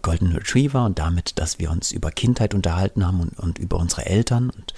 Golden 0.02 0.32
Retriever, 0.32 0.84
und 0.84 0.98
damit, 0.98 1.38
dass 1.38 1.58
wir 1.58 1.70
uns 1.70 1.90
über 1.90 2.10
Kindheit 2.12 2.54
unterhalten 2.54 3.04
haben 3.04 3.20
und, 3.20 3.38
und 3.38 3.58
über 3.58 3.78
unsere 3.78 4.06
Eltern 4.06 4.50
und 4.50 4.74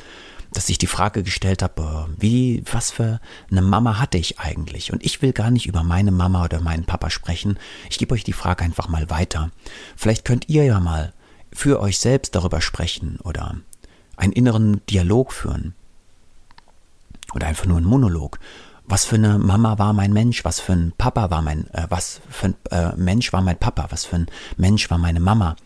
dass 0.57 0.69
ich 0.69 0.79
die 0.79 0.87
Frage 0.87 1.23
gestellt 1.23 1.63
habe, 1.63 2.09
wie, 2.17 2.65
was 2.71 2.91
für 2.91 3.21
eine 3.51 3.63
Mama 3.63 3.99
hatte 3.99 4.19
ich 4.19 4.39
eigentlich? 4.39 4.93
Und 4.93 5.05
ich 5.05 5.21
will 5.23 5.33
gar 5.33 5.51
nicht 5.51 5.67
über 5.67 5.83
meine 5.83 6.13
Mama 6.13 6.45
oder 6.45 6.61
meinen 6.61 6.85
Papa 6.85 7.11
sprechen. 7.11 7.59
Ich 7.91 7.99
gebe 7.99 8.15
euch 8.15 8.25
die 8.25 8.33
Frage 8.33 8.65
einfach 8.65 8.89
mal 8.89 9.11
weiter. 9.11 9.51
Vielleicht 9.97 10.25
könnt 10.25 10.49
ihr 10.49 10.65
ja 10.65 10.81
mal 10.81 11.13
für 11.53 11.81
euch 11.81 11.99
selbst 11.99 12.35
darüber 12.35 12.61
sprechen 12.61 13.19
oder 13.23 13.57
einen 14.17 14.33
inneren 14.33 14.81
Dialog 14.87 15.33
führen. 15.33 15.75
Oder 17.35 17.47
einfach 17.47 17.67
nur 17.67 17.79
einen 17.79 17.87
Monolog. 17.87 18.39
Was 18.87 19.05
für 19.05 19.17
eine 19.17 19.39
Mama 19.39 19.79
war 19.79 19.93
mein 19.93 20.13
Mensch? 20.13 20.45
Was 20.45 20.61
für 20.61 20.75
ein 20.75 20.93
Papa 20.97 21.31
war 21.31 21.43
mein, 21.43 21.69
äh, 21.73 21.87
was 21.89 22.21
für 22.29 22.49
ein 22.49 22.55
äh, 22.71 22.97
Mensch 22.97 23.33
war 23.33 23.41
mein 23.41 23.59
Papa? 23.59 23.87
Was 23.91 24.05
für 24.05 24.17
ein 24.17 24.27
Mensch 24.57 24.91
war 24.91 24.99
meine 24.99 25.21
Mama? 25.21 25.57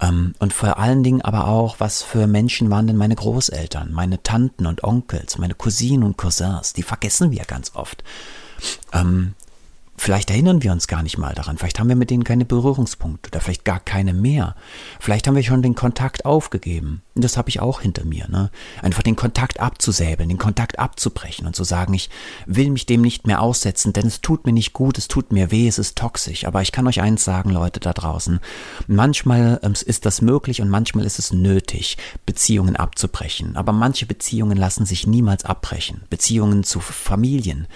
Ähm, 0.00 0.34
und 0.38 0.52
vor 0.52 0.78
allen 0.78 1.02
Dingen 1.02 1.22
aber 1.22 1.48
auch, 1.48 1.80
was 1.80 2.02
für 2.02 2.26
Menschen 2.26 2.70
waren 2.70 2.86
denn 2.86 2.96
meine 2.96 3.16
Großeltern, 3.16 3.92
meine 3.92 4.22
Tanten 4.22 4.66
und 4.66 4.84
Onkels, 4.84 5.38
meine 5.38 5.54
Cousinen 5.54 6.02
und 6.02 6.16
Cousins, 6.16 6.72
die 6.72 6.82
vergessen 6.82 7.30
wir 7.30 7.44
ganz 7.44 7.72
oft. 7.74 8.02
Ähm, 8.92 9.34
Vielleicht 9.96 10.30
erinnern 10.30 10.62
wir 10.62 10.72
uns 10.72 10.88
gar 10.88 11.02
nicht 11.02 11.18
mal 11.18 11.34
daran. 11.34 11.56
Vielleicht 11.56 11.78
haben 11.78 11.88
wir 11.88 11.96
mit 11.96 12.10
denen 12.10 12.24
keine 12.24 12.44
Berührungspunkte 12.44 13.30
oder 13.30 13.40
vielleicht 13.40 13.64
gar 13.64 13.78
keine 13.78 14.12
mehr. 14.12 14.56
Vielleicht 14.98 15.26
haben 15.26 15.36
wir 15.36 15.44
schon 15.44 15.62
den 15.62 15.76
Kontakt 15.76 16.24
aufgegeben. 16.24 17.02
Und 17.14 17.22
das 17.22 17.36
habe 17.36 17.48
ich 17.48 17.60
auch 17.60 17.80
hinter 17.80 18.04
mir. 18.04 18.28
Ne? 18.28 18.50
Einfach 18.82 19.02
den 19.02 19.14
Kontakt 19.14 19.60
abzusäbeln, 19.60 20.28
den 20.28 20.38
Kontakt 20.38 20.78
abzubrechen 20.80 21.46
und 21.46 21.54
zu 21.54 21.62
sagen, 21.62 21.94
ich 21.94 22.10
will 22.46 22.70
mich 22.70 22.86
dem 22.86 23.02
nicht 23.02 23.26
mehr 23.26 23.40
aussetzen, 23.40 23.92
denn 23.92 24.06
es 24.06 24.20
tut 24.20 24.46
mir 24.46 24.52
nicht 24.52 24.72
gut, 24.72 24.98
es 24.98 25.06
tut 25.06 25.32
mir 25.32 25.52
weh, 25.52 25.68
es 25.68 25.78
ist 25.78 25.96
toxisch. 25.96 26.44
Aber 26.44 26.60
ich 26.62 26.72
kann 26.72 26.88
euch 26.88 27.00
eins 27.00 27.22
sagen, 27.22 27.50
Leute 27.50 27.78
da 27.78 27.92
draußen. 27.92 28.40
Manchmal 28.88 29.60
ähm, 29.62 29.74
ist 29.84 30.06
das 30.06 30.22
möglich 30.22 30.60
und 30.60 30.68
manchmal 30.68 31.04
ist 31.04 31.20
es 31.20 31.32
nötig, 31.32 31.98
Beziehungen 32.26 32.74
abzubrechen. 32.74 33.56
Aber 33.56 33.72
manche 33.72 34.06
Beziehungen 34.06 34.58
lassen 34.58 34.84
sich 34.84 35.06
niemals 35.06 35.44
abbrechen. 35.44 36.02
Beziehungen 36.10 36.64
zu 36.64 36.80
Familien, 36.80 37.68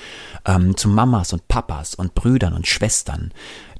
ähm, 0.46 0.76
zu 0.76 0.88
Mamas 0.88 1.32
und 1.32 1.46
Papas 1.46 1.94
und 1.94 2.14
Brüdern 2.14 2.54
und 2.54 2.66
Schwestern. 2.66 3.30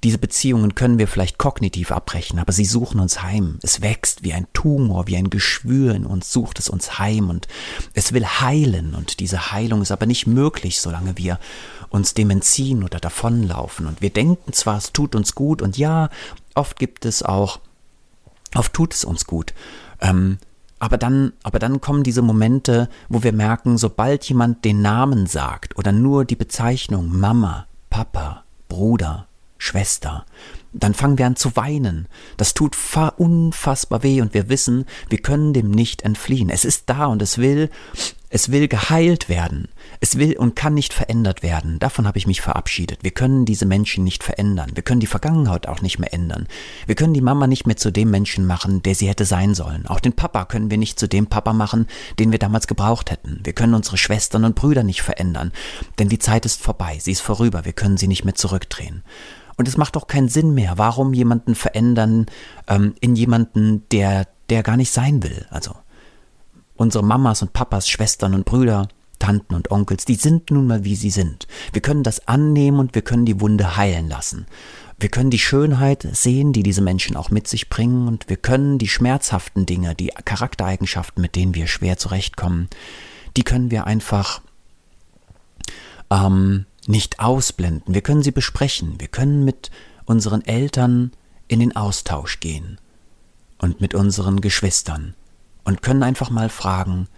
Diese 0.05 0.19
Beziehungen 0.19 0.75
können 0.75 0.99
wir 0.99 1.09
vielleicht 1.09 1.39
kognitiv 1.39 1.93
abbrechen, 1.93 2.39
aber 2.39 2.53
sie 2.53 2.65
suchen 2.65 3.01
uns 3.01 3.23
heim. 3.23 3.59
Es 3.63 3.81
wächst 3.83 4.23
wie 4.23 4.33
ein 4.33 4.47
Tumor, 4.53 5.07
wie 5.07 5.17
ein 5.17 5.31
Geschwür 5.31 5.95
in 5.95 6.07
uns, 6.07 6.33
sucht 6.33 6.59
es 6.59 6.69
uns 6.69 6.99
heim 6.99 7.31
und 7.31 7.49
es 7.95 8.13
will 8.13 8.27
heilen 8.27 8.95
und 8.95 9.21
diese 9.21 9.53
Heilung 9.53 9.83
ist 9.83 9.91
aber 9.93 10.07
nicht 10.07 10.27
möglich, 10.27 10.81
solange 10.81 11.17
wir 11.19 11.39
uns 11.91 12.15
dem 12.15 12.31
entziehen 12.31 12.85
oder 12.85 13.01
davonlaufen. 13.01 13.87
Und 13.87 14.03
wir 14.03 14.11
denken 14.11 14.53
zwar, 14.53 14.79
es 14.79 14.93
tut 14.93 15.15
uns 15.15 15.35
gut 15.35 15.63
und 15.63 15.79
ja, 15.79 16.11
oft 16.55 16.79
gibt 16.79 17.05
es 17.05 17.23
auch, 17.23 17.61
oft 18.55 18.73
tut 18.73 18.95
es 18.95 19.05
uns 19.05 19.25
gut. 19.25 19.55
Ähm, 20.01 20.39
Aber 20.81 20.97
dann, 20.97 21.33
aber 21.43 21.59
dann 21.59 21.81
kommen 21.81 22.05
diese 22.05 22.23
Momente, 22.23 22.89
wo 23.09 23.25
wir 23.25 23.33
merken, 23.33 23.79
sobald 23.79 24.25
jemand 24.29 24.65
den 24.65 24.81
Namen 24.81 25.27
sagt 25.27 25.77
oder 25.77 25.91
nur 25.91 26.25
die 26.25 26.37
Bezeichnung 26.37 27.11
Mama, 27.19 27.67
Papa, 27.91 28.45
Bruder, 28.69 29.27
Schwester, 29.59 30.25
dann 30.73 30.95
fangen 30.95 31.19
wir 31.19 31.27
an 31.27 31.37
zu 31.37 31.57
weinen. 31.57 32.09
Das 32.37 32.55
tut 32.55 32.77
unfassbar 33.17 34.03
weh 34.03 34.21
und 34.21 34.35
wir 34.35 34.49
wissen, 34.49 34.85
wir 35.09 35.19
können 35.19 35.53
dem 35.53 35.71
nicht 35.71 36.03
entfliehen. 36.03 36.51
Es 36.51 36.65
ist 36.65 36.85
da 36.87 37.07
und 37.07 37.23
es 37.23 37.39
will, 37.39 37.71
es 38.31 38.51
will 38.51 38.69
geheilt 38.69 39.29
werden. 39.29 39.69
Es 40.01 40.19
will 40.19 40.37
und 40.37 40.55
kann 40.55 40.75
nicht 40.75 40.93
verändert 40.93 41.43
werden. 41.43 41.79
Davon 41.79 42.07
habe 42.07 42.19
ich 42.19 42.27
mich 42.27 42.43
verabschiedet. 42.43 42.99
Wir 43.03 43.11
können 43.11 43.47
diese 43.47 43.65
Menschen 43.65 44.05
nicht 44.05 44.23
verändern. 44.23 44.71
Wir 44.75 44.83
können 44.83 45.01
die 45.01 45.07
Vergangenheit 45.07 45.67
auch 45.67 45.81
nicht 45.81 45.99
mehr 45.99 46.13
ändern. 46.13 46.47
Wir 46.87 46.95
können 46.95 47.15
die 47.15 47.23
Mama 47.23 47.47
nicht 47.47 47.67
mehr 47.67 47.79
zu 47.79 47.91
dem 47.91 48.11
Menschen 48.11 48.47
machen, 48.47 48.83
der 48.83 48.95
sie 48.95 49.09
hätte 49.09 49.25
sein 49.25 49.55
sollen. 49.55 49.87
Auch 49.87 50.01
den 50.01 50.13
Papa 50.13 50.45
können 50.45 50.71
wir 50.71 50.79
nicht 50.79 51.01
zu 51.01 51.09
dem 51.09 51.27
Papa 51.27 51.55
machen, 51.55 51.87
den 52.19 52.31
wir 52.31 52.39
damals 52.39 52.67
gebraucht 52.67 53.11
hätten. 53.11 53.41
Wir 53.45 53.55
können 53.55 53.75
unsere 53.75 53.97
Schwestern 53.97 54.45
und 54.45 54.55
Brüder 54.55 54.83
nicht 54.83 55.01
verändern. 55.01 55.51
Denn 55.99 56.11
die 56.11 56.19
Zeit 56.19 56.45
ist 56.45 56.61
vorbei. 56.61 56.99
Sie 57.01 57.13
ist 57.13 57.23
vorüber. 57.23 57.65
Wir 57.65 57.73
können 57.73 57.97
sie 57.97 58.09
nicht 58.09 58.27
mehr 58.27 58.35
zurückdrehen. 58.35 59.03
Und 59.59 59.69
es 59.69 59.77
macht 59.77 59.97
auch 59.97 60.07
keinen 60.07 60.29
Sinn 60.29 60.55
mehr. 60.55 60.79
Warum 60.79 61.13
jemanden 61.13 61.55
verändern 61.55 62.27
ähm, 62.69 62.95
in 63.01 63.15
jemanden, 63.15 63.87
der, 63.91 64.27
der 64.49 64.63
gar 64.63 64.79
nicht 64.79 64.93
sein 64.93 65.23
will? 65.23 65.47
Also, 65.51 65.75
Unsere 66.79 67.05
Mamas 67.05 67.43
und 67.43 67.53
Papas, 67.53 67.89
Schwestern 67.89 68.35
und 68.35 68.45
Brüder, 68.45 68.87
Tanten 69.19 69.57
und 69.57 69.73
Onkels, 69.73 70.05
die 70.05 70.15
sind 70.15 70.53
nun 70.53 70.69
mal 70.69 70.85
wie 70.85 70.95
sie 70.95 71.11
sind. 71.11 71.49
Wir 71.73 71.83
können 71.83 72.05
das 72.05 72.29
annehmen 72.29 72.79
und 72.79 72.95
wir 72.95 73.03
können 73.03 73.27
die 73.27 73.41
Wunde 73.41 73.77
heilen 73.77 74.09
lassen. 74.09 74.47
Wir 75.01 75.09
können 75.09 75.31
die 75.31 75.41
Schönheit 75.41 76.07
sehen, 76.13 76.53
die 76.53 76.63
diese 76.63 76.81
Menschen 76.81 77.17
auch 77.17 77.31
mit 77.31 77.49
sich 77.49 77.69
bringen 77.69 78.07
und 78.07 78.29
wir 78.29 78.37
können 78.37 78.79
die 78.79 78.87
schmerzhaften 78.87 79.67
Dinge, 79.67 79.97
die 79.97 80.13
Charaktereigenschaften, 80.25 81.21
mit 81.21 81.35
denen 81.35 81.57
wir 81.57 81.67
schwer 81.67 81.99
zurechtkommen, 81.99 82.69
die 83.37 83.43
können 83.43 83.73
wir 83.73 83.89
einfach 83.89 84.41
ähm, 86.11 86.65
nicht 86.89 87.21
ausblenden. 87.21 87.95
Wir 87.95 88.03
können 88.03 88.23
sie 88.23 88.33
besprechen. 88.33 88.97
Wir 88.99 89.09
können 89.09 89.45
mit 89.45 89.71
unseren 90.07 90.45
Eltern 90.45 91.13
in 91.47 91.61
den 91.61 91.77
Austausch 91.77 92.41
gehen 92.41 92.79
und 93.59 93.81
mit 93.81 93.95
unseren 93.95 94.41
Geschwistern 94.41 95.15
und 95.65 95.83
können 95.83 96.03
einfach 96.03 96.31
mal 96.31 96.49
fragen, 96.49 97.09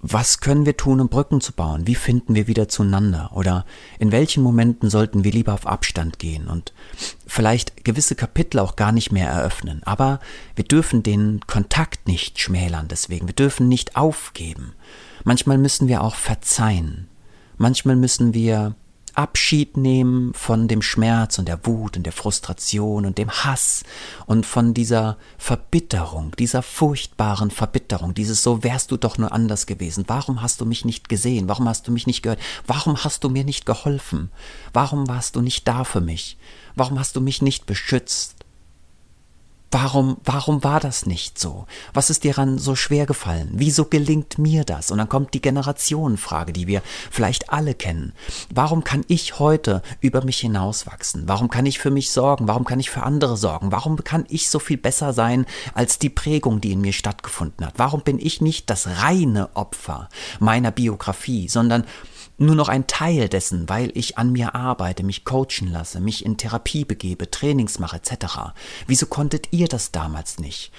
was 0.00 0.40
können 0.40 0.66
wir 0.66 0.76
tun, 0.76 1.00
um 1.00 1.08
Brücken 1.08 1.40
zu 1.40 1.52
bauen? 1.52 1.86
Wie 1.86 1.94
finden 1.94 2.34
wir 2.34 2.46
wieder 2.46 2.68
zueinander? 2.68 3.30
Oder 3.34 3.64
in 3.98 4.12
welchen 4.12 4.42
Momenten 4.42 4.88
sollten 4.88 5.24
wir 5.24 5.32
lieber 5.32 5.54
auf 5.54 5.66
Abstand 5.66 6.18
gehen 6.18 6.48
und 6.48 6.72
vielleicht 7.26 7.84
gewisse 7.84 8.14
Kapitel 8.14 8.60
auch 8.60 8.76
gar 8.76 8.92
nicht 8.92 9.10
mehr 9.10 9.28
eröffnen? 9.28 9.82
Aber 9.84 10.20
wir 10.54 10.64
dürfen 10.64 11.02
den 11.02 11.40
Kontakt 11.46 12.06
nicht 12.06 12.38
schmälern 12.38 12.88
deswegen. 12.88 13.26
Wir 13.26 13.34
dürfen 13.34 13.68
nicht 13.68 13.96
aufgeben. 13.96 14.74
Manchmal 15.24 15.58
müssen 15.58 15.88
wir 15.88 16.02
auch 16.02 16.14
verzeihen. 16.14 17.08
Manchmal 17.58 17.96
müssen 17.96 18.34
wir 18.34 18.74
Abschied 19.16 19.78
nehmen 19.78 20.34
von 20.34 20.68
dem 20.68 20.82
Schmerz 20.82 21.38
und 21.38 21.48
der 21.48 21.64
Wut 21.64 21.96
und 21.96 22.02
der 22.04 22.12
Frustration 22.12 23.06
und 23.06 23.16
dem 23.16 23.30
Hass 23.30 23.82
und 24.26 24.44
von 24.44 24.74
dieser 24.74 25.16
Verbitterung, 25.38 26.32
dieser 26.38 26.62
furchtbaren 26.62 27.50
Verbitterung, 27.50 28.12
dieses 28.12 28.42
so 28.42 28.62
wärst 28.62 28.90
du 28.90 28.98
doch 28.98 29.16
nur 29.16 29.32
anders 29.32 29.66
gewesen. 29.66 30.04
Warum 30.06 30.42
hast 30.42 30.60
du 30.60 30.66
mich 30.66 30.84
nicht 30.84 31.08
gesehen? 31.08 31.48
Warum 31.48 31.66
hast 31.66 31.88
du 31.88 31.92
mich 31.92 32.06
nicht 32.06 32.22
gehört? 32.22 32.40
Warum 32.66 33.02
hast 33.02 33.24
du 33.24 33.30
mir 33.30 33.44
nicht 33.44 33.64
geholfen? 33.64 34.30
Warum 34.74 35.08
warst 35.08 35.34
du 35.34 35.40
nicht 35.40 35.66
da 35.66 35.84
für 35.84 36.02
mich? 36.02 36.36
Warum 36.74 36.98
hast 36.98 37.16
du 37.16 37.22
mich 37.22 37.40
nicht 37.40 37.64
beschützt? 37.64 38.35
Warum, 39.78 40.16
warum 40.24 40.64
war 40.64 40.80
das 40.80 41.04
nicht 41.04 41.38
so? 41.38 41.66
Was 41.92 42.08
ist 42.08 42.24
dir 42.24 42.32
daran 42.32 42.56
so 42.56 42.74
schwer 42.74 43.04
gefallen? 43.04 43.50
Wieso 43.52 43.84
gelingt 43.84 44.38
mir 44.38 44.64
das? 44.64 44.90
Und 44.90 44.96
dann 44.96 45.10
kommt 45.10 45.34
die 45.34 45.42
Generationenfrage, 45.42 46.54
die 46.54 46.66
wir 46.66 46.80
vielleicht 47.10 47.50
alle 47.50 47.74
kennen. 47.74 48.14
Warum 48.48 48.84
kann 48.84 49.04
ich 49.06 49.38
heute 49.38 49.82
über 50.00 50.24
mich 50.24 50.38
hinauswachsen? 50.38 51.24
Warum 51.26 51.50
kann 51.50 51.66
ich 51.66 51.78
für 51.78 51.90
mich 51.90 52.10
sorgen? 52.10 52.48
Warum 52.48 52.64
kann 52.64 52.80
ich 52.80 52.88
für 52.88 53.02
andere 53.02 53.36
sorgen? 53.36 53.70
Warum 53.70 54.02
kann 54.02 54.24
ich 54.30 54.48
so 54.48 54.60
viel 54.60 54.78
besser 54.78 55.12
sein 55.12 55.44
als 55.74 55.98
die 55.98 56.08
Prägung, 56.08 56.62
die 56.62 56.72
in 56.72 56.80
mir 56.80 56.94
stattgefunden 56.94 57.66
hat? 57.66 57.74
Warum 57.76 58.00
bin 58.00 58.18
ich 58.18 58.40
nicht 58.40 58.70
das 58.70 58.86
reine 59.02 59.54
Opfer 59.54 60.08
meiner 60.40 60.70
Biografie, 60.70 61.48
sondern 61.48 61.84
nur 62.38 62.54
noch 62.54 62.68
ein 62.68 62.86
Teil 62.86 63.28
dessen, 63.28 63.68
weil 63.68 63.90
ich 63.94 64.18
an 64.18 64.32
mir 64.32 64.54
arbeite, 64.54 65.02
mich 65.02 65.24
coachen 65.24 65.70
lasse, 65.70 66.00
mich 66.00 66.24
in 66.24 66.36
Therapie 66.36 66.84
begebe, 66.84 67.30
Trainings 67.30 67.78
mache 67.78 67.96
etc. 67.96 68.52
Wieso 68.86 69.06
konntet 69.06 69.52
ihr 69.52 69.68
das 69.68 69.92
damals 69.92 70.38
nicht? 70.38 70.72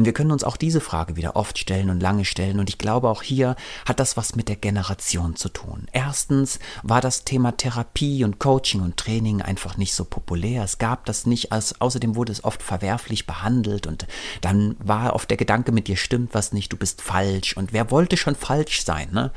Und 0.00 0.06
wir 0.06 0.14
können 0.14 0.30
uns 0.30 0.44
auch 0.44 0.56
diese 0.56 0.80
Frage 0.80 1.16
wieder 1.16 1.36
oft 1.36 1.58
stellen 1.58 1.90
und 1.90 2.00
lange 2.00 2.24
stellen. 2.24 2.58
Und 2.58 2.70
ich 2.70 2.78
glaube, 2.78 3.10
auch 3.10 3.22
hier 3.22 3.54
hat 3.84 4.00
das 4.00 4.16
was 4.16 4.34
mit 4.34 4.48
der 4.48 4.56
Generation 4.56 5.36
zu 5.36 5.50
tun. 5.50 5.88
Erstens 5.92 6.58
war 6.82 7.02
das 7.02 7.24
Thema 7.24 7.52
Therapie 7.52 8.24
und 8.24 8.38
Coaching 8.38 8.80
und 8.80 8.96
Training 8.96 9.42
einfach 9.42 9.76
nicht 9.76 9.92
so 9.92 10.06
populär. 10.06 10.64
Es 10.64 10.78
gab 10.78 11.04
das 11.04 11.26
nicht, 11.26 11.52
als, 11.52 11.82
außerdem 11.82 12.16
wurde 12.16 12.32
es 12.32 12.44
oft 12.44 12.62
verwerflich 12.62 13.26
behandelt 13.26 13.86
und 13.86 14.06
dann 14.40 14.74
war 14.78 15.14
oft 15.14 15.28
der 15.28 15.36
Gedanke, 15.36 15.70
mit 15.70 15.86
dir 15.86 15.98
stimmt 15.98 16.32
was 16.32 16.54
nicht, 16.54 16.72
du 16.72 16.78
bist 16.78 17.02
falsch. 17.02 17.54
Und 17.54 17.74
wer 17.74 17.90
wollte 17.90 18.16
schon 18.16 18.36
falsch 18.36 18.82
sein? 18.84 19.10
Ne? 19.12 19.32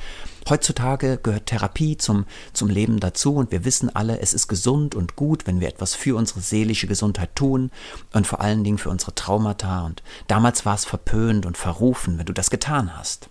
Heutzutage 0.49 1.17
gehört 1.21 1.45
Therapie 1.45 1.97
zum, 1.97 2.25
zum 2.51 2.69
Leben 2.69 2.99
dazu 2.99 3.35
und 3.35 3.51
wir 3.51 3.65
wissen 3.65 3.93
alle, 3.95 4.19
es 4.19 4.33
ist 4.33 4.47
gesund 4.47 4.95
und 4.95 5.15
gut, 5.15 5.47
wenn 5.47 5.59
wir 5.59 5.67
etwas 5.67 5.95
für 5.95 6.15
unsere 6.15 6.41
seelische 6.41 6.87
Gesundheit 6.87 7.35
tun 7.35 7.71
und 8.13 8.27
vor 8.27 8.41
allen 8.41 8.63
Dingen 8.63 8.77
für 8.77 8.89
unsere 8.89 9.15
Traumata. 9.15 9.85
Und 9.85 10.03
damals 10.27 10.65
war 10.65 10.75
es 10.75 10.85
verpönt 10.85 11.45
und 11.45 11.57
verrufen, 11.57 12.17
wenn 12.17 12.25
du 12.25 12.33
das 12.33 12.49
getan 12.49 12.97
hast. 12.97 13.29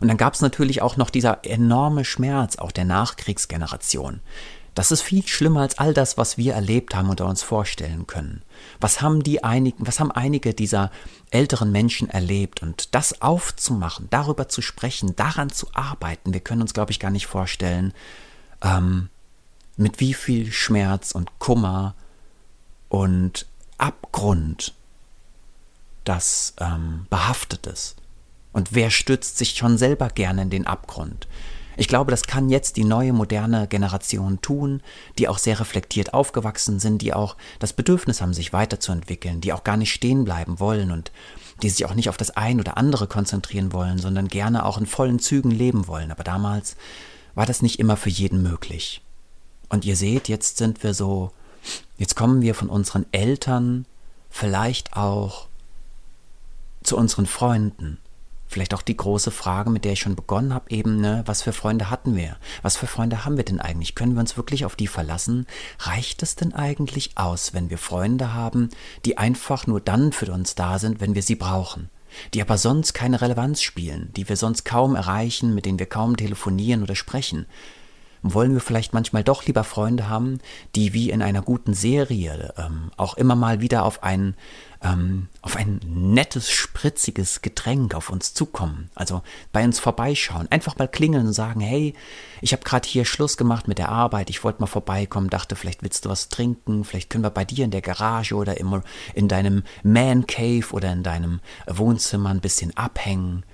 Und 0.00 0.08
dann 0.08 0.18
gab 0.18 0.34
es 0.34 0.42
natürlich 0.42 0.82
auch 0.82 0.96
noch 0.96 1.10
dieser 1.10 1.44
enorme 1.46 2.04
Schmerz 2.04 2.56
auch 2.56 2.72
der 2.72 2.84
Nachkriegsgeneration. 2.84 4.20
Das 4.76 4.90
ist 4.90 5.00
viel 5.00 5.26
schlimmer 5.26 5.62
als 5.62 5.78
all 5.78 5.94
das, 5.94 6.18
was 6.18 6.36
wir 6.36 6.52
erlebt 6.52 6.94
haben 6.94 7.08
oder 7.08 7.24
uns 7.24 7.42
vorstellen 7.42 8.06
können. 8.06 8.42
Was 8.78 9.00
haben 9.00 9.22
die 9.22 9.42
einigen, 9.42 9.86
was 9.86 10.00
haben 10.00 10.12
einige 10.12 10.52
dieser 10.52 10.92
älteren 11.30 11.72
Menschen 11.72 12.10
erlebt 12.10 12.62
und 12.62 12.94
das 12.94 13.22
aufzumachen, 13.22 14.08
darüber 14.10 14.50
zu 14.50 14.60
sprechen, 14.60 15.16
daran 15.16 15.48
zu 15.48 15.68
arbeiten, 15.72 16.34
wir 16.34 16.40
können 16.40 16.60
uns, 16.60 16.74
glaube 16.74 16.92
ich, 16.92 17.00
gar 17.00 17.10
nicht 17.10 17.26
vorstellen, 17.26 17.94
ähm, 18.62 19.08
mit 19.78 19.98
wie 19.98 20.12
viel 20.12 20.52
Schmerz 20.52 21.12
und 21.12 21.38
Kummer 21.38 21.94
und 22.90 23.46
Abgrund 23.78 24.74
das 26.04 26.52
ähm, 26.60 27.06
behaftet 27.08 27.66
ist. 27.66 27.96
Und 28.52 28.74
wer 28.74 28.90
stürzt 28.90 29.38
sich 29.38 29.56
schon 29.56 29.78
selber 29.78 30.10
gerne 30.10 30.42
in 30.42 30.50
den 30.50 30.66
Abgrund? 30.66 31.28
Ich 31.76 31.88
glaube, 31.88 32.10
das 32.10 32.24
kann 32.24 32.48
jetzt 32.48 32.76
die 32.76 32.84
neue 32.84 33.12
moderne 33.12 33.68
Generation 33.68 34.40
tun, 34.40 34.82
die 35.18 35.28
auch 35.28 35.38
sehr 35.38 35.60
reflektiert 35.60 36.14
aufgewachsen 36.14 36.78
sind, 36.78 37.02
die 37.02 37.12
auch 37.12 37.36
das 37.58 37.72
Bedürfnis 37.72 38.20
haben, 38.20 38.32
sich 38.32 38.52
weiterzuentwickeln, 38.52 39.40
die 39.40 39.52
auch 39.52 39.64
gar 39.64 39.76
nicht 39.76 39.92
stehen 39.92 40.24
bleiben 40.24 40.58
wollen 40.58 40.90
und 40.90 41.12
die 41.62 41.70
sich 41.70 41.84
auch 41.86 41.94
nicht 41.94 42.08
auf 42.08 42.16
das 42.16 42.30
ein 42.30 42.60
oder 42.60 42.76
andere 42.76 43.06
konzentrieren 43.06 43.72
wollen, 43.72 43.98
sondern 43.98 44.28
gerne 44.28 44.64
auch 44.64 44.78
in 44.78 44.86
vollen 44.86 45.18
Zügen 45.18 45.50
leben 45.50 45.86
wollen. 45.86 46.10
Aber 46.10 46.24
damals 46.24 46.76
war 47.34 47.46
das 47.46 47.62
nicht 47.62 47.78
immer 47.78 47.96
für 47.96 48.10
jeden 48.10 48.42
möglich. 48.42 49.02
Und 49.68 49.84
ihr 49.84 49.96
seht, 49.96 50.28
jetzt 50.28 50.58
sind 50.58 50.82
wir 50.82 50.94
so, 50.94 51.32
jetzt 51.98 52.16
kommen 52.16 52.42
wir 52.42 52.54
von 52.54 52.68
unseren 52.68 53.06
Eltern 53.12 53.86
vielleicht 54.30 54.96
auch 54.96 55.48
zu 56.82 56.96
unseren 56.96 57.26
Freunden, 57.26 57.98
Vielleicht 58.48 58.74
auch 58.74 58.82
die 58.82 58.96
große 58.96 59.30
Frage, 59.30 59.70
mit 59.70 59.84
der 59.84 59.92
ich 59.92 60.00
schon 60.00 60.16
begonnen 60.16 60.54
habe, 60.54 60.70
eben, 60.70 61.00
ne, 61.00 61.22
was 61.26 61.42
für 61.42 61.52
Freunde 61.52 61.90
hatten 61.90 62.16
wir? 62.16 62.36
Was 62.62 62.76
für 62.76 62.86
Freunde 62.86 63.24
haben 63.24 63.36
wir 63.36 63.44
denn 63.44 63.60
eigentlich? 63.60 63.94
Können 63.94 64.14
wir 64.14 64.20
uns 64.20 64.36
wirklich 64.36 64.64
auf 64.64 64.76
die 64.76 64.86
verlassen? 64.86 65.46
Reicht 65.80 66.22
es 66.22 66.36
denn 66.36 66.54
eigentlich 66.54 67.18
aus, 67.18 67.54
wenn 67.54 67.70
wir 67.70 67.78
Freunde 67.78 68.34
haben, 68.34 68.70
die 69.04 69.18
einfach 69.18 69.66
nur 69.66 69.80
dann 69.80 70.12
für 70.12 70.32
uns 70.32 70.54
da 70.54 70.78
sind, 70.78 71.00
wenn 71.00 71.14
wir 71.14 71.22
sie 71.22 71.34
brauchen? 71.34 71.90
Die 72.34 72.40
aber 72.40 72.56
sonst 72.56 72.94
keine 72.94 73.20
Relevanz 73.20 73.62
spielen, 73.62 74.10
die 74.16 74.28
wir 74.28 74.36
sonst 74.36 74.64
kaum 74.64 74.94
erreichen, 74.94 75.54
mit 75.54 75.66
denen 75.66 75.78
wir 75.78 75.86
kaum 75.86 76.16
telefonieren 76.16 76.82
oder 76.82 76.94
sprechen? 76.94 77.46
Wollen 78.34 78.54
wir 78.54 78.60
vielleicht 78.60 78.94
manchmal 78.94 79.24
doch 79.24 79.44
lieber 79.46 79.64
Freunde 79.64 80.08
haben, 80.08 80.38
die 80.74 80.92
wie 80.92 81.10
in 81.10 81.22
einer 81.22 81.42
guten 81.42 81.74
Serie 81.74 82.54
ähm, 82.56 82.90
auch 82.96 83.16
immer 83.16 83.34
mal 83.34 83.60
wieder 83.60 83.84
auf 83.84 84.02
ein, 84.02 84.34
ähm, 84.82 85.28
auf 85.42 85.56
ein 85.56 85.80
nettes, 85.86 86.50
spritziges 86.50 87.42
Getränk 87.42 87.94
auf 87.94 88.10
uns 88.10 88.34
zukommen. 88.34 88.90
Also 88.94 89.22
bei 89.52 89.64
uns 89.64 89.78
vorbeischauen, 89.78 90.50
einfach 90.50 90.78
mal 90.78 90.88
klingeln 90.88 91.26
und 91.26 91.32
sagen, 91.32 91.60
hey, 91.60 91.94
ich 92.40 92.52
habe 92.52 92.64
gerade 92.64 92.88
hier 92.88 93.04
Schluss 93.04 93.36
gemacht 93.36 93.68
mit 93.68 93.78
der 93.78 93.90
Arbeit, 93.90 94.30
ich 94.30 94.44
wollte 94.44 94.60
mal 94.60 94.66
vorbeikommen, 94.66 95.30
dachte, 95.30 95.56
vielleicht 95.56 95.82
willst 95.82 96.04
du 96.04 96.08
was 96.08 96.28
trinken, 96.28 96.84
vielleicht 96.84 97.10
können 97.10 97.24
wir 97.24 97.30
bei 97.30 97.44
dir 97.44 97.64
in 97.64 97.70
der 97.70 97.82
Garage 97.82 98.34
oder 98.34 98.58
im, 98.58 98.82
in 99.14 99.28
deinem 99.28 99.62
Man 99.82 100.26
Cave 100.26 100.66
oder 100.72 100.92
in 100.92 101.02
deinem 101.02 101.40
Wohnzimmer 101.66 102.30
ein 102.30 102.40
bisschen 102.40 102.76
abhängen 102.76 103.44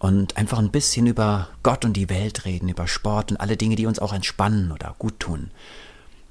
und 0.00 0.36
einfach 0.36 0.58
ein 0.58 0.70
bisschen 0.70 1.06
über 1.06 1.48
Gott 1.62 1.84
und 1.84 1.92
die 1.92 2.08
Welt 2.08 2.46
reden, 2.46 2.68
über 2.68 2.88
Sport 2.88 3.30
und 3.30 3.36
alle 3.36 3.56
Dinge, 3.56 3.76
die 3.76 3.86
uns 3.86 4.00
auch 4.00 4.12
entspannen 4.12 4.72
oder 4.72 4.96
gut 4.98 5.20
tun. 5.20 5.50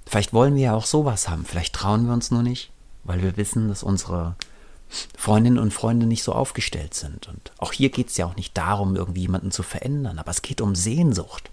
Vielleicht 0.05 0.33
wollen 0.33 0.55
wir 0.55 0.63
ja 0.63 0.73
auch 0.73 0.87
sowas 0.87 1.29
haben, 1.29 1.45
vielleicht 1.45 1.75
trauen 1.75 2.07
wir 2.07 2.13
uns 2.13 2.31
nur 2.31 2.43
nicht, 2.43 2.71
weil 3.03 3.21
wir 3.21 3.37
wissen, 3.37 3.69
dass 3.69 3.83
unsere 3.83 4.35
Freundinnen 5.15 5.59
und 5.59 5.71
Freunde 5.71 6.07
nicht 6.07 6.23
so 6.23 6.33
aufgestellt 6.33 6.95
sind. 6.95 7.27
Und 7.27 7.51
auch 7.59 7.71
hier 7.71 7.89
geht 7.89 8.09
es 8.09 8.17
ja 8.17 8.25
auch 8.25 8.35
nicht 8.35 8.57
darum, 8.57 8.95
irgendwie 8.95 9.21
jemanden 9.21 9.51
zu 9.51 9.61
verändern, 9.61 10.17
aber 10.17 10.31
es 10.31 10.41
geht 10.41 10.61
um 10.61 10.73
Sehnsucht. 10.73 11.51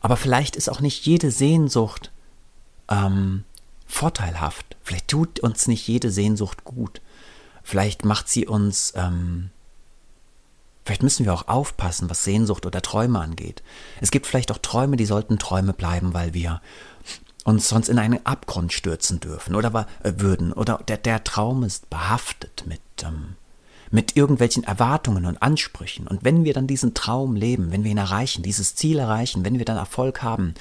Aber 0.00 0.16
vielleicht 0.16 0.56
ist 0.56 0.70
auch 0.70 0.80
nicht 0.80 1.04
jede 1.04 1.30
Sehnsucht 1.30 2.10
ähm, 2.88 3.44
vorteilhaft. 3.86 4.76
Vielleicht 4.82 5.08
tut 5.08 5.40
uns 5.40 5.66
nicht 5.66 5.86
jede 5.86 6.10
Sehnsucht 6.10 6.64
gut. 6.64 7.02
Vielleicht 7.62 8.06
macht 8.06 8.30
sie 8.30 8.46
uns, 8.46 8.94
ähm, 8.96 9.50
vielleicht 10.88 11.02
müssen 11.02 11.26
wir 11.26 11.34
auch 11.34 11.48
aufpassen, 11.48 12.08
was 12.08 12.24
Sehnsucht 12.24 12.64
oder 12.64 12.80
Träume 12.80 13.20
angeht. 13.20 13.62
Es 14.00 14.10
gibt 14.10 14.26
vielleicht 14.26 14.50
auch 14.50 14.58
Träume, 14.58 14.96
die 14.96 15.04
sollten 15.04 15.38
Träume 15.38 15.74
bleiben, 15.74 16.14
weil 16.14 16.32
wir 16.32 16.62
uns 17.44 17.68
sonst 17.68 17.90
in 17.90 17.98
einen 17.98 18.24
Abgrund 18.24 18.72
stürzen 18.72 19.20
dürfen 19.20 19.54
oder 19.54 19.86
äh, 20.02 20.14
würden. 20.16 20.54
Oder 20.54 20.80
der, 20.88 20.96
der 20.96 21.24
Traum 21.24 21.62
ist 21.62 21.90
behaftet 21.90 22.64
mit, 22.66 22.80
ähm, 23.02 23.34
mit 23.90 24.16
irgendwelchen 24.16 24.64
Erwartungen 24.64 25.26
und 25.26 25.42
Ansprüchen. 25.42 26.06
Und 26.06 26.24
wenn 26.24 26.44
wir 26.44 26.54
dann 26.54 26.66
diesen 26.66 26.94
Traum 26.94 27.36
leben, 27.36 27.70
wenn 27.70 27.84
wir 27.84 27.90
ihn 27.90 27.98
erreichen, 27.98 28.42
dieses 28.42 28.74
Ziel 28.74 28.98
erreichen, 28.98 29.44
wenn 29.44 29.58
wir 29.58 29.66
dann 29.66 29.76
Erfolg 29.76 30.22
haben 30.22 30.54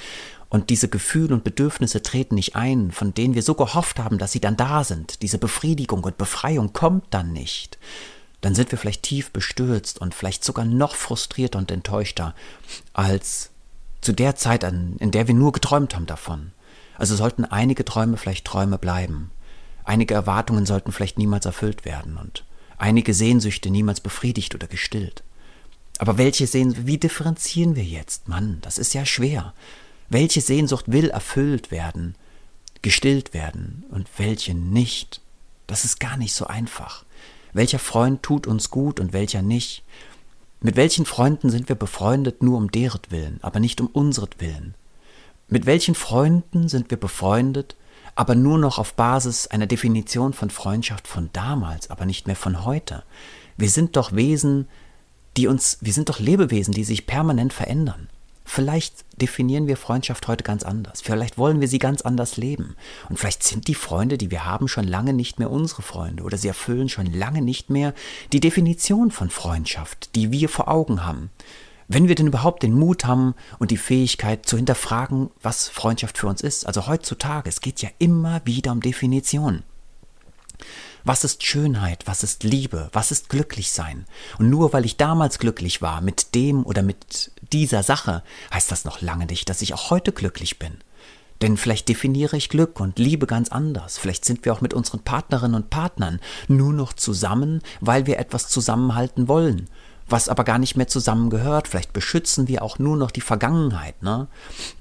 und 0.50 0.70
diese 0.70 0.90
Gefühle 0.90 1.36
und 1.36 1.46
Bedürfnisse 1.46 2.04
treten 2.04 2.36
nicht 2.36 2.58
ein, 2.58 2.92
von 2.92 3.14
denen 3.14 3.34
wir 3.34 3.44
so 3.44 3.54
gehofft 3.54 3.98
haben, 3.98 4.18
dass 4.18 4.34
sie 4.34 4.42
dann 4.42 4.58
da 4.58 4.84
sind, 4.84 5.22
diese 5.22 5.38
Befriedigung 5.38 6.04
und 6.04 6.18
Befreiung 6.18 6.74
kommt 6.74 7.06
dann 7.12 7.32
nicht, 7.32 7.78
dann 8.42 8.56
sind 8.56 8.72
wir 8.72 8.78
vielleicht 8.78 9.04
tief 9.04 9.32
bestürzt 9.32 10.00
und 10.00 10.14
vielleicht 10.14 10.44
sogar 10.44 10.66
noch 10.66 10.96
frustrierter 10.96 11.58
und 11.58 11.72
enttäuschter 11.72 12.36
als 12.94 13.50
zu 14.02 14.14
der 14.14 14.36
Zeit, 14.36 14.64
in 14.64 15.12
der 15.12 15.28
wir 15.28 15.34
nur 15.34 15.52
geträumt 15.52 15.96
haben 15.96 16.06
davon. 16.06 16.52
Also 16.98 17.16
sollten 17.16 17.46
einige 17.46 17.86
Träume 17.86 18.18
vielleicht 18.18 18.46
Träume 18.46 18.78
bleiben. 18.78 19.32
Einige 19.84 20.14
Erwartungen 20.14 20.66
sollten 20.66 20.92
vielleicht 20.92 21.18
niemals 21.18 21.46
erfüllt 21.46 21.86
werden 21.86 22.18
und 22.18 22.44
einige 22.78 23.14
Sehnsüchte 23.14 23.70
niemals 23.70 24.02
befriedigt 24.02 24.54
oder 24.54 24.68
gestillt. 24.68 25.24
Aber 26.00 26.18
welche 26.18 26.46
Sehnsucht, 26.46 26.86
wie 26.86 26.98
differenzieren 26.98 27.76
wir 27.76 27.84
jetzt? 27.84 28.28
Mann, 28.28 28.60
das 28.62 28.78
ist 28.78 28.94
ja 28.94 29.06
schwer. 29.06 29.54
Welche 30.10 30.42
Sehnsucht 30.42 30.86
will 30.92 31.10
erfüllt 31.10 31.72
werden, 31.72 32.16
gestillt 32.82 33.34
werden 33.34 33.84
und 33.90 34.08
welche 34.18 34.54
nicht? 34.54 35.22
Das 35.66 35.86
ist 35.86 36.00
gar 36.00 36.18
nicht 36.18 36.34
so 36.34 36.48
einfach. 36.48 37.04
Welcher 37.58 37.80
Freund 37.80 38.22
tut 38.22 38.46
uns 38.46 38.70
gut 38.70 39.00
und 39.00 39.14
welcher 39.14 39.42
nicht? 39.42 39.84
Mit 40.62 40.76
welchen 40.76 41.08
Freunden 41.08 41.50
sind 41.50 41.70
wir 41.70 41.76
befreundet 41.76 42.44
nur 42.44 42.56
um 42.56 42.70
deretwillen, 42.70 43.40
aber 43.42 43.60
nicht 43.60 43.82
um 43.82 43.88
unsretwillen? 43.88 44.76
Mit 45.48 45.66
welchen 45.66 45.96
Freunden 45.96 46.70
sind 46.70 46.92
wir 46.92 47.00
befreundet, 47.00 47.76
aber 48.14 48.36
nur 48.36 48.60
noch 48.60 48.78
auf 48.78 48.94
Basis 48.94 49.48
einer 49.48 49.66
Definition 49.66 50.34
von 50.34 50.52
Freundschaft 50.52 51.08
von 51.08 51.32
damals, 51.34 51.90
aber 51.90 52.06
nicht 52.06 52.28
mehr 52.28 52.36
von 52.36 52.64
heute? 52.64 53.02
Wir 53.58 53.72
sind 53.72 53.96
doch 53.96 54.14
Wesen, 54.14 54.68
die 55.36 55.48
uns, 55.48 55.80
wir 55.82 55.94
sind 55.94 56.10
doch 56.10 56.20
Lebewesen, 56.20 56.76
die 56.76 56.84
sich 56.84 57.08
permanent 57.08 57.54
verändern. 57.54 58.08
Vielleicht 58.50 59.04
definieren 59.22 59.68
wir 59.68 59.76
Freundschaft 59.76 60.26
heute 60.30 60.46
ganz 60.46 60.64
anders. 60.64 61.02
Vielleicht 61.02 61.38
wollen 61.38 61.60
wir 61.60 61.68
sie 61.68 61.80
ganz 61.80 62.02
anders 62.02 62.38
leben. 62.38 62.78
Und 63.10 63.20
vielleicht 63.20 63.44
sind 63.44 63.68
die 63.68 63.76
Freunde, 63.76 64.18
die 64.18 64.32
wir 64.32 64.46
haben, 64.46 64.70
schon 64.70 64.86
lange 64.86 65.12
nicht 65.12 65.38
mehr 65.38 65.52
unsere 65.52 65.82
Freunde 65.82 66.24
oder 66.24 66.38
sie 66.38 66.48
erfüllen 66.48 66.88
schon 66.88 67.08
lange 67.08 67.42
nicht 67.42 67.70
mehr 67.70 67.94
die 68.32 68.40
Definition 68.40 69.12
von 69.12 69.30
Freundschaft, 69.30 70.16
die 70.16 70.32
wir 70.32 70.48
vor 70.48 70.70
Augen 70.70 71.06
haben. 71.06 71.30
Wenn 71.90 72.08
wir 72.08 72.16
denn 72.16 72.28
überhaupt 72.28 72.64
den 72.64 72.74
Mut 72.74 73.04
haben 73.04 73.36
und 73.60 73.70
die 73.70 73.78
Fähigkeit 73.78 74.46
zu 74.46 74.56
hinterfragen, 74.56 75.30
was 75.42 75.68
Freundschaft 75.68 76.18
für 76.18 76.28
uns 76.28 76.42
ist. 76.42 76.66
Also 76.66 76.88
heutzutage, 76.88 77.50
es 77.50 77.60
geht 77.60 77.82
ja 77.82 77.90
immer 78.00 78.42
wieder 78.46 78.72
um 78.72 78.80
Definition. 78.80 79.64
Was 81.08 81.24
ist 81.24 81.46
Schönheit? 81.46 82.06
Was 82.06 82.22
ist 82.22 82.44
Liebe? 82.44 82.90
Was 82.92 83.12
ist 83.12 83.30
Glücklichsein? 83.30 84.04
Und 84.40 84.50
nur 84.50 84.74
weil 84.74 84.84
ich 84.84 84.98
damals 84.98 85.40
glücklich 85.40 85.82
war 85.82 86.02
mit 86.02 86.36
dem 86.36 86.66
oder 86.66 86.82
mit 86.82 87.32
dieser 87.54 87.82
Sache, 87.82 88.24
heißt 88.54 88.70
das 88.70 88.84
noch 88.84 89.00
lange 89.00 89.26
nicht, 89.26 89.48
dass 89.48 89.62
ich 89.62 89.74
auch 89.74 89.90
heute 89.90 90.12
glücklich 90.12 90.60
bin. 90.60 90.74
Denn 91.42 91.56
vielleicht 91.56 91.88
definiere 91.88 92.36
ich 92.36 92.50
Glück 92.50 92.82
und 92.82 93.00
Liebe 93.00 93.26
ganz 93.26 93.48
anders. 93.48 93.98
Vielleicht 93.98 94.26
sind 94.26 94.44
wir 94.44 94.52
auch 94.52 94.60
mit 94.60 94.74
unseren 94.74 95.00
Partnerinnen 95.00 95.56
und 95.56 95.70
Partnern 95.70 96.20
nur 96.50 96.74
noch 96.74 96.92
zusammen, 96.92 97.62
weil 97.80 98.06
wir 98.06 98.20
etwas 98.20 98.50
zusammenhalten 98.50 99.30
wollen, 99.30 99.70
was 100.10 100.28
aber 100.28 100.44
gar 100.44 100.60
nicht 100.60 100.76
mehr 100.76 100.90
zusammengehört. 100.90 101.70
Vielleicht 101.70 101.94
beschützen 101.94 102.50
wir 102.50 102.64
auch 102.64 102.80
nur 102.80 102.98
noch 102.98 103.12
die 103.12 103.22
Vergangenheit. 103.22 104.04
Ne? 104.04 104.28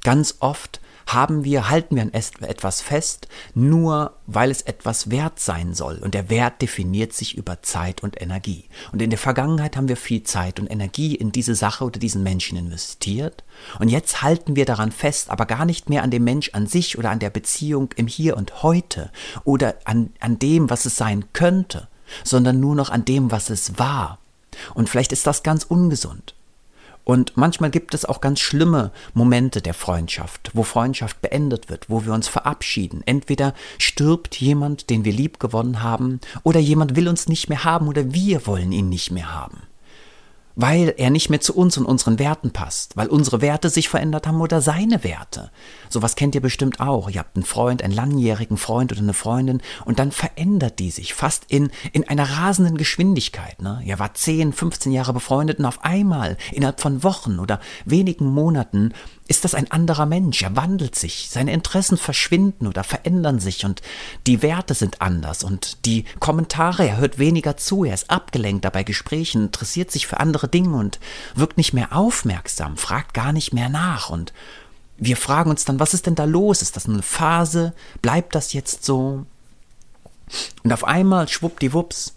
Ganz 0.03 0.39
oft 0.41 0.81
haben 1.07 1.45
wir, 1.45 1.71
halten 1.71 1.97
wir 1.97 2.03
an 2.03 2.13
etwas 2.13 2.81
fest, 2.81 3.29
nur 3.55 4.15
weil 4.27 4.51
es 4.51 4.63
etwas 4.63 5.11
wert 5.11 5.39
sein 5.39 5.73
soll. 5.73 5.99
Und 5.99 6.15
der 6.15 6.29
Wert 6.31 6.61
definiert 6.61 7.13
sich 7.13 7.37
über 7.37 7.63
Zeit 7.63 8.03
und 8.03 8.21
Energie. 8.21 8.65
Und 8.93 9.01
in 9.01 9.11
der 9.11 9.19
Vergangenheit 9.19 9.77
haben 9.77 9.89
wir 9.89 9.97
viel 9.97 10.25
Zeit 10.25 10.59
und 10.59 10.71
Energie 10.71 11.15
in 11.15 11.33
diese 11.33 11.55
Sache 11.55 11.85
oder 11.85 12.01
diesen 12.01 12.23
Menschen 12.23 12.59
investiert. 12.59 13.45
Und 13.79 13.89
jetzt 13.89 14.23
halten 14.23 14.57
wir 14.57 14.65
daran 14.65 14.93
fest, 14.93 15.31
aber 15.31 15.47
gar 15.47 15.65
nicht 15.65 15.89
mehr 15.89 16.03
an 16.03 16.11
dem 16.11 16.25
Mensch 16.25 16.51
an 16.53 16.67
sich 16.67 16.99
oder 16.99 17.11
an 17.11 17.21
der 17.21 17.31
Beziehung 17.31 17.91
im 17.97 18.09
Hier 18.09 18.37
und 18.37 18.63
Heute 18.63 19.11
oder 19.45 19.77
an, 19.85 20.11
an 20.21 20.39
dem, 20.39 20.69
was 20.71 20.87
es 20.87 20.97
sein 20.97 21.27
könnte, 21.33 21.89
sondern 22.25 22.61
nur 22.61 22.75
noch 22.75 22.91
an 22.91 23.05
dem, 23.05 23.31
was 23.31 23.51
es 23.51 23.79
war. 23.79 24.19
Und 24.75 24.89
vielleicht 24.89 25.13
ist 25.13 25.27
das 25.27 25.43
ganz 25.43 25.65
ungesund. 25.65 26.36
Und 27.07 27.37
manchmal 27.37 27.71
gibt 27.71 27.95
es 27.95 28.05
auch 28.05 28.21
ganz 28.21 28.41
schlimme 28.41 28.91
Momente 29.15 29.63
der 29.63 29.75
Freundschaft, 29.75 30.51
wo 30.55 30.65
Freundschaft 30.65 31.23
beendet 31.23 31.71
wird, 31.71 31.89
wo 31.89 32.05
wir 32.05 32.13
uns 32.13 32.27
verabschieden. 32.27 33.03
Entweder 33.07 33.55
stirbt 33.79 34.35
jemand, 34.41 34.91
den 34.91 35.05
wir 35.05 35.13
lieb 35.13 35.39
gewonnen 35.39 35.85
haben, 35.85 36.21
oder 36.43 36.59
jemand 36.59 36.97
will 36.97 37.07
uns 37.07 37.29
nicht 37.29 37.49
mehr 37.49 37.63
haben 37.63 37.87
oder 37.87 38.13
wir 38.13 38.45
wollen 38.49 38.73
ihn 38.73 38.89
nicht 38.89 39.13
mehr 39.13 39.33
haben 39.33 39.63
weil 40.57 40.95
er 40.97 41.11
nicht 41.11 41.31
mehr 41.31 41.41
zu 41.41 41.55
uns 41.55 41.77
und 41.77 41.85
unseren 41.85 42.19
Werten 42.19 42.51
passt, 42.51 42.97
weil 42.97 43.09
unsere 43.09 43.41
Werte 43.43 43.69
sich 43.69 43.89
verändert 43.89 44.27
haben 44.27 44.41
oder 44.41 44.61
seine 44.61 45.05
Werte. 45.05 45.51
Sowas 45.89 46.17
kennt 46.17 46.35
ihr 46.35 46.41
bestimmt 46.41 46.81
auch. 46.81 47.11
Ihr 47.11 47.21
habt 47.21 47.37
einen 47.37 47.45
Freund, 47.45 47.83
einen 47.83 47.95
langjährigen 47.95 48.57
Freund 48.57 48.91
oder 48.91 49.03
eine 49.03 49.13
Freundin 49.13 49.63
und 49.85 49.99
dann 49.99 50.11
verändert 50.11 50.79
die 50.79 50.91
sich 50.91 51.15
fast 51.15 51.45
in, 51.49 51.71
in 51.93 52.09
einer 52.09 52.29
rasenden 52.29 52.79
Geschwindigkeit. 52.79 53.61
Ne? 53.61 53.83
Ihr 53.85 53.99
wart 53.99 54.17
10, 54.17 54.53
15 54.55 54.93
Jahre 54.93 55.13
befreundet 55.13 55.59
und 55.59 55.67
auf 55.67 55.85
einmal, 55.85 56.39
innerhalb 56.53 56.81
von 56.81 57.03
Wochen 57.03 57.39
oder 57.39 57.61
wenigen 57.85 58.27
Monaten, 58.27 58.95
ist 59.29 59.45
das 59.45 59.55
ein 59.55 59.71
anderer 59.71 60.07
Mensch, 60.07 60.43
er 60.43 60.57
wandelt 60.57 60.95
sich, 60.95 61.29
seine 61.31 61.53
Interessen 61.53 61.97
verschwinden 61.97 62.67
oder 62.67 62.85
verändern 62.85 63.41
sich 63.41 63.65
und 63.65 63.83
die 64.27 64.43
Werte 64.43 64.75
sind 64.75 65.03
anders 65.03 65.43
und 65.43 65.85
die 65.85 66.05
Kommentare, 66.21 66.87
er 66.87 66.99
hört 66.99 67.19
weniger 67.19 67.57
zu, 67.57 67.85
er 67.85 67.95
ist 67.95 68.11
abgelenkt 68.11 68.71
bei 68.73 68.85
Gesprächen, 68.85 69.47
interessiert 69.47 69.91
sich 69.91 70.07
für 70.07 70.21
andere 70.21 70.49
Dinge 70.49 70.77
und 70.77 71.01
wirkt 71.35 71.57
nicht 71.57 71.73
mehr 71.73 71.97
aufmerksam, 71.97 72.77
fragt 72.77 73.15
gar 73.15 73.33
nicht 73.33 73.53
mehr 73.53 73.69
nach 73.69 74.11
und 74.11 74.33
wir 74.99 75.17
fragen 75.17 75.51
uns 75.51 75.65
dann, 75.65 75.79
was 75.79 75.95
ist 75.95 76.07
denn 76.07 76.15
da 76.15 76.25
los? 76.25 76.63
Ist 76.63 76.77
das 76.77 76.87
eine 76.87 77.03
Phase? 77.03 77.75
Bleibt 78.01 78.35
das 78.35 78.53
jetzt 78.53 78.85
so? 78.85 79.27
Und 80.65 80.73
auf 80.73 80.85
einmal, 80.85 81.29
schwuppdiwupps, 81.29 82.16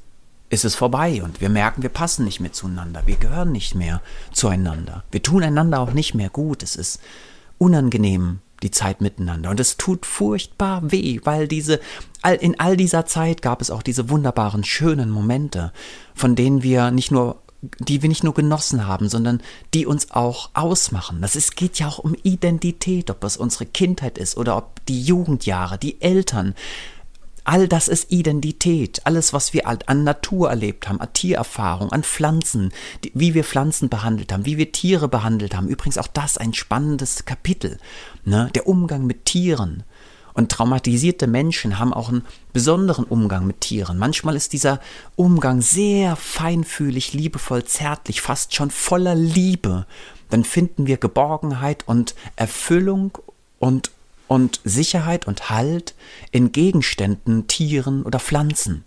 ist 0.50 0.66
es 0.66 0.76
vorbei 0.76 1.22
und 1.24 1.42
wir 1.42 1.50
merken, 1.50 1.84
wir 1.84 1.90
passen 1.90 2.26
nicht 2.26 2.40
mehr 2.40 2.52
zueinander, 2.52 3.04
wir 3.06 3.18
gehören 3.18 3.52
nicht 3.52 3.76
mehr 3.76 4.02
zueinander, 4.32 5.04
wir 5.12 5.22
tun 5.22 5.44
einander 5.44 5.80
auch 5.80 5.94
nicht 5.94 6.16
mehr 6.16 6.30
gut, 6.30 6.64
es 6.64 6.76
ist 6.76 7.00
unangenehm, 7.58 8.40
die 8.64 8.72
Zeit 8.72 9.02
miteinander. 9.02 9.50
Und 9.50 9.60
es 9.60 9.78
tut 9.78 10.06
furchtbar 10.06 10.92
weh, 10.92 11.20
weil 11.24 11.48
diese, 11.48 11.80
in 12.40 12.60
all 12.60 12.76
dieser 12.76 13.06
Zeit 13.06 13.42
gab 13.42 13.62
es 13.62 13.72
auch 13.72 13.84
diese 13.84 14.10
wunderbaren, 14.10 14.64
schönen 14.64 15.10
Momente, 15.10 15.72
von 16.14 16.36
denen 16.36 16.64
wir 16.64 16.92
nicht 16.92 17.12
nur 17.12 17.42
die 17.80 18.02
wir 18.02 18.08
nicht 18.08 18.24
nur 18.24 18.34
genossen 18.34 18.88
haben, 18.88 19.10
sondern 19.10 19.42
die 19.74 19.86
uns 19.86 20.12
auch 20.12 20.52
ausmachen. 20.54 21.22
Das 21.22 21.36
ist, 21.36 21.58
geht 21.58 21.78
ja 21.78 21.90
auch 21.90 22.00
um 22.00 22.16
Identität, 22.24 23.10
ob 23.10 23.22
es 23.26 23.36
unsere 23.36 23.66
Kindheit 23.66 24.18
ist 24.18 24.38
oder 24.38 24.56
ob 24.56 24.86
die 24.86 25.02
Jugendjahre, 25.02 25.78
die 25.78 26.02
Eltern, 26.02 26.56
All 27.44 27.68
das 27.68 27.88
ist 27.88 28.12
Identität, 28.12 29.02
alles, 29.06 29.34
was 29.34 29.54
wir 29.54 29.68
an 29.68 30.04
Natur 30.04 30.50
erlebt 30.50 30.88
haben, 30.88 31.02
an 31.02 31.14
Tiererfahrung, 31.14 31.92
an 31.92 32.04
Pflanzen, 32.04 32.72
wie 33.14 33.34
wir 33.34 33.44
Pflanzen 33.44 33.90
behandelt 33.90 34.32
haben, 34.32 34.46
wie 34.46 34.58
wir 34.58 34.72
Tiere 34.72 35.08
behandelt 35.08 35.56
haben. 35.56 35.68
Übrigens 35.68 35.98
auch 35.98 36.08
das 36.08 36.38
ein 36.38 36.54
spannendes 36.54 37.26
Kapitel, 37.26 37.78
ne? 38.26 38.50
der 38.56 38.68
Umgang 38.68 39.06
mit 39.06 39.26
Tieren. 39.26 39.84
Und 40.34 40.52
traumatisierte 40.52 41.28
Menschen 41.28 41.80
haben 41.80 41.94
auch 41.94 42.10
einen 42.10 42.26
besonderen 42.54 43.04
Umgang 43.04 43.46
mit 43.46 43.62
Tieren. 43.62 43.98
Manchmal 43.98 44.36
ist 44.36 44.54
dieser 44.54 44.80
Umgang 45.16 45.62
sehr 45.62 46.16
feinfühlig, 46.16 47.14
liebevoll, 47.14 47.66
zärtlich, 47.66 48.22
fast 48.22 48.54
schon 48.56 48.72
voller 48.72 49.16
Liebe. 49.16 49.86
Dann 50.30 50.44
finden 50.44 50.88
wir 50.88 50.98
Geborgenheit 50.98 51.88
und 51.88 52.16
Erfüllung 52.36 53.18
und 53.58 53.92
und 54.30 54.62
Sicherheit 54.64 55.28
und 55.28 55.50
Halt 55.50 55.96
in 56.32 56.54
Gegenständen, 56.54 57.48
Tieren 57.48 58.04
oder 58.04 58.20
Pflanzen. 58.20 58.86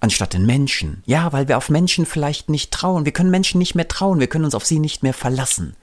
Anstatt 0.00 0.34
in 0.34 0.44
Menschen. 0.44 1.02
Ja, 1.06 1.32
weil 1.32 1.48
wir 1.48 1.56
auf 1.56 1.70
Menschen 1.70 2.04
vielleicht 2.04 2.50
nicht 2.50 2.72
trauen. 2.72 3.06
Wir 3.06 3.12
können 3.12 3.30
Menschen 3.30 3.58
nicht 3.58 3.74
mehr 3.74 3.88
trauen. 3.88 4.20
Wir 4.20 4.26
können 4.26 4.44
uns 4.44 4.54
auf 4.54 4.66
sie 4.66 4.80
nicht 4.80 5.02
mehr 5.02 5.14
verlassen. 5.14 5.74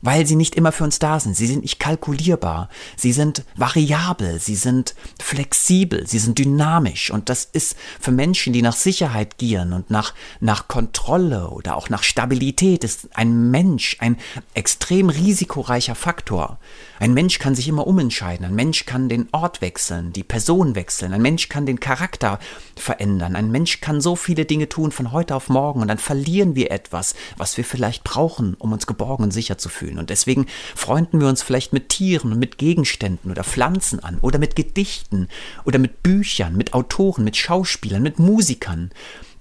weil 0.00 0.26
sie 0.26 0.36
nicht 0.36 0.54
immer 0.54 0.70
für 0.70 0.84
uns 0.84 1.00
da 1.00 1.18
sind. 1.18 1.34
Sie 1.34 1.48
sind 1.48 1.62
nicht 1.62 1.80
kalkulierbar, 1.80 2.68
sie 2.96 3.12
sind 3.12 3.42
variabel, 3.56 4.38
sie 4.38 4.54
sind 4.54 4.94
flexibel, 5.20 6.06
sie 6.06 6.20
sind 6.20 6.38
dynamisch 6.38 7.10
und 7.10 7.28
das 7.28 7.44
ist 7.44 7.76
für 7.98 8.12
Menschen, 8.12 8.52
die 8.52 8.62
nach 8.62 8.76
Sicherheit 8.76 9.38
gieren 9.38 9.72
und 9.72 9.90
nach, 9.90 10.14
nach 10.38 10.68
Kontrolle 10.68 11.48
oder 11.50 11.76
auch 11.76 11.88
nach 11.88 12.04
Stabilität, 12.04 12.84
ist 12.84 13.08
ein 13.16 13.50
Mensch 13.50 13.96
ein 13.98 14.18
extrem 14.54 15.08
risikoreicher 15.08 15.96
Faktor. 15.96 16.60
Ein 17.00 17.14
Mensch 17.14 17.38
kann 17.38 17.54
sich 17.54 17.68
immer 17.68 17.86
umentscheiden, 17.86 18.44
ein 18.44 18.54
Mensch 18.54 18.84
kann 18.84 19.08
den 19.08 19.28
Ort 19.30 19.60
wechseln, 19.60 20.12
die 20.12 20.24
Person 20.24 20.74
wechseln, 20.74 21.12
ein 21.12 21.22
Mensch 21.22 21.48
kann 21.48 21.64
den 21.64 21.78
Charakter 21.78 22.40
verändern, 22.74 23.36
ein 23.36 23.52
Mensch 23.52 23.80
kann 23.80 24.00
so 24.00 24.16
viele 24.16 24.44
Dinge 24.44 24.68
tun 24.68 24.90
von 24.90 25.12
heute 25.12 25.36
auf 25.36 25.48
morgen 25.48 25.80
und 25.80 25.88
dann 25.88 25.98
verlieren 25.98 26.56
wir 26.56 26.72
etwas, 26.72 27.14
was 27.36 27.56
wir 27.56 27.64
vielleicht 27.64 28.02
brauchen, 28.02 28.54
um 28.58 28.72
uns 28.72 28.86
geborgen 28.86 29.24
und 29.24 29.30
sicher 29.30 29.58
zu 29.58 29.68
fühlen. 29.68 29.98
Und 29.98 30.10
deswegen 30.10 30.46
freunden 30.74 31.20
wir 31.20 31.28
uns 31.28 31.42
vielleicht 31.42 31.72
mit 31.72 31.88
Tieren 31.88 32.32
und 32.32 32.38
mit 32.38 32.58
Gegenständen 32.58 33.30
oder 33.30 33.44
Pflanzen 33.44 34.02
an 34.02 34.18
oder 34.20 34.38
mit 34.38 34.56
Gedichten 34.56 35.28
oder 35.64 35.78
mit 35.78 36.02
Büchern, 36.02 36.56
mit 36.56 36.74
Autoren, 36.74 37.22
mit 37.22 37.36
Schauspielern, 37.36 38.02
mit 38.02 38.18
Musikern. 38.18 38.90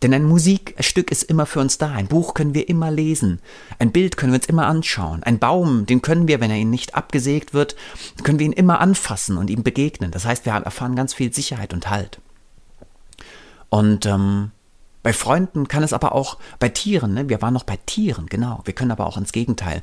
Denn 0.01 0.13
ein 0.13 0.23
Musikstück 0.23 1.11
ist 1.11 1.23
immer 1.23 1.45
für 1.45 1.59
uns 1.59 1.77
da. 1.77 1.91
Ein 1.91 2.07
Buch 2.07 2.33
können 2.33 2.53
wir 2.53 2.69
immer 2.69 2.91
lesen. 2.91 3.39
Ein 3.79 3.91
Bild 3.91 4.17
können 4.17 4.31
wir 4.31 4.39
uns 4.39 4.47
immer 4.47 4.67
anschauen. 4.67 5.23
Ein 5.23 5.39
Baum, 5.39 5.85
den 5.85 6.01
können 6.01 6.27
wir, 6.27 6.39
wenn 6.39 6.51
er 6.51 6.57
ihn 6.57 6.69
nicht 6.69 6.95
abgesägt 6.95 7.53
wird, 7.53 7.75
können 8.23 8.39
wir 8.39 8.45
ihn 8.45 8.53
immer 8.53 8.79
anfassen 8.79 9.37
und 9.37 9.49
ihm 9.49 9.63
begegnen. 9.63 10.11
Das 10.11 10.25
heißt, 10.25 10.45
wir 10.45 10.53
erfahren 10.53 10.95
ganz 10.95 11.13
viel 11.13 11.33
Sicherheit 11.33 11.73
und 11.73 11.89
Halt. 11.89 12.19
Und 13.69 14.05
ähm, 14.05 14.51
bei 15.07 15.13
Freunden 15.13 15.69
kann 15.69 15.83
es 15.83 15.93
aber 15.93 16.13
auch 16.13 16.37
bei 16.59 16.67
Tieren, 16.67 17.13
ne? 17.13 17.29
wir 17.29 17.41
waren 17.41 17.53
noch 17.53 17.63
bei 17.63 17.77
Tieren, 17.85 18.25
genau. 18.25 18.61
Wir 18.65 18.73
können 18.73 18.91
aber 18.91 19.07
auch 19.07 19.15
ins 19.15 19.31
Gegenteil 19.31 19.81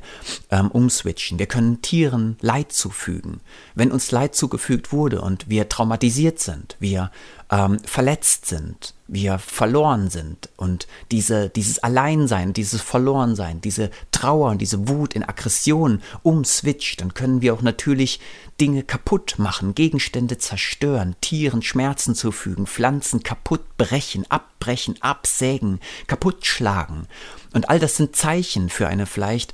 ähm, 0.51 0.69
umswitchen. 0.69 1.39
Wir 1.39 1.47
können 1.47 1.81
Tieren 1.81 2.37
Leid 2.41 2.71
zufügen. 2.71 3.41
Wenn 3.73 3.91
uns 3.91 4.11
Leid 4.11 4.35
zugefügt 4.35 4.91
wurde 4.91 5.21
und 5.21 5.49
wir 5.49 5.67
traumatisiert 5.67 6.37
sind, 6.37 6.77
wir 6.79 7.09
ähm, 7.51 7.79
verletzt 7.79 8.47
sind, 8.47 8.95
wir 9.07 9.37
verloren 9.37 10.09
sind 10.09 10.49
und 10.57 10.87
diese, 11.11 11.49
dieses 11.49 11.79
Alleinsein, 11.79 12.53
dieses 12.53 12.81
Verlorensein, 12.81 13.61
diese 13.61 13.91
Trauer 14.11 14.49
und 14.49 14.59
diese 14.59 14.87
Wut 14.87 15.13
in 15.13 15.23
Aggression 15.23 16.01
umswitcht, 16.23 17.01
dann 17.01 17.13
können 17.13 17.41
wir 17.41 17.53
auch 17.53 17.61
natürlich 17.61 18.19
Dinge 18.59 18.83
kaputt 18.83 19.35
machen, 19.37 19.75
Gegenstände 19.75 20.37
zerstören, 20.37 21.15
Tieren 21.21 21.61
Schmerzen 21.61 22.15
zufügen, 22.15 22.65
Pflanzen 22.65 23.21
kaputt 23.21 23.77
brechen, 23.77 24.29
abbrechen, 24.29 24.95
absägen, 25.01 25.79
kaputt 26.07 26.45
schlagen. 26.45 27.07
Und 27.53 27.69
all 27.69 27.79
das 27.79 27.97
sind 27.97 28.15
Zeichen 28.15 28.69
für 28.69 28.87
eine 28.87 29.05
vielleicht 29.05 29.53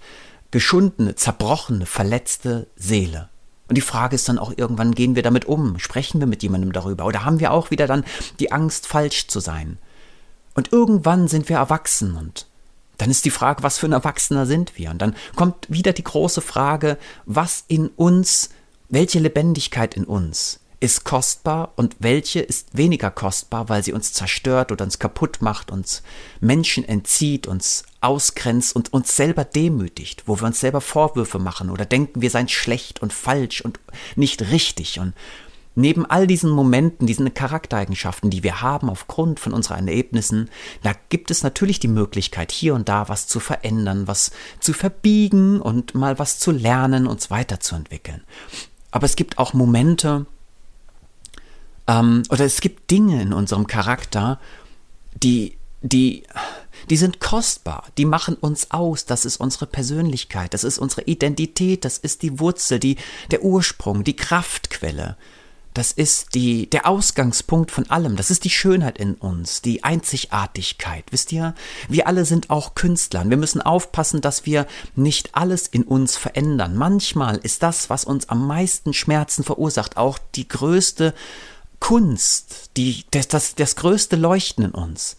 geschundene, 0.51 1.15
zerbrochene, 1.15 1.85
verletzte 1.85 2.67
Seele. 2.75 3.30
Und 3.72 3.76
die 3.76 3.80
Frage 3.80 4.15
ist 4.15 4.28
dann 4.28 4.38
auch 4.38 4.51
irgendwann, 4.57 4.93
gehen 4.93 5.15
wir 5.15 5.24
damit 5.24 5.45
um? 5.45 5.80
Sprechen 5.80 6.19
wir 6.19 6.28
mit 6.28 6.43
jemandem 6.43 6.74
darüber? 6.74 7.05
Oder 7.05 7.24
haben 7.24 7.39
wir 7.39 7.53
auch 7.53 7.72
wieder 7.72 7.88
dann 7.88 8.03
die 8.41 8.51
Angst, 8.51 8.86
falsch 8.86 9.28
zu 9.28 9.39
sein? 9.39 9.78
Und 10.55 10.74
irgendwann 10.74 11.30
sind 11.30 11.47
wir 11.47 11.55
erwachsen 11.55 12.17
und 12.17 12.47
dann 12.97 13.09
ist 13.09 13.24
die 13.24 13.30
Frage, 13.30 13.63
was 13.63 13.78
für 13.78 13.86
ein 13.86 13.93
Erwachsener 13.93 14.45
sind 14.45 14.78
wir? 14.78 14.91
Und 14.91 15.01
dann 15.01 15.15
kommt 15.38 15.67
wieder 15.69 15.93
die 15.93 16.03
große 16.03 16.41
Frage, 16.41 16.97
was 17.26 17.63
in 17.69 17.88
uns, 17.88 18.49
welche 18.89 19.19
Lebendigkeit 19.19 19.95
in 19.95 20.03
uns 20.03 20.59
ist 20.82 21.05
kostbar 21.05 21.73
und 21.75 21.95
welche 21.99 22.39
ist 22.41 22.75
weniger 22.75 23.11
kostbar, 23.11 23.69
weil 23.69 23.84
sie 23.84 23.93
uns 23.93 24.13
zerstört 24.13 24.71
oder 24.71 24.84
uns 24.84 24.97
kaputt 24.97 25.38
macht, 25.39 25.71
uns 25.71 26.01
Menschen 26.39 26.84
entzieht, 26.84 27.45
uns 27.47 27.84
ausgrenzt 28.01 28.75
und 28.75 28.91
uns 28.91 29.15
selber 29.15 29.45
demütigt, 29.45 30.23
wo 30.25 30.41
wir 30.41 30.47
uns 30.47 30.59
selber 30.59 30.82
Vorwürfe 30.82 31.38
machen 31.38 31.69
oder 31.69 31.86
denken, 31.86 32.21
wir 32.21 32.32
seien 32.32 32.49
schlecht 32.49 32.99
und 32.99 33.13
falsch 33.13 33.61
und 33.61 33.79
nicht 34.15 34.41
richtig. 34.49 34.99
Und 34.99 35.13
neben 35.75 36.03
all 36.07 36.25
diesen 36.25 36.49
Momenten, 36.49 37.05
diesen 37.05 37.32
Charaktereigenschaften, 37.32 38.32
die 38.32 38.41
wir 38.41 38.61
haben 38.61 38.89
aufgrund 38.89 39.39
von 39.39 39.53
unseren 39.53 39.88
Erlebnissen, 39.88 40.49
da 40.82 40.93
gibt 41.09 41.29
es 41.29 41.43
natürlich 41.43 41.79
die 41.79 41.89
Möglichkeit, 41.89 42.51
hier 42.51 42.73
und 42.73 42.89
da 42.89 43.07
was 43.07 43.27
zu 43.27 43.39
verändern, 43.39 44.07
was 44.07 44.32
zu 44.59 44.73
verbiegen 44.73 45.61
und 45.61 45.93
mal 45.93 46.17
was 46.17 46.39
zu 46.39 46.49
lernen, 46.49 47.05
uns 47.05 47.29
weiterzuentwickeln. 47.29 48.23
Aber 48.89 49.05
es 49.05 49.15
gibt 49.15 49.38
auch 49.38 49.53
Momente, 49.53 50.25
ähm, 51.91 52.23
oder 52.29 52.45
es 52.45 52.61
gibt 52.61 52.89
Dinge 52.91 53.21
in 53.21 53.33
unserem 53.33 53.67
Charakter, 53.67 54.39
die, 55.13 55.57
die, 55.81 56.23
die 56.89 56.97
sind 56.97 57.19
kostbar, 57.19 57.85
die 57.97 58.05
machen 58.05 58.35
uns 58.35 58.71
aus, 58.71 59.05
das 59.05 59.25
ist 59.25 59.37
unsere 59.37 59.65
Persönlichkeit, 59.65 60.53
das 60.53 60.63
ist 60.63 60.79
unsere 60.79 61.03
Identität, 61.03 61.85
das 61.85 61.97
ist 61.97 62.21
die 62.21 62.39
Wurzel, 62.39 62.79
die, 62.79 62.97
der 63.29 63.43
Ursprung, 63.43 64.03
die 64.03 64.15
Kraftquelle. 64.15 65.17
Das 65.73 65.93
ist 65.93 66.35
die, 66.35 66.69
der 66.69 66.85
Ausgangspunkt 66.85 67.71
von 67.71 67.89
allem. 67.89 68.17
Das 68.17 68.29
ist 68.29 68.43
die 68.43 68.49
Schönheit 68.49 68.97
in 68.97 69.13
uns, 69.13 69.61
die 69.61 69.85
Einzigartigkeit. 69.85 71.05
Wisst 71.11 71.31
ihr, 71.31 71.55
wir 71.87 72.07
alle 72.07 72.25
sind 72.25 72.49
auch 72.49 72.75
Künstler. 72.75 73.23
Wir 73.29 73.37
müssen 73.37 73.61
aufpassen, 73.61 74.19
dass 74.19 74.45
wir 74.45 74.67
nicht 74.97 75.33
alles 75.33 75.67
in 75.67 75.83
uns 75.83 76.17
verändern. 76.17 76.75
Manchmal 76.75 77.37
ist 77.37 77.63
das, 77.63 77.89
was 77.89 78.03
uns 78.03 78.27
am 78.27 78.45
meisten 78.45 78.93
Schmerzen 78.93 79.45
verursacht, 79.45 79.95
auch 79.95 80.19
die 80.35 80.49
größte 80.49 81.13
Kunst, 81.82 82.71
die, 82.77 83.03
das, 83.11 83.27
das, 83.27 83.55
das 83.55 83.75
größte 83.75 84.15
Leuchten 84.15 84.63
in 84.63 84.71
uns. 84.71 85.17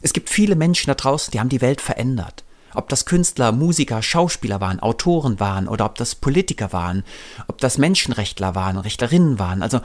Es 0.00 0.14
gibt 0.14 0.30
viele 0.30 0.56
Menschen 0.56 0.86
da 0.86 0.94
draußen, 0.94 1.30
die 1.32 1.40
haben 1.40 1.50
die 1.50 1.60
Welt 1.60 1.82
verändert. 1.82 2.44
Ob 2.72 2.88
das 2.88 3.04
Künstler, 3.04 3.52
Musiker, 3.52 4.00
Schauspieler 4.00 4.60
waren, 4.60 4.80
Autoren 4.80 5.40
waren 5.40 5.68
oder 5.68 5.84
ob 5.84 5.96
das 5.96 6.14
Politiker 6.14 6.72
waren, 6.72 7.04
ob 7.46 7.58
das 7.58 7.76
Menschenrechtler 7.78 8.54
waren, 8.54 8.78
Rechtlerinnen 8.78 9.38
waren. 9.38 9.62
Also 9.62 9.80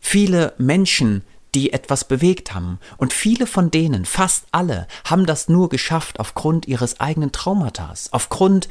viele 0.00 0.54
Menschen, 0.56 1.24
die 1.54 1.72
etwas 1.72 2.04
bewegt 2.04 2.54
haben. 2.54 2.78
Und 2.96 3.12
viele 3.12 3.46
von 3.46 3.70
denen, 3.70 4.04
fast 4.04 4.44
alle, 4.52 4.86
haben 5.04 5.26
das 5.26 5.48
nur 5.48 5.68
geschafft 5.68 6.20
aufgrund 6.20 6.68
ihres 6.68 7.00
eigenen 7.00 7.32
Traumatas, 7.32 8.12
aufgrund 8.12 8.68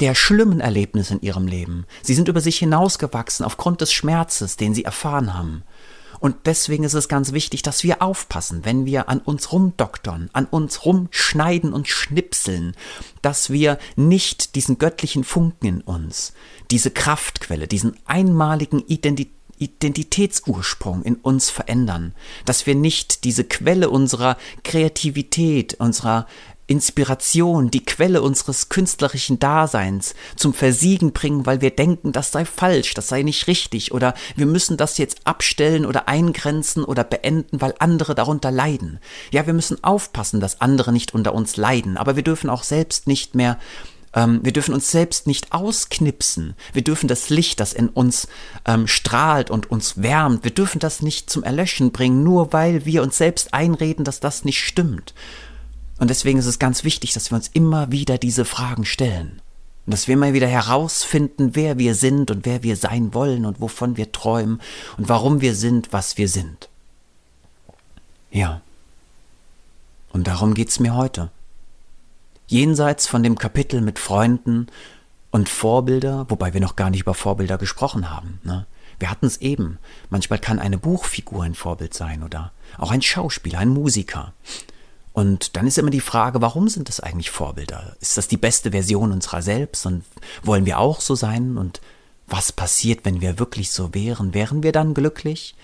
der 0.00 0.14
schlimmen 0.14 0.60
Erlebnisse 0.60 1.14
in 1.14 1.22
ihrem 1.22 1.48
Leben. 1.48 1.86
Sie 2.02 2.14
sind 2.14 2.28
über 2.28 2.40
sich 2.40 2.58
hinausgewachsen 2.58 3.44
aufgrund 3.44 3.80
des 3.80 3.92
Schmerzes, 3.92 4.56
den 4.56 4.74
sie 4.74 4.84
erfahren 4.84 5.34
haben. 5.34 5.64
Und 6.20 6.36
deswegen 6.46 6.84
ist 6.84 6.94
es 6.94 7.08
ganz 7.08 7.32
wichtig, 7.32 7.62
dass 7.62 7.82
wir 7.84 8.02
aufpassen, 8.02 8.64
wenn 8.64 8.86
wir 8.86 9.08
an 9.08 9.20
uns 9.20 9.52
rumdoktern, 9.52 10.30
an 10.32 10.46
uns 10.46 10.84
rumschneiden 10.84 11.72
und 11.72 11.88
schnipseln, 11.88 12.74
dass 13.22 13.50
wir 13.50 13.78
nicht 13.96 14.54
diesen 14.54 14.78
göttlichen 14.78 15.24
Funken 15.24 15.66
in 15.66 15.80
uns, 15.80 16.32
diese 16.70 16.90
Kraftquelle, 16.90 17.66
diesen 17.66 17.96
einmaligen 18.06 18.80
Identität 18.86 19.32
Identitätsursprung 19.60 21.02
in 21.02 21.16
uns 21.16 21.50
verändern, 21.50 22.14
dass 22.44 22.66
wir 22.66 22.76
nicht 22.76 23.24
diese 23.24 23.42
Quelle 23.42 23.90
unserer 23.90 24.36
Kreativität, 24.62 25.74
unserer 25.80 26.28
Inspiration, 26.68 27.70
die 27.70 27.84
Quelle 27.84 28.22
unseres 28.22 28.68
künstlerischen 28.68 29.38
Daseins 29.38 30.14
zum 30.36 30.52
Versiegen 30.52 31.12
bringen, 31.12 31.46
weil 31.46 31.62
wir 31.62 31.70
denken, 31.70 32.12
das 32.12 32.30
sei 32.30 32.44
falsch, 32.44 32.94
das 32.94 33.08
sei 33.08 33.22
nicht 33.22 33.46
richtig 33.46 33.92
oder 33.92 34.14
wir 34.36 34.46
müssen 34.46 34.76
das 34.76 34.98
jetzt 34.98 35.26
abstellen 35.26 35.86
oder 35.86 36.08
eingrenzen 36.08 36.84
oder 36.84 37.04
beenden, 37.04 37.60
weil 37.60 37.74
andere 37.78 38.14
darunter 38.14 38.50
leiden. 38.50 39.00
Ja, 39.32 39.46
wir 39.46 39.54
müssen 39.54 39.82
aufpassen, 39.82 40.40
dass 40.40 40.60
andere 40.60 40.92
nicht 40.92 41.14
unter 41.14 41.34
uns 41.34 41.56
leiden, 41.56 41.96
aber 41.96 42.16
wir 42.16 42.22
dürfen 42.22 42.50
auch 42.50 42.62
selbst 42.62 43.06
nicht 43.06 43.34
mehr 43.34 43.58
ähm, 44.14 44.40
wir 44.42 44.52
dürfen 44.52 44.74
uns 44.74 44.90
selbst 44.90 45.26
nicht 45.26 45.52
ausknipsen. 45.52 46.54
Wir 46.72 46.82
dürfen 46.82 47.08
das 47.08 47.28
Licht, 47.28 47.60
das 47.60 47.72
in 47.72 47.88
uns 47.88 48.28
ähm, 48.66 48.86
strahlt 48.86 49.50
und 49.50 49.70
uns 49.70 50.02
wärmt, 50.02 50.44
wir 50.44 50.50
dürfen 50.50 50.78
das 50.78 51.02
nicht 51.02 51.30
zum 51.30 51.42
Erlöschen 51.42 51.92
bringen, 51.92 52.24
nur 52.24 52.52
weil 52.52 52.84
wir 52.84 53.02
uns 53.02 53.18
selbst 53.18 53.52
einreden, 53.52 54.04
dass 54.04 54.20
das 54.20 54.44
nicht 54.44 54.64
stimmt. 54.64 55.14
Und 55.98 56.08
deswegen 56.08 56.38
ist 56.38 56.46
es 56.46 56.58
ganz 56.58 56.84
wichtig, 56.84 57.12
dass 57.12 57.30
wir 57.30 57.36
uns 57.36 57.48
immer 57.48 57.90
wieder 57.90 58.18
diese 58.18 58.44
Fragen 58.44 58.84
stellen. 58.84 59.42
Und 59.86 59.92
dass 59.92 60.06
wir 60.06 60.14
immer 60.14 60.32
wieder 60.32 60.46
herausfinden, 60.46 61.54
wer 61.54 61.78
wir 61.78 61.94
sind 61.94 62.30
und 62.30 62.46
wer 62.46 62.62
wir 62.62 62.76
sein 62.76 63.14
wollen 63.14 63.46
und 63.46 63.60
wovon 63.60 63.96
wir 63.96 64.12
träumen 64.12 64.60
und 64.96 65.08
warum 65.08 65.40
wir 65.40 65.54
sind, 65.54 65.92
was 65.92 66.18
wir 66.18 66.28
sind. 66.28 66.68
Ja. 68.30 68.60
Und 70.12 70.26
darum 70.26 70.54
geht's 70.54 70.78
mir 70.78 70.94
heute. 70.94 71.30
Jenseits 72.46 73.06
von 73.06 73.22
dem 73.22 73.36
Kapitel 73.36 73.80
mit 73.80 73.98
Freunden 73.98 74.68
und 75.30 75.48
Vorbilder, 75.48 76.26
wobei 76.28 76.54
wir 76.54 76.60
noch 76.60 76.76
gar 76.76 76.90
nicht 76.90 77.02
über 77.02 77.14
Vorbilder 77.14 77.58
gesprochen 77.58 78.10
haben. 78.10 78.40
Ne? 78.44 78.66
Wir 78.98 79.10
hatten 79.10 79.26
es 79.26 79.38
eben. 79.38 79.78
Manchmal 80.10 80.38
kann 80.38 80.58
eine 80.58 80.78
Buchfigur 80.78 81.44
ein 81.44 81.54
Vorbild 81.54 81.94
sein 81.94 82.22
oder 82.22 82.52
auch 82.78 82.90
ein 82.90 83.02
Schauspieler, 83.02 83.58
ein 83.58 83.68
Musiker. 83.68 84.32
Und 85.18 85.56
dann 85.56 85.66
ist 85.66 85.78
immer 85.78 85.90
die 85.90 85.98
Frage, 85.98 86.40
warum 86.42 86.68
sind 86.68 86.88
das 86.88 87.00
eigentlich 87.00 87.30
Vorbilder? 87.30 87.96
Ist 88.00 88.16
das 88.16 88.28
die 88.28 88.36
beste 88.36 88.70
Version 88.70 89.10
unserer 89.10 89.42
selbst 89.42 89.84
und 89.84 90.04
wollen 90.44 90.64
wir 90.64 90.78
auch 90.78 91.00
so 91.00 91.16
sein? 91.16 91.58
Und 91.58 91.80
was 92.28 92.52
passiert, 92.52 93.04
wenn 93.04 93.20
wir 93.20 93.40
wirklich 93.40 93.72
so 93.72 93.94
wären? 93.94 94.32
Wären 94.32 94.62
wir 94.62 94.70
dann 94.70 94.94
glücklich? 94.94 95.56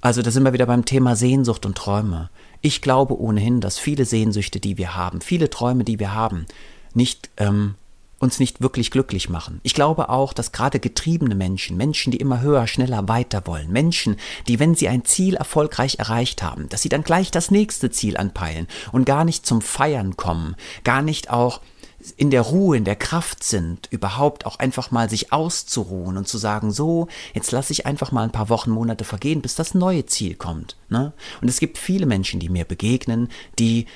Also 0.00 0.20
da 0.20 0.32
sind 0.32 0.42
wir 0.42 0.52
wieder 0.52 0.66
beim 0.66 0.84
Thema 0.84 1.14
Sehnsucht 1.14 1.64
und 1.64 1.78
Träume. 1.78 2.28
Ich 2.60 2.82
glaube 2.82 3.16
ohnehin, 3.20 3.60
dass 3.60 3.78
viele 3.78 4.04
Sehnsüchte, 4.04 4.58
die 4.58 4.78
wir 4.78 4.96
haben, 4.96 5.20
viele 5.20 5.48
Träume, 5.48 5.84
die 5.84 6.00
wir 6.00 6.12
haben, 6.12 6.46
nicht 6.92 7.30
ähm, 7.36 7.76
uns 8.18 8.40
nicht 8.40 8.62
wirklich 8.62 8.90
glücklich 8.90 9.28
machen. 9.28 9.60
Ich 9.62 9.74
glaube 9.74 10.08
auch, 10.08 10.32
dass 10.32 10.52
gerade 10.52 10.80
getriebene 10.80 11.34
Menschen, 11.34 11.76
Menschen, 11.76 12.10
die 12.10 12.16
immer 12.16 12.40
höher, 12.40 12.66
schneller, 12.66 13.08
weiter 13.08 13.46
wollen, 13.46 13.70
Menschen, 13.70 14.16
die, 14.48 14.58
wenn 14.58 14.74
sie 14.74 14.88
ein 14.88 15.04
Ziel 15.04 15.34
erfolgreich 15.34 15.98
erreicht 15.98 16.42
haben, 16.42 16.68
dass 16.70 16.82
sie 16.82 16.88
dann 16.88 17.02
gleich 17.02 17.30
das 17.30 17.50
nächste 17.50 17.90
Ziel 17.90 18.16
anpeilen 18.16 18.68
und 18.92 19.04
gar 19.04 19.24
nicht 19.24 19.44
zum 19.44 19.60
Feiern 19.60 20.16
kommen, 20.16 20.56
gar 20.82 21.02
nicht 21.02 21.30
auch 21.30 21.60
in 22.16 22.30
der 22.30 22.42
Ruhe, 22.42 22.76
in 22.76 22.84
der 22.84 22.96
Kraft 22.96 23.42
sind, 23.42 23.88
überhaupt 23.90 24.46
auch 24.46 24.58
einfach 24.58 24.90
mal 24.90 25.10
sich 25.10 25.32
auszuruhen 25.32 26.16
und 26.16 26.28
zu 26.28 26.38
sagen, 26.38 26.70
so, 26.70 27.08
jetzt 27.34 27.50
lasse 27.50 27.72
ich 27.72 27.86
einfach 27.86 28.12
mal 28.12 28.22
ein 28.22 28.32
paar 28.32 28.48
Wochen, 28.48 28.70
Monate 28.70 29.04
vergehen, 29.04 29.42
bis 29.42 29.54
das 29.54 29.74
neue 29.74 30.06
Ziel 30.06 30.34
kommt. 30.34 30.76
Ne? 30.88 31.12
Und 31.40 31.48
es 31.48 31.58
gibt 31.58 31.78
viele 31.78 32.06
Menschen, 32.06 32.38
die 32.38 32.48
mir 32.48 32.64
begegnen, 32.64 33.28
die 33.58 33.86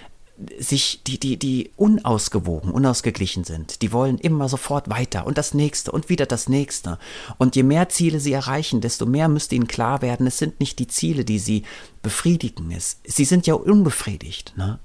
sich, 0.59 1.03
die, 1.07 1.19
die, 1.19 1.37
die 1.37 1.71
unausgewogen, 1.77 2.71
unausgeglichen 2.71 3.45
sind. 3.45 3.83
Die 3.83 3.93
wollen 3.93 4.19
immer 4.19 4.49
sofort 4.49 4.89
weiter 4.89 5.27
und 5.27 5.39
das 5.39 5.55
nächste 5.55 5.93
und 5.93 6.09
wieder 6.09 6.27
das 6.27 6.49
nächste. 6.49 6.99
Und 7.39 7.57
je 7.57 7.63
mehr 7.63 7.89
Ziele 7.89 8.21
sie 8.21 8.33
erreichen, 8.33 8.81
desto 8.81 9.07
mehr 9.07 9.29
müsste 9.29 9.55
ihnen 9.55 9.69
klar 9.69 10.03
werden, 10.03 10.27
es 10.27 10.39
sind 10.39 10.61
nicht 10.61 10.79
die 10.79 10.87
Ziele, 10.87 11.25
die 11.25 11.39
sie 11.39 11.65
befriedigen. 12.03 12.71
Es, 12.71 12.99
sie 13.05 13.25
sind 13.25 13.47
ja 13.47 13.55
unbefriedigt. 13.55 14.55
Ne? 14.57 14.79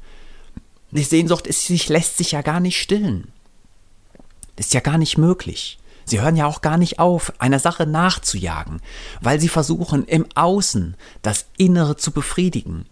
Die 0.91 1.03
Sehnsucht 1.03 1.47
ist, 1.47 1.65
sich, 1.65 1.89
lässt 1.89 2.17
sich 2.17 2.31
ja 2.31 2.41
gar 2.41 2.59
nicht 2.59 2.79
stillen. 2.79 3.31
Ist 4.55 4.73
ja 4.73 4.79
gar 4.79 4.97
nicht 4.97 5.17
möglich. 5.17 5.79
Sie 6.05 6.21
hören 6.21 6.35
ja 6.35 6.45
auch 6.45 6.61
gar 6.61 6.77
nicht 6.77 6.99
auf, 6.99 7.33
einer 7.39 7.59
Sache 7.59 7.87
nachzujagen, 7.87 8.81
weil 9.21 9.39
sie 9.39 9.49
versuchen, 9.49 10.05
im 10.05 10.27
Außen 10.35 10.95
das 11.23 11.45
Innere 11.57 11.97
zu 11.97 12.11
befriedigen. 12.11 12.85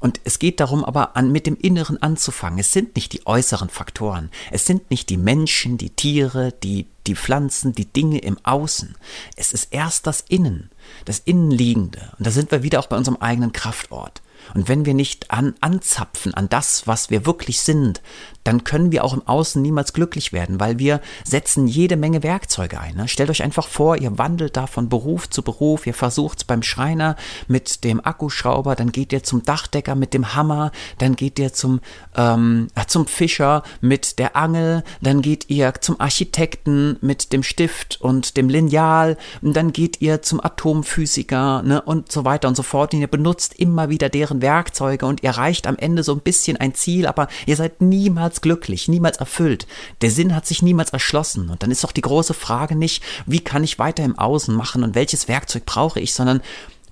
Und 0.00 0.20
es 0.24 0.38
geht 0.38 0.60
darum, 0.60 0.84
aber 0.84 1.16
an, 1.16 1.30
mit 1.30 1.46
dem 1.46 1.56
Inneren 1.56 2.02
anzufangen. 2.02 2.58
Es 2.58 2.72
sind 2.72 2.96
nicht 2.96 3.12
die 3.12 3.26
äußeren 3.26 3.68
Faktoren. 3.68 4.30
Es 4.50 4.64
sind 4.64 4.90
nicht 4.90 5.10
die 5.10 5.18
Menschen, 5.18 5.76
die 5.76 5.90
Tiere, 5.90 6.52
die, 6.62 6.86
die 7.06 7.14
Pflanzen, 7.14 7.74
die 7.74 7.84
Dinge 7.84 8.18
im 8.18 8.38
Außen. 8.42 8.96
Es 9.36 9.52
ist 9.52 9.68
erst 9.72 10.06
das 10.06 10.22
Innen, 10.22 10.70
das 11.04 11.20
Innenliegende. 11.20 12.12
Und 12.18 12.26
da 12.26 12.30
sind 12.30 12.50
wir 12.50 12.62
wieder 12.62 12.80
auch 12.80 12.86
bei 12.86 12.96
unserem 12.96 13.18
eigenen 13.18 13.52
Kraftort. 13.52 14.22
Und 14.54 14.68
wenn 14.68 14.84
wir 14.84 14.94
nicht 14.94 15.30
an, 15.30 15.54
anzapfen 15.60 16.34
an 16.34 16.48
das, 16.48 16.86
was 16.86 17.10
wir 17.10 17.26
wirklich 17.26 17.60
sind, 17.60 18.00
dann 18.44 18.64
können 18.64 18.90
wir 18.90 19.04
auch 19.04 19.12
im 19.12 19.26
Außen 19.26 19.60
niemals 19.60 19.92
glücklich 19.92 20.32
werden, 20.32 20.60
weil 20.60 20.78
wir 20.78 21.00
setzen 21.24 21.66
jede 21.66 21.96
Menge 21.96 22.22
Werkzeuge 22.22 22.80
ein. 22.80 22.96
Ne? 22.96 23.08
Stellt 23.08 23.30
euch 23.30 23.42
einfach 23.42 23.68
vor, 23.68 23.96
ihr 23.96 24.16
wandelt 24.18 24.56
da 24.56 24.66
von 24.66 24.88
Beruf 24.88 25.28
zu 25.28 25.42
Beruf, 25.42 25.86
ihr 25.86 25.94
versucht 25.94 26.38
es 26.38 26.44
beim 26.44 26.62
Schreiner 26.62 27.16
mit 27.48 27.84
dem 27.84 28.04
Akkuschrauber, 28.04 28.76
dann 28.76 28.92
geht 28.92 29.12
ihr 29.12 29.22
zum 29.22 29.44
Dachdecker 29.44 29.94
mit 29.94 30.14
dem 30.14 30.34
Hammer, 30.34 30.72
dann 30.98 31.16
geht 31.16 31.38
ihr 31.38 31.52
zum, 31.52 31.80
ähm, 32.16 32.68
äh, 32.74 32.86
zum 32.86 33.06
Fischer 33.06 33.62
mit 33.80 34.18
der 34.18 34.36
Angel, 34.36 34.84
dann 35.02 35.20
geht 35.20 35.50
ihr 35.50 35.74
zum 35.80 36.00
Architekten 36.00 36.96
mit 37.02 37.32
dem 37.32 37.42
Stift 37.42 38.00
und 38.00 38.36
dem 38.36 38.48
Lineal, 38.48 39.18
dann 39.42 39.72
geht 39.72 40.00
ihr 40.00 40.22
zum 40.22 40.42
Atomphysiker 40.42 41.62
ne? 41.62 41.82
und 41.82 42.10
so 42.10 42.24
weiter 42.24 42.48
und 42.48 42.56
so 42.56 42.62
fort. 42.62 42.94
Und 42.94 43.00
ihr 43.00 43.06
benutzt 43.06 43.54
immer 43.54 43.90
wieder 43.90 44.08
deren 44.08 44.39
Werkzeuge 44.42 45.06
und 45.06 45.22
ihr 45.22 45.30
erreicht 45.30 45.66
am 45.66 45.76
Ende 45.76 46.02
so 46.02 46.12
ein 46.12 46.20
bisschen 46.20 46.56
ein 46.56 46.74
Ziel, 46.74 47.06
aber 47.06 47.28
ihr 47.46 47.56
seid 47.56 47.80
niemals 47.80 48.40
glücklich, 48.40 48.88
niemals 48.88 49.18
erfüllt. 49.18 49.66
Der 50.00 50.10
Sinn 50.10 50.34
hat 50.34 50.46
sich 50.46 50.62
niemals 50.62 50.90
erschlossen. 50.90 51.50
Und 51.50 51.62
dann 51.62 51.70
ist 51.70 51.84
doch 51.84 51.92
die 51.92 52.00
große 52.00 52.34
Frage 52.34 52.76
nicht, 52.76 53.02
wie 53.26 53.40
kann 53.40 53.64
ich 53.64 53.78
weiter 53.78 54.04
im 54.04 54.18
Außen 54.18 54.54
machen 54.54 54.84
und 54.84 54.94
welches 54.94 55.28
Werkzeug 55.28 55.66
brauche 55.66 56.00
ich, 56.00 56.14
sondern 56.14 56.42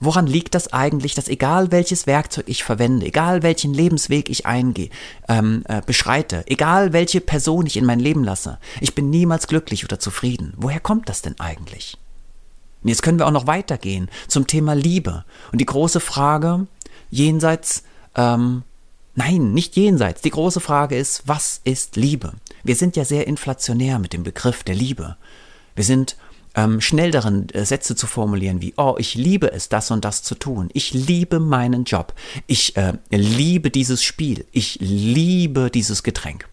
Woran 0.01 0.27
liegt 0.27 0.55
das 0.55 0.73
eigentlich, 0.73 1.15
dass 1.15 1.29
egal 1.29 1.73
welches 1.73 2.07
Werkzeug 2.07 2.45
ich 2.47 2.63
verwende, 2.63 3.07
egal 3.07 3.43
welchen 3.43 3.75
Lebensweg 3.75 4.31
ich 4.31 4.47
eingehe, 4.47 4.91
ähm, 5.29 5.65
äh, 5.69 5.83
beschreite, 5.85 6.45
egal 6.47 6.93
welche 6.93 7.21
Person 7.21 7.67
ich 7.67 7.77
in 7.77 7.85
mein 7.85 7.99
Leben 7.99 8.23
lasse, 8.23 8.59
ich 8.81 8.95
bin 8.95 9.11
niemals 9.11 9.49
glücklich 9.49 9.85
oder 9.85 9.99
zufrieden. 9.99 10.55
Woher 10.57 10.81
kommt 10.81 11.09
das 11.09 11.23
denn 11.23 11.41
eigentlich? 11.41 11.97
Jetzt 12.85 13.03
können 13.03 13.19
wir 13.19 13.27
auch 13.27 13.33
noch 13.33 13.49
weitergehen 13.49 14.09
zum 14.29 14.47
Thema 14.47 14.75
Liebe. 14.75 15.25
Und 15.51 15.61
die 15.61 15.67
große 15.67 15.99
Frage, 15.99 16.69
jenseits 17.11 17.83
ähm, 18.15 18.63
Nein, 19.19 19.53
nicht 19.53 19.75
jenseits. 19.75 20.21
Die 20.21 20.31
große 20.31 20.61
Frage 20.61 20.97
ist, 20.97 21.25
was 21.27 21.61
ist 21.65 21.97
Liebe? 21.97 22.35
Wir 22.63 22.77
sind 22.77 22.95
ja 22.95 23.05
sehr 23.05 23.27
inflationär 23.27 23.99
mit 23.99 24.13
dem 24.13 24.23
Begriff 24.23 24.63
der 24.63 24.77
Liebe. 24.77 25.17
Wir 25.75 25.83
sind 25.83 26.17
ähm, 26.55 26.81
schnell 26.81 27.11
darin, 27.11 27.49
äh, 27.51 27.65
Sätze 27.65 27.97
zu 27.97 28.07
formulieren 28.07 28.63
wie, 28.63 28.75
oh, 28.77 28.95
ich 28.97 29.17
liebe 29.17 29.51
es, 29.51 29.69
das 29.69 29.91
und 29.91 30.05
das 30.05 30.23
zu 30.23 30.37
tun. 30.37 30.71
Ich 30.73 30.95
liebe 30.95 31.41
meinen 31.41 31.83
Job. 31.83 32.15
Ich 32.47 32.77
äh, 32.77 32.93
liebe 33.11 33.71
dieses 33.71 34.05
Spiel. 34.05 34.47
Ich 34.53 34.79
liebe 34.81 35.69
dieses 35.69 36.05
Getränk. 36.05 36.49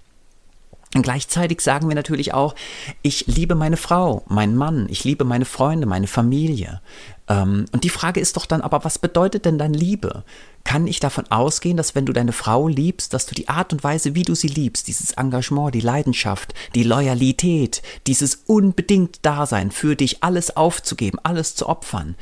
Gleichzeitig 1.01 1.59
sagen 1.59 1.89
wir 1.89 1.95
natürlich 1.95 2.33
auch, 2.33 2.55
ich 3.01 3.27
liebe 3.27 3.55
meine 3.55 3.75
Frau, 3.75 4.23
meinen 4.27 4.55
Mann, 4.55 4.87
ich 4.89 5.03
liebe 5.03 5.25
meine 5.25 5.45
Freunde, 5.45 5.85
meine 5.87 6.07
Familie. 6.07 6.81
Ähm, 7.27 7.65
und 7.73 7.83
die 7.83 7.89
Frage 7.89 8.21
ist 8.21 8.37
doch 8.37 8.45
dann 8.45 8.61
aber, 8.61 8.85
was 8.85 8.97
bedeutet 8.97 9.45
denn 9.45 9.57
dann 9.57 9.73
Liebe? 9.73 10.23
Kann 10.63 10.87
ich 10.87 11.01
davon 11.01 11.29
ausgehen, 11.29 11.75
dass 11.75 11.95
wenn 11.95 12.05
du 12.05 12.13
deine 12.13 12.31
Frau 12.31 12.67
liebst, 12.67 13.13
dass 13.13 13.25
du 13.25 13.35
die 13.35 13.49
Art 13.49 13.73
und 13.73 13.83
Weise, 13.83 14.15
wie 14.15 14.23
du 14.23 14.35
sie 14.35 14.47
liebst, 14.47 14.87
dieses 14.87 15.11
Engagement, 15.11 15.75
die 15.75 15.81
Leidenschaft, 15.81 16.53
die 16.75 16.83
Loyalität, 16.83 17.81
dieses 18.07 18.43
unbedingt 18.45 19.25
Dasein 19.25 19.71
für 19.71 19.95
dich, 19.95 20.23
alles 20.23 20.55
aufzugeben, 20.55 21.19
alles 21.23 21.55
zu 21.55 21.67
opfern, 21.67 22.15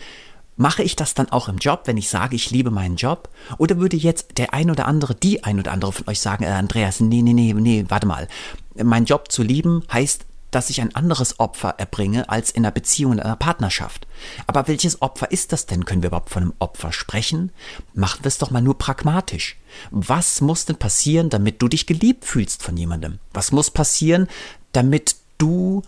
Mache 0.56 0.84
ich 0.84 0.96
das 0.96 1.16
dann 1.16 1.30
auch 1.30 1.50
im 1.50 1.58
Job, 1.58 1.82
wenn 1.86 1.98
ich 1.98 2.10
sage, 2.10 2.36
ich 2.36 2.52
liebe 2.52 2.70
meinen 2.70 2.96
Job? 2.96 3.30
Oder 3.58 3.80
würde 3.80 3.98
jetzt 3.98 4.38
der 4.38 4.54
ein 4.54 4.70
oder 4.70 4.86
andere, 4.86 5.16
die 5.16 5.44
ein 5.44 5.60
oder 5.60 5.72
andere 5.72 5.92
von 5.92 6.08
euch 6.08 6.20
sagen, 6.20 6.44
äh, 6.44 6.50
Andreas, 6.50 7.00
nee, 7.00 7.24
nee, 7.24 7.34
nee, 7.34 7.54
nee, 7.54 7.86
warte 7.90 8.06
mal. 8.06 8.28
Mein 8.76 9.06
Job 9.06 9.32
zu 9.32 9.44
lieben 9.44 9.84
heißt, 9.92 10.26
dass 10.54 10.70
ich 10.70 10.82
ein 10.82 10.96
anderes 10.96 11.40
Opfer 11.40 11.76
erbringe 11.78 12.30
als 12.30 12.52
in 12.52 12.64
einer 12.64 12.72
Beziehung, 12.72 13.14
in 13.14 13.20
einer 13.20 13.36
Partnerschaft. 13.36 14.08
Aber 14.46 14.68
welches 14.68 15.02
Opfer 15.02 15.32
ist 15.32 15.52
das 15.52 15.66
denn? 15.66 15.86
Können 15.86 16.04
wir 16.04 16.08
überhaupt 16.08 16.30
von 16.30 16.44
einem 16.44 16.54
Opfer 16.60 16.92
sprechen? 16.92 17.52
Machen 17.94 18.24
wir 18.24 18.28
es 18.28 18.38
doch 18.38 18.52
mal 18.52 18.62
nur 18.62 18.78
pragmatisch. 18.78 19.58
Was 19.90 20.42
muss 20.42 20.66
denn 20.66 20.78
passieren, 20.78 21.30
damit 21.30 21.62
du 21.62 21.68
dich 21.68 21.88
geliebt 21.88 22.26
fühlst 22.26 22.62
von 22.62 22.78
jemandem? 22.78 23.20
Was 23.34 23.52
muss 23.52 23.72
passieren, 23.72 24.28
damit 24.72 25.16
du, 25.40 25.82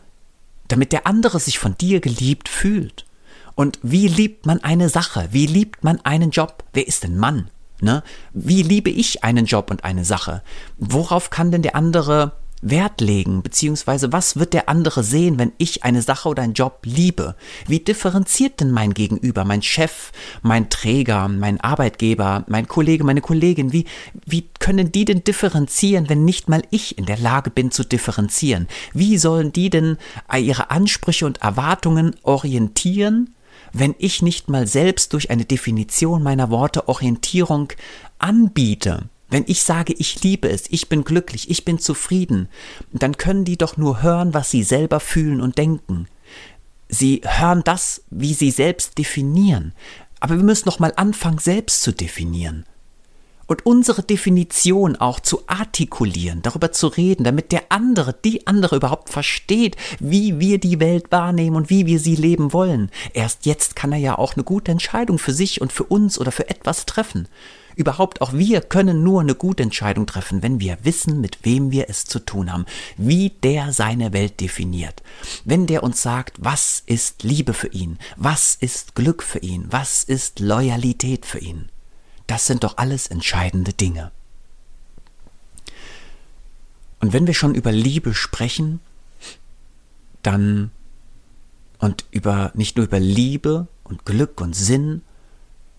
damit 0.68 0.92
der 0.92 1.06
andere 1.06 1.40
sich 1.40 1.60
von 1.60 1.78
dir 1.78 2.00
geliebt 2.00 2.50
fühlt? 2.50 3.06
Und 3.54 3.80
wie 3.84 4.08
liebt 4.08 4.46
man 4.46 4.64
eine 4.64 4.90
Sache? 4.90 5.30
Wie 5.32 5.46
liebt 5.46 5.84
man 5.84 6.04
einen 6.04 6.32
Job? 6.32 6.64
Wer 6.74 6.88
ist 6.88 7.04
denn 7.04 7.18
Mann? 7.18 7.50
Ne? 7.82 8.04
Wie 8.34 8.64
liebe 8.64 8.90
ich 8.90 9.24
einen 9.24 9.46
Job 9.46 9.70
und 9.70 9.84
eine 9.84 10.06
Sache? 10.06 10.42
Worauf 10.78 11.30
kann 11.30 11.52
denn 11.52 11.62
der 11.62 11.76
andere 11.76 12.34
Wert 12.62 13.02
legen, 13.02 13.44
beziehungsweise 13.44 14.12
was 14.12 14.38
wird 14.38 14.54
der 14.54 14.70
andere 14.70 15.04
sehen, 15.04 15.38
wenn 15.38 15.52
ich 15.58 15.84
eine 15.84 16.02
Sache 16.02 16.30
oder 16.30 16.44
einen 16.44 16.54
Job 16.54 16.80
liebe? 16.84 17.36
Wie 17.68 17.80
differenziert 17.80 18.60
denn 18.60 18.72
mein 18.72 18.94
Gegenüber, 18.94 19.46
mein 19.46 19.62
Chef, 19.62 20.12
mein 20.42 20.70
Träger, 20.70 21.28
mein 21.28 21.60
Arbeitgeber, 21.62 22.44
mein 22.48 22.68
Kollege, 22.68 23.04
meine 23.04 23.22
Kollegin? 23.22 23.72
Wie, 23.72 23.86
wie 24.26 24.50
können 24.60 24.92
die 24.92 25.06
denn 25.06 25.24
differenzieren, 25.24 26.10
wenn 26.10 26.26
nicht 26.26 26.50
mal 26.50 26.64
ich 26.72 26.98
in 26.98 27.06
der 27.06 27.18
Lage 27.18 27.50
bin 27.50 27.72
zu 27.72 27.84
differenzieren? 27.84 28.68
Wie 28.94 29.18
sollen 29.18 29.52
die 29.52 29.70
denn 29.70 29.98
ihre 30.36 30.72
Ansprüche 30.72 31.26
und 31.26 31.42
Erwartungen 31.42 32.16
orientieren, 32.24 33.36
wenn 33.74 33.96
ich 34.00 34.22
nicht 34.22 34.50
mal 34.50 34.68
selbst 34.68 35.14
durch 35.14 35.30
eine 35.30 35.46
Definition 35.46 36.24
meiner 36.24 36.50
Worte 36.50 36.88
Orientierung 36.88 37.74
anbiete? 38.18 39.10
Wenn 39.30 39.44
ich 39.48 39.64
sage, 39.64 39.94
ich 39.94 40.22
liebe 40.24 40.50
es, 40.50 40.66
ich 40.70 40.90
bin 40.90 41.04
glücklich, 41.04 41.50
ich 41.50 41.66
bin 41.66 41.80
zufrieden, 41.80 42.48
dann 42.92 43.18
können 43.18 43.46
die 43.46 43.58
doch 43.58 43.78
nur 43.78 44.02
hören, 44.04 44.34
was 44.34 44.52
sie 44.52 44.64
selber 44.64 45.00
fühlen 45.00 45.42
und 45.42 45.58
denken. 45.58 46.08
Sie 46.90 47.22
hören 47.24 47.64
das, 47.66 48.04
wie 48.12 48.34
sie 48.34 48.52
selbst 48.52 48.98
definieren. 48.98 49.74
Aber 50.20 50.38
wir 50.38 50.44
müssen 50.44 50.66
doch 50.66 50.80
mal 50.80 50.94
anfangen, 50.96 51.40
selbst 51.40 51.82
zu 51.82 51.92
definieren 51.92 52.66
und 53.48 53.66
unsere 53.66 54.04
Definition 54.04 54.96
auch 54.96 55.20
zu 55.20 55.44
artikulieren, 55.48 56.42
darüber 56.42 56.72
zu 56.72 56.88
reden, 56.88 57.24
damit 57.24 57.52
der 57.52 57.64
andere, 57.70 58.14
die 58.14 58.48
andere 58.48 58.76
überhaupt 58.76 59.10
versteht, 59.10 59.76
wie 60.00 60.40
wir 60.40 60.60
die 60.60 60.80
Welt 60.80 61.12
wahrnehmen 61.12 61.56
und 61.56 61.70
wie 61.70 61.86
wir 61.86 62.00
sie 62.00 62.16
leben 62.16 62.54
wollen. 62.54 62.90
Erst 63.14 63.46
jetzt 63.46 63.76
kann 63.76 63.92
er 63.92 64.00
ja 64.00 64.18
auch 64.18 64.36
eine 64.36 64.44
gute 64.44 64.72
Entscheidung 64.72 65.20
für 65.20 65.34
sich 65.34 65.62
und 65.62 65.72
für 65.72 65.84
uns 65.84 66.20
oder 66.20 66.32
für 66.32 66.50
etwas 66.50 66.86
treffen. 66.86 67.28
Überhaupt 67.76 68.22
auch 68.22 68.32
wir 68.34 68.62
können 68.62 69.04
nur 69.04 69.22
eine 69.22 69.36
gute 69.36 69.64
Entscheidung 69.64 70.06
treffen, 70.06 70.42
wenn 70.42 70.60
wir 70.60 70.78
wissen, 70.84 71.20
mit 71.20 71.40
wem 71.44 71.72
wir 71.72 71.90
es 71.90 72.06
zu 72.06 72.20
tun 72.20 72.52
haben, 72.52 72.66
wie 72.98 73.32
der 73.44 73.74
seine 73.74 74.14
Welt 74.14 74.40
definiert. 74.40 75.04
Wenn 75.44 75.68
der 75.68 75.84
uns 75.84 76.02
sagt, 76.02 76.38
was 76.40 76.84
ist 76.86 77.24
Liebe 77.24 77.54
für 77.54 77.68
ihn, 77.68 77.98
was 78.16 78.56
ist 78.56 78.96
Glück 78.96 79.22
für 79.24 79.40
ihn, 79.40 79.66
was 79.70 80.04
ist 80.04 80.40
Loyalität 80.40 81.26
für 81.26 81.40
ihn. 81.40 81.70
Das 82.28 82.46
sind 82.46 82.64
doch 82.64 82.78
alles 82.78 83.08
entscheidende 83.08 83.74
Dinge. 83.74 84.12
Und 87.00 87.14
wenn 87.14 87.28
wir 87.28 87.34
schon 87.34 87.56
über 87.56 87.72
Liebe 87.72 88.14
sprechen, 88.14 88.80
dann 90.24 90.72
und 91.80 92.06
über 92.12 92.52
nicht 92.56 92.78
nur 92.78 92.86
über 92.86 93.00
Liebe 93.00 93.68
und 93.84 94.06
Glück 94.06 94.42
und 94.42 94.56
Sinn, 94.56 95.02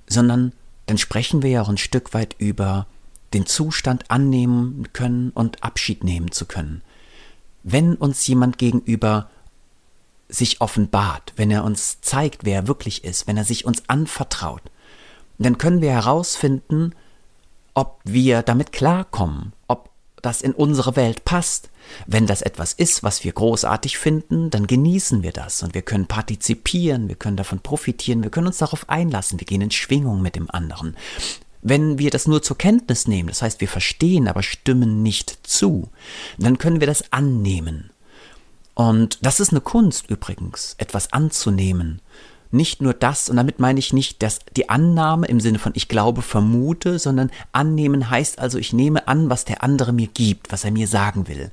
sondern 0.07 0.53
dann 0.86 0.99
sprechen 0.99 1.42
wir 1.42 1.51
ja 1.51 1.62
auch 1.62 1.68
ein 1.68 1.78
Stück 1.78 2.14
weit 2.14 2.36
über 2.38 2.86
den 3.32 3.47
Zustand 3.47 4.11
annehmen 4.11 4.92
können 4.92 5.30
und 5.30 5.64
Abschied 5.64 6.05
nehmen 6.05 6.30
zu 6.30 6.47
können. 6.47 6.82
wenn 7.68 7.97
uns 7.97 8.24
jemand 8.28 8.59
gegenüber 8.59 9.28
sich 10.28 10.61
offenbart, 10.61 11.32
wenn 11.34 11.51
er 11.51 11.64
uns 11.64 12.01
zeigt, 12.01 12.44
wer 12.44 12.55
er 12.61 12.68
wirklich 12.68 13.03
ist, 13.03 13.26
wenn 13.26 13.36
er 13.36 13.44
sich 13.44 13.64
uns 13.64 13.82
anvertraut, 13.88 14.62
dann 15.39 15.59
können 15.59 15.80
wir 15.80 15.91
herausfinden, 15.91 16.95
ob 17.74 18.01
wir 18.05 18.43
damit 18.43 18.72
klarkommen, 18.72 19.53
ob 19.68 19.91
das 20.22 20.43
in 20.43 20.53
unsere 20.53 20.97
Welt 20.97 21.24
passt. 21.24 21.70
Wenn 22.07 22.26
das 22.26 22.43
etwas 22.43 22.72
ist, 22.72 23.03
was 23.03 23.22
wir 23.22 23.32
großartig 23.32 23.99
finden, 23.99 24.51
dann 24.51 24.66
genießen 24.66 25.22
wir 25.22 25.32
das 25.32 25.62
und 25.62 25.74
wir 25.74 25.82
können 25.82 26.07
partizipieren, 26.07 27.09
wir 27.09 27.14
können 27.14 27.37
davon 27.37 27.61
profitieren, 27.61 28.22
wir 28.22 28.30
können 28.30 28.49
uns 28.49 28.59
darauf 28.59 28.89
einlassen, 28.89 29.39
wir 29.39 29.47
gehen 29.47 29.61
in 29.61 29.70
Schwingung 29.70 30.22
mit 30.22 30.34
dem 30.34 30.51
anderen. 30.51 30.97
Wenn 31.62 31.99
wir 31.99 32.11
das 32.11 32.26
nur 32.26 32.43
zur 32.43 32.59
Kenntnis 32.59 33.07
nehmen, 33.07 33.28
das 33.28 33.43
heißt 33.43 33.61
wir 33.61 33.68
verstehen, 33.68 34.26
aber 34.26 34.43
stimmen 34.43 35.03
nicht 35.03 35.47
zu, 35.47 35.91
dann 36.39 36.59
können 36.59 36.80
wir 36.80 36.87
das 36.87 37.12
annehmen. 37.12 37.91
Und 38.74 39.18
das 39.22 39.41
ist 39.41 39.51
eine 39.51 39.61
Kunst 39.61 40.11
übrigens, 40.11 40.74
etwas 40.78 41.12
anzunehmen 41.12 42.01
nicht 42.51 42.82
nur 42.82 42.94
das, 42.94 43.28
und 43.28 43.36
damit 43.36 43.59
meine 43.59 43.78
ich 43.78 43.92
nicht 43.92 44.22
dass 44.22 44.40
die 44.57 44.68
Annahme 44.68 45.26
im 45.26 45.40
Sinne 45.40 45.59
von 45.59 45.72
ich 45.74 45.88
glaube, 45.88 46.22
vermute, 46.22 46.99
sondern 46.99 47.30
annehmen 47.53 48.11
heißt 48.11 48.38
also, 48.38 48.59
ich 48.59 48.72
nehme 48.72 49.09
an, 49.09 49.30
was 49.30 49.44
der 49.44 49.62
andere 49.62 49.92
mir 49.92 50.09
gibt, 50.09 50.53
was 50.53 50.64
er 50.64 50.70
mir 50.70 50.88
sagen 50.88 51.28
will. 51.28 51.51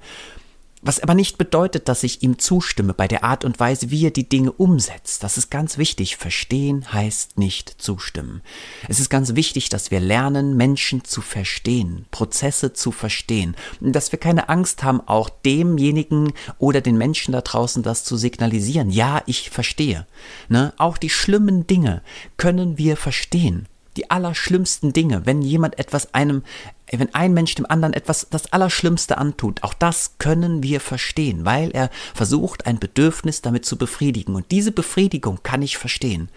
Was 0.85 0.99
aber 0.99 1.13
nicht 1.13 1.37
bedeutet, 1.37 1.87
dass 1.87 2.03
ich 2.03 2.23
ihm 2.23 2.39
zustimme 2.39 2.93
bei 2.93 3.07
der 3.07 3.23
Art 3.23 3.45
und 3.45 3.57
Weise, 3.57 3.89
wie 3.89 4.05
er 4.05 4.11
die 4.11 4.27
Dinge 4.27 4.51
umsetzt. 4.51 5.23
Das 5.23 5.37
ist 5.37 5.49
ganz 5.49 5.77
wichtig. 5.77 6.17
Verstehen 6.17 6.91
heißt 6.91 7.37
nicht 7.39 7.81
zustimmen. 7.81 8.41
Es 8.89 8.99
ist 8.99 9.09
ganz 9.09 9.33
wichtig, 9.33 9.69
dass 9.69 9.91
wir 9.91 10.01
lernen, 10.01 10.57
Menschen 10.57 11.05
zu 11.05 11.21
verstehen, 11.21 12.05
Prozesse 12.11 12.73
zu 12.73 12.91
verstehen. 12.91 13.55
Dass 13.79 14.11
wir 14.11 14.19
keine 14.19 14.49
Angst 14.49 14.83
haben, 14.83 14.99
auch 15.07 15.29
demjenigen 15.29 16.33
oder 16.57 16.81
den 16.81 16.97
Menschen 16.97 17.31
da 17.31 17.39
draußen 17.39 17.81
das 17.81 18.03
zu 18.03 18.17
signalisieren. 18.17 18.89
Ja, 18.89 19.21
ich 19.25 19.51
verstehe. 19.51 20.05
Ne? 20.49 20.73
Auch 20.77 20.97
die 20.97 21.09
schlimmen 21.09 21.65
Dinge 21.65 22.01
können 22.35 22.77
wir 22.77 22.97
verstehen 22.97 23.69
die 23.97 24.09
allerschlimmsten 24.09 24.93
Dinge, 24.93 25.25
wenn 25.25 25.41
jemand 25.41 25.77
etwas 25.77 26.13
einem 26.13 26.43
wenn 26.91 27.13
ein 27.13 27.33
Mensch 27.33 27.55
dem 27.55 27.65
anderen 27.65 27.93
etwas 27.93 28.27
das 28.29 28.51
Allerschlimmste 28.53 29.17
antut, 29.17 29.63
auch 29.63 29.73
das 29.73 30.17
können 30.19 30.63
wir 30.63 30.79
verstehen, 30.79 31.45
weil 31.45 31.71
er 31.71 31.89
versucht, 32.13 32.65
ein 32.67 32.79
Bedürfnis 32.79 33.41
damit 33.41 33.65
zu 33.65 33.77
befriedigen. 33.77 34.35
Und 34.35 34.51
diese 34.51 34.71
Befriedigung 34.71 35.39
kann 35.43 35.61
ich 35.61 35.77
verstehen. 35.77 36.29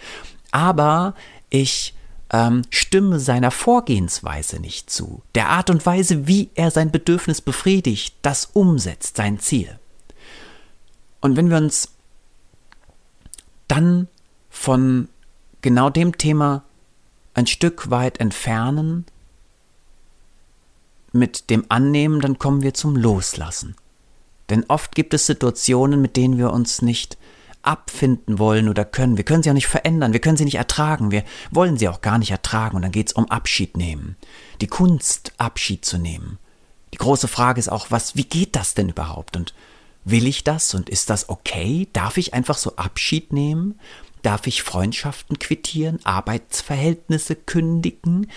Aber 0.53 1.15
ich 1.51 1.95
ähm, 2.31 2.63
stimme 2.71 3.21
seiner 3.21 3.51
Vorgehensweise 3.51 4.61
nicht 4.61 4.91
zu. 4.91 5.23
Der 5.35 5.49
Art 5.49 5.71
und 5.71 5.85
Weise, 5.85 6.27
wie 6.27 6.51
er 6.55 6.71
sein 6.71 6.91
Bedürfnis 6.91 7.41
befriedigt, 7.41 8.15
das 8.23 8.47
umsetzt, 8.47 9.17
sein 9.17 9.39
Ziel. 9.39 9.79
Und 11.21 11.37
wenn 11.37 11.51
wir 11.51 11.57
uns 11.57 11.91
dann 13.69 14.09
von 14.49 15.09
genau 15.61 15.91
dem 15.91 16.17
Thema 16.17 16.63
ein 17.35 17.47
Stück 17.47 17.91
weit 17.91 18.21
entfernen, 18.21 19.05
mit 21.19 21.51
dem 21.51 21.65
Annehmen, 21.69 22.21
dann 22.21 22.39
kommen 22.39 22.63
wir 22.63 22.75
zum 22.75 22.97
Loslassen. 22.97 23.77
Denn 24.51 24.65
oft 24.69 24.95
gibt 24.95 25.15
es 25.15 25.27
Situationen, 25.27 26.01
mit 26.01 26.17
denen 26.17 26.39
wir 26.39 26.53
uns 26.53 26.83
nicht 26.83 27.19
abfinden 27.63 28.39
wollen 28.39 28.69
oder 28.69 28.85
können. 28.85 29.17
Wir 29.17 29.25
können 29.25 29.43
sie 29.43 29.51
auch 29.51 29.55
nicht 29.55 29.67
verändern, 29.67 30.13
wir 30.13 30.21
können 30.21 30.37
sie 30.37 30.45
nicht 30.45 30.55
ertragen, 30.55 31.11
wir 31.11 31.25
wollen 31.51 31.77
sie 31.77 31.89
auch 31.89 32.01
gar 32.01 32.19
nicht 32.19 32.31
ertragen 32.31 32.77
und 32.77 32.83
dann 32.83 32.93
geht 32.93 33.09
es 33.09 33.13
um 33.13 33.29
Abschied 33.29 33.77
nehmen. 33.77 34.17
Die 34.61 34.69
Kunst, 34.69 35.33
Abschied 35.37 35.85
zu 35.85 35.99
nehmen. 35.99 36.39
Die 36.95 36.99
große 36.99 37.29
Frage 37.29 37.59
ist 37.59 37.69
auch, 37.69 37.91
was, 37.91 38.15
wie 38.15 38.25
geht 38.25 38.55
das 38.55 38.75
denn 38.75 38.89
überhaupt? 38.89 39.37
Und 39.37 39.53
will 40.05 40.27
ich 40.27 40.45
das 40.45 40.73
und 40.75 40.89
ist 40.89 41.11
das 41.11 41.29
okay? 41.29 41.89
Darf 41.93 42.17
ich 42.17 42.33
einfach 42.33 42.57
so 42.57 42.77
Abschied 42.77 43.33
nehmen? 43.33 43.79
Darf 44.23 44.47
ich 44.47 44.63
Freundschaften 44.63 45.39
quittieren, 45.39 45.99
Arbeitsverhältnisse 46.05 47.35
kündigen? 47.35 48.31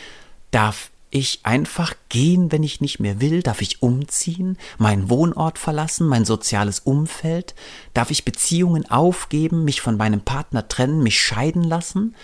Darf 0.51 0.89
ich 1.11 1.39
einfach 1.43 1.95
gehen, 2.09 2.51
wenn 2.51 2.63
ich 2.63 2.81
nicht 2.81 2.99
mehr 2.99 3.19
will? 3.21 3.41
Darf 3.41 3.61
ich 3.61 3.81
umziehen, 3.81 4.57
meinen 4.77 5.09
Wohnort 5.09 5.57
verlassen, 5.57 6.07
mein 6.07 6.25
soziales 6.25 6.79
Umfeld? 6.79 7.55
Darf 7.93 8.11
ich 8.11 8.25
Beziehungen 8.25 8.89
aufgeben, 8.89 9.63
mich 9.63 9.81
von 9.81 9.97
meinem 9.97 10.21
Partner 10.21 10.67
trennen, 10.67 11.01
mich 11.01 11.19
scheiden 11.21 11.63
lassen? 11.63 12.15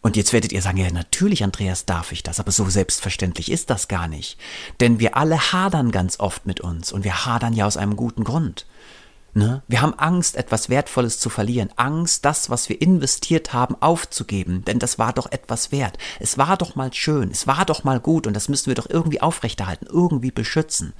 Und 0.00 0.16
jetzt 0.16 0.32
werdet 0.32 0.52
ihr 0.52 0.62
sagen, 0.62 0.78
ja, 0.78 0.90
natürlich, 0.90 1.42
Andreas, 1.42 1.84
darf 1.84 2.12
ich 2.12 2.22
das, 2.22 2.38
aber 2.38 2.52
so 2.52 2.68
selbstverständlich 2.68 3.50
ist 3.50 3.68
das 3.68 3.88
gar 3.88 4.06
nicht. 4.06 4.38
Denn 4.80 5.00
wir 5.00 5.16
alle 5.16 5.52
hadern 5.52 5.90
ganz 5.90 6.20
oft 6.20 6.46
mit 6.46 6.60
uns 6.60 6.92
und 6.92 7.04
wir 7.04 7.26
hadern 7.26 7.52
ja 7.52 7.66
aus 7.66 7.76
einem 7.76 7.96
guten 7.96 8.22
Grund. 8.22 8.64
Ne? 9.38 9.62
Wir 9.68 9.82
haben 9.82 9.94
Angst, 9.94 10.34
etwas 10.34 10.68
Wertvolles 10.68 11.20
zu 11.20 11.30
verlieren. 11.30 11.70
Angst, 11.76 12.24
das, 12.24 12.50
was 12.50 12.68
wir 12.68 12.82
investiert 12.82 13.52
haben, 13.52 13.76
aufzugeben. 13.80 14.64
Denn 14.64 14.80
das 14.80 14.98
war 14.98 15.12
doch 15.12 15.30
etwas 15.30 15.70
wert. 15.70 15.96
Es 16.18 16.38
war 16.38 16.56
doch 16.56 16.74
mal 16.74 16.92
schön. 16.92 17.30
Es 17.30 17.46
war 17.46 17.64
doch 17.64 17.84
mal 17.84 18.00
gut. 18.00 18.26
Und 18.26 18.34
das 18.34 18.48
müssen 18.48 18.66
wir 18.66 18.74
doch 18.74 18.90
irgendwie 18.90 19.20
aufrechterhalten, 19.20 19.86
irgendwie 19.86 20.32
beschützen. 20.32 20.92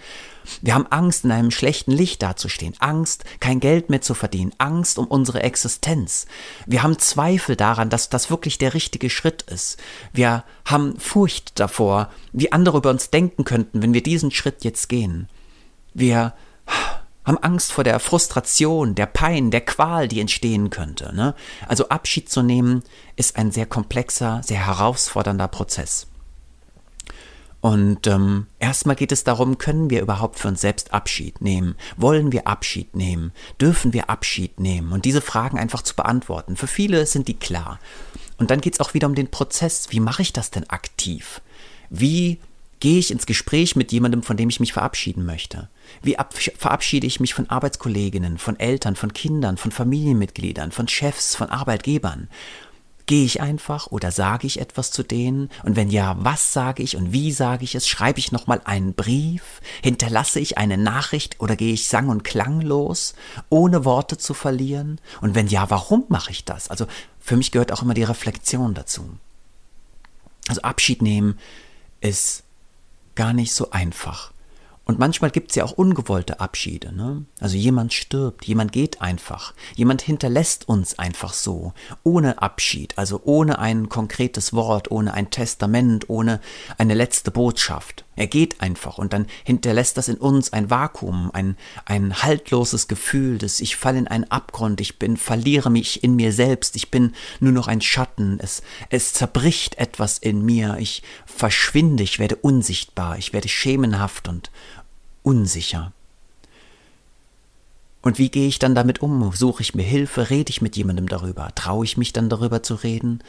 Wir 0.62 0.74
haben 0.74 0.86
Angst, 0.86 1.24
in 1.24 1.32
einem 1.32 1.50
schlechten 1.50 1.90
Licht 1.90 2.22
dazustehen. 2.22 2.74
Angst, 2.78 3.24
kein 3.40 3.58
Geld 3.58 3.90
mehr 3.90 4.02
zu 4.02 4.14
verdienen. 4.14 4.54
Angst 4.58 5.00
um 5.00 5.06
unsere 5.08 5.42
Existenz. 5.42 6.26
Wir 6.64 6.84
haben 6.84 6.96
Zweifel 7.00 7.56
daran, 7.56 7.90
dass 7.90 8.08
das 8.08 8.30
wirklich 8.30 8.56
der 8.56 8.72
richtige 8.72 9.10
Schritt 9.10 9.42
ist. 9.42 9.78
Wir 10.12 10.44
haben 10.64 10.96
Furcht 11.00 11.58
davor, 11.58 12.08
wie 12.32 12.52
andere 12.52 12.78
über 12.78 12.90
uns 12.90 13.10
denken 13.10 13.42
könnten, 13.42 13.82
wenn 13.82 13.94
wir 13.94 14.02
diesen 14.04 14.30
Schritt 14.30 14.62
jetzt 14.62 14.88
gehen. 14.88 15.28
Wir 15.92 16.34
haben 17.28 17.38
Angst 17.38 17.72
vor 17.72 17.84
der 17.84 18.00
Frustration, 18.00 18.94
der 18.94 19.06
Pein, 19.06 19.50
der 19.50 19.60
Qual, 19.60 20.08
die 20.08 20.20
entstehen 20.20 20.70
könnte. 20.70 21.14
Ne? 21.14 21.34
Also 21.68 21.90
Abschied 21.90 22.28
zu 22.30 22.42
nehmen 22.42 22.82
ist 23.16 23.36
ein 23.36 23.52
sehr 23.52 23.66
komplexer, 23.66 24.40
sehr 24.42 24.66
herausfordernder 24.66 25.46
Prozess. 25.46 26.06
Und 27.60 28.06
ähm, 28.06 28.46
erstmal 28.60 28.96
geht 28.96 29.12
es 29.12 29.24
darum, 29.24 29.58
können 29.58 29.90
wir 29.90 30.00
überhaupt 30.00 30.38
für 30.38 30.48
uns 30.48 30.60
selbst 30.60 30.94
Abschied 30.94 31.40
nehmen? 31.40 31.74
Wollen 31.96 32.32
wir 32.32 32.46
Abschied 32.46 32.94
nehmen? 32.94 33.32
Dürfen 33.60 33.92
wir 33.92 34.08
Abschied 34.08 34.60
nehmen? 34.60 34.92
Und 34.92 35.04
diese 35.04 35.20
Fragen 35.20 35.58
einfach 35.58 35.82
zu 35.82 35.96
beantworten. 35.96 36.56
Für 36.56 36.68
viele 36.68 37.04
sind 37.04 37.28
die 37.28 37.38
klar. 37.38 37.78
Und 38.38 38.50
dann 38.50 38.60
geht 38.60 38.74
es 38.74 38.80
auch 38.80 38.94
wieder 38.94 39.08
um 39.08 39.16
den 39.16 39.30
Prozess. 39.30 39.88
Wie 39.90 40.00
mache 40.00 40.22
ich 40.22 40.32
das 40.32 40.50
denn 40.50 40.70
aktiv? 40.70 41.42
Wie 41.90 42.38
gehe 42.80 42.98
ich 42.98 43.10
ins 43.10 43.26
Gespräch 43.26 43.76
mit 43.76 43.92
jemandem, 43.92 44.22
von 44.22 44.36
dem 44.36 44.48
ich 44.48 44.60
mich 44.60 44.72
verabschieden 44.72 45.24
möchte? 45.24 45.68
Wie 46.02 46.16
verabschiede 46.56 47.06
ich 47.06 47.20
mich 47.20 47.34
von 47.34 47.50
Arbeitskolleginnen, 47.50 48.38
von 48.38 48.58
Eltern, 48.58 48.96
von 48.96 49.12
Kindern, 49.12 49.56
von 49.56 49.72
Familienmitgliedern, 49.72 50.72
von 50.72 50.88
Chefs, 50.88 51.34
von 51.34 51.50
Arbeitgebern? 51.50 52.28
Gehe 53.06 53.24
ich 53.24 53.40
einfach 53.40 53.86
oder 53.86 54.10
sage 54.10 54.46
ich 54.46 54.60
etwas 54.60 54.90
zu 54.90 55.02
denen? 55.02 55.48
Und 55.64 55.76
wenn 55.76 55.88
ja, 55.88 56.16
was 56.20 56.52
sage 56.52 56.82
ich 56.82 56.94
und 56.94 57.10
wie 57.10 57.32
sage 57.32 57.64
ich 57.64 57.74
es? 57.74 57.88
Schreibe 57.88 58.18
ich 58.18 58.32
nochmal 58.32 58.60
einen 58.64 58.92
Brief? 58.92 59.62
Hinterlasse 59.82 60.40
ich 60.40 60.58
eine 60.58 60.76
Nachricht 60.76 61.40
oder 61.40 61.56
gehe 61.56 61.72
ich 61.72 61.88
sang- 61.88 62.10
und 62.10 62.22
klanglos, 62.22 63.14
ohne 63.48 63.86
Worte 63.86 64.18
zu 64.18 64.34
verlieren? 64.34 65.00
Und 65.22 65.34
wenn 65.34 65.46
ja, 65.46 65.70
warum 65.70 66.04
mache 66.08 66.32
ich 66.32 66.44
das? 66.44 66.68
Also 66.68 66.86
für 67.18 67.38
mich 67.38 67.50
gehört 67.50 67.72
auch 67.72 67.82
immer 67.82 67.94
die 67.94 68.04
Reflexion 68.04 68.74
dazu. 68.74 69.08
Also 70.46 70.60
Abschied 70.60 71.00
nehmen 71.00 71.38
ist 72.02 72.44
gar 73.18 73.32
nicht 73.32 73.52
so 73.52 73.72
einfach. 73.72 74.32
Und 74.84 75.00
manchmal 75.00 75.32
gibt 75.32 75.50
es 75.50 75.56
ja 75.56 75.64
auch 75.64 75.72
ungewollte 75.72 76.38
Abschiede. 76.38 76.94
Ne? 76.94 77.26
Also 77.40 77.56
jemand 77.56 77.92
stirbt, 77.92 78.46
jemand 78.46 78.70
geht 78.70 79.02
einfach, 79.02 79.54
jemand 79.74 80.00
hinterlässt 80.00 80.68
uns 80.68 81.00
einfach 81.00 81.34
so, 81.34 81.74
ohne 82.04 82.40
Abschied, 82.40 82.96
also 82.96 83.20
ohne 83.24 83.58
ein 83.58 83.88
konkretes 83.88 84.54
Wort, 84.54 84.90
ohne 84.92 85.12
ein 85.14 85.30
Testament, 85.30 86.08
ohne 86.08 86.40
eine 86.78 86.94
letzte 86.94 87.32
Botschaft. 87.32 88.04
Er 88.18 88.26
geht 88.26 88.60
einfach 88.60 88.98
und 88.98 89.12
dann 89.12 89.26
hinterlässt 89.44 89.96
das 89.96 90.08
in 90.08 90.16
uns 90.16 90.52
ein 90.52 90.70
Vakuum, 90.70 91.30
ein, 91.32 91.56
ein 91.84 92.20
haltloses 92.20 92.88
Gefühl, 92.88 93.38
dass 93.38 93.60
ich 93.60 93.76
falle 93.76 93.98
in 93.98 94.08
einen 94.08 94.28
Abgrund, 94.28 94.80
ich 94.80 94.98
bin, 94.98 95.16
verliere 95.16 95.70
mich 95.70 96.02
in 96.02 96.16
mir 96.16 96.32
selbst, 96.32 96.74
ich 96.74 96.90
bin 96.90 97.14
nur 97.38 97.52
noch 97.52 97.68
ein 97.68 97.80
Schatten, 97.80 98.40
es, 98.42 98.62
es 98.90 99.12
zerbricht 99.12 99.78
etwas 99.78 100.18
in 100.18 100.44
mir, 100.44 100.78
ich 100.80 101.04
verschwinde, 101.26 102.02
ich 102.02 102.18
werde 102.18 102.34
unsichtbar, 102.34 103.18
ich 103.18 103.32
werde 103.32 103.48
schemenhaft 103.48 104.26
und, 104.26 104.50
unsicher. 105.22 105.92
Und 108.02 108.18
wie 108.18 108.30
gehe 108.30 108.48
ich 108.48 108.58
dann 108.58 108.74
damit 108.74 109.00
um? 109.00 109.30
Suche 109.32 109.62
ich 109.62 109.76
mir 109.76 109.82
Hilfe? 109.82 110.30
Rede 110.30 110.50
ich 110.50 110.60
mit 110.60 110.76
jemandem 110.76 111.08
darüber? 111.08 111.54
Traue 111.54 111.84
ich 111.84 111.96
mich 111.96 112.12
dann 112.12 112.28
darüber 112.28 112.64
zu 112.64 112.74
reden? 112.74 113.22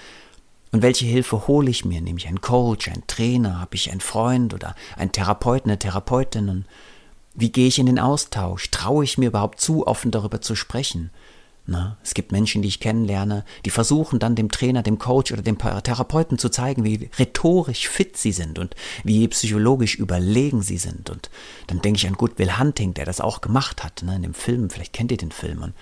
Und 0.72 0.82
welche 0.82 1.06
Hilfe 1.06 1.48
hole 1.48 1.70
ich 1.70 1.86
mir? 1.86 2.02
Nehme 2.02 2.20
ich 2.20 2.28
einen 2.28 2.42
Coach, 2.42 2.90
einen 2.90 3.08
Trainer? 3.08 3.60
Habe 3.60 3.76
ich 3.76 3.92
einen 3.92 4.02
Freund 4.02 4.54
oder 4.54 4.76
einen 4.98 5.12
Therapeuten, 5.12 5.72
eine 5.72 5.80
Therapeutin? 5.80 6.50
Und 6.50 6.66
wie 7.34 7.52
gehe 7.52 7.68
ich 7.68 7.80
in 7.80 7.88
den 7.88 8.00
Austausch? 8.00 8.70
Traue 8.70 9.04
ich 9.04 9.18
mir 9.18 9.28
überhaupt 9.28 9.60
zu, 9.60 9.88
offen 9.88 10.12
darüber 10.12 10.42
zu 10.42 10.56
sprechen? 10.56 11.10
Na, 11.72 11.98
es 12.04 12.16
gibt 12.16 12.32
Menschen, 12.32 12.64
die 12.64 12.68
ich 12.68 12.80
kennenlerne, 12.80 13.46
die 13.64 13.70
versuchen 13.70 14.18
dann 14.18 14.36
dem 14.36 14.50
Trainer, 14.50 14.82
dem 14.82 14.98
Coach 14.98 15.32
oder 15.32 15.44
dem 15.44 15.60
Therapeuten 15.60 16.40
zu 16.40 16.50
zeigen, 16.50 16.84
wie 16.84 17.12
rhetorisch 17.20 17.88
fit 17.88 18.18
sie 18.18 18.32
sind 18.32 18.58
und 18.58 18.76
wie 19.04 19.28
psychologisch 19.28 19.94
überlegen 19.94 20.64
sie 20.64 20.80
sind. 20.80 21.12
Und 21.12 21.30
dann 21.68 21.80
denke 21.82 21.98
ich 21.98 22.08
an 22.08 22.16
Goodwill 22.16 22.58
Hunting, 22.58 22.96
der 22.96 23.06
das 23.06 23.22
auch 23.22 23.42
gemacht 23.42 23.84
hat, 23.84 24.02
ne, 24.02 24.16
in 24.16 24.24
dem 24.24 24.34
Film, 24.34 24.72
vielleicht 24.72 24.94
kennt 24.94 25.12
ihr 25.12 25.18
den 25.18 25.32
Film. 25.32 25.62
Und 25.62 25.74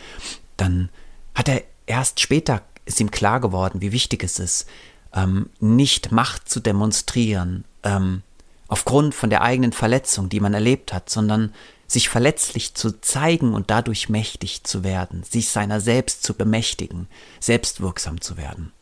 dann 0.57 0.89
hat 1.33 1.47
er 1.47 1.63
erst 1.85 2.19
später, 2.19 2.63
ist 2.87 2.99
ihm 2.99 3.11
klar 3.11 3.39
geworden, 3.39 3.81
wie 3.81 3.91
wichtig 3.91 4.23
es 4.23 4.39
ist, 4.39 4.67
ähm, 5.13 5.49
nicht 5.59 6.11
Macht 6.11 6.49
zu 6.49 6.59
demonstrieren, 6.59 7.65
ähm, 7.83 8.23
aufgrund 8.67 9.13
von 9.13 9.29
der 9.29 9.41
eigenen 9.41 9.73
Verletzung, 9.73 10.29
die 10.29 10.39
man 10.39 10.53
erlebt 10.53 10.93
hat, 10.93 11.09
sondern 11.09 11.53
sich 11.85 12.09
verletzlich 12.09 12.73
zu 12.73 12.99
zeigen 12.99 13.53
und 13.53 13.69
dadurch 13.69 14.09
mächtig 14.09 14.63
zu 14.63 14.83
werden, 14.83 15.23
sich 15.23 15.49
seiner 15.49 15.79
selbst 15.79 16.23
zu 16.23 16.33
bemächtigen, 16.33 17.07
selbstwirksam 17.39 18.19
zu 18.19 18.35
werden. 18.35 18.73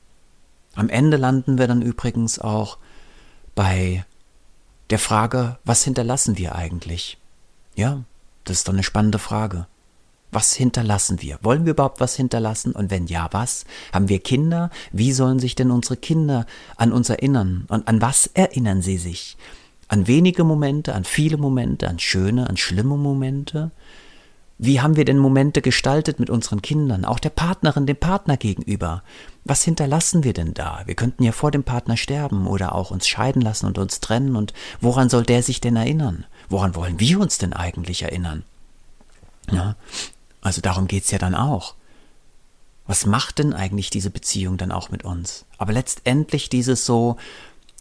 Am 0.73 0.89
Ende 0.89 1.17
landen 1.17 1.57
wir 1.57 1.67
dann 1.67 1.81
übrigens 1.81 2.39
auch 2.39 2.77
bei 3.53 4.05
der 4.89 4.99
Frage, 4.99 5.57
was 5.63 5.83
hinterlassen 5.83 6.37
wir 6.37 6.55
eigentlich? 6.55 7.17
Ja, 7.75 8.03
das 8.43 8.57
ist 8.57 8.67
doch 8.67 8.73
eine 8.73 8.83
spannende 8.83 9.19
Frage. 9.19 9.67
Was 10.35 10.53
hinterlassen 10.53 11.21
wir? 11.21 11.39
Wollen 11.43 11.63
wir 11.63 11.71
überhaupt 11.71 12.01
was 12.01 12.17
hinterlassen? 12.17 12.73
Und 12.73 12.91
wenn 12.91 13.07
ja, 13.07 13.29
was? 13.31 13.63
Haben 13.93 14.09
wir 14.09 14.19
Kinder? 14.19 14.69
Wie 14.91 15.13
sollen 15.13 15.39
sich 15.39 15.55
denn 15.55 15.71
unsere 15.71 15.95
Kinder 15.95 16.45
an 16.75 16.91
uns 16.91 17.07
erinnern? 17.07 17.63
Und 17.69 17.87
an 17.87 18.01
was 18.01 18.27
erinnern 18.33 18.81
sie 18.81 18.97
sich? 18.97 19.37
An 19.87 20.07
wenige 20.07 20.43
Momente, 20.43 20.93
an 20.93 21.05
viele 21.05 21.37
Momente, 21.37 21.87
an 21.87 21.99
schöne, 21.99 22.49
an 22.49 22.57
schlimme 22.57 22.97
Momente? 22.97 23.71
Wie 24.57 24.81
haben 24.81 24.97
wir 24.97 25.05
denn 25.05 25.19
Momente 25.19 25.61
gestaltet 25.61 26.19
mit 26.19 26.29
unseren 26.29 26.61
Kindern, 26.61 27.05
auch 27.05 27.19
der 27.19 27.29
Partnerin, 27.29 27.85
dem 27.85 27.95
Partner 27.95 28.35
gegenüber? 28.35 29.03
Was 29.45 29.63
hinterlassen 29.63 30.25
wir 30.25 30.33
denn 30.33 30.53
da? 30.53 30.81
Wir 30.83 30.95
könnten 30.95 31.23
ja 31.23 31.31
vor 31.31 31.51
dem 31.51 31.63
Partner 31.63 31.95
sterben 31.95 32.45
oder 32.45 32.75
auch 32.75 32.91
uns 32.91 33.07
scheiden 33.07 33.41
lassen 33.41 33.67
und 33.67 33.77
uns 33.77 34.01
trennen. 34.01 34.35
Und 34.35 34.51
woran 34.81 35.07
soll 35.07 35.23
der 35.23 35.43
sich 35.43 35.61
denn 35.61 35.77
erinnern? 35.77 36.25
Woran 36.49 36.75
wollen 36.75 36.99
wir 36.99 37.21
uns 37.21 37.37
denn 37.37 37.53
eigentlich 37.53 38.01
erinnern? 38.03 38.43
Ja, 39.49 39.77
also 40.45 40.61
darum 40.61 40.87
geht's 40.87 41.09
ja 41.09 41.17
dann 41.17 41.33
auch. 41.33 41.73
Was 42.85 43.07
macht 43.07 43.39
denn 43.39 43.51
eigentlich 43.51 43.89
diese 43.89 44.11
Beziehung 44.11 44.57
dann 44.57 44.71
auch 44.71 44.91
mit 44.91 45.03
uns? 45.03 45.45
Aber 45.57 45.73
letztendlich 45.73 46.49
dieses 46.49 46.85
so, 46.85 47.17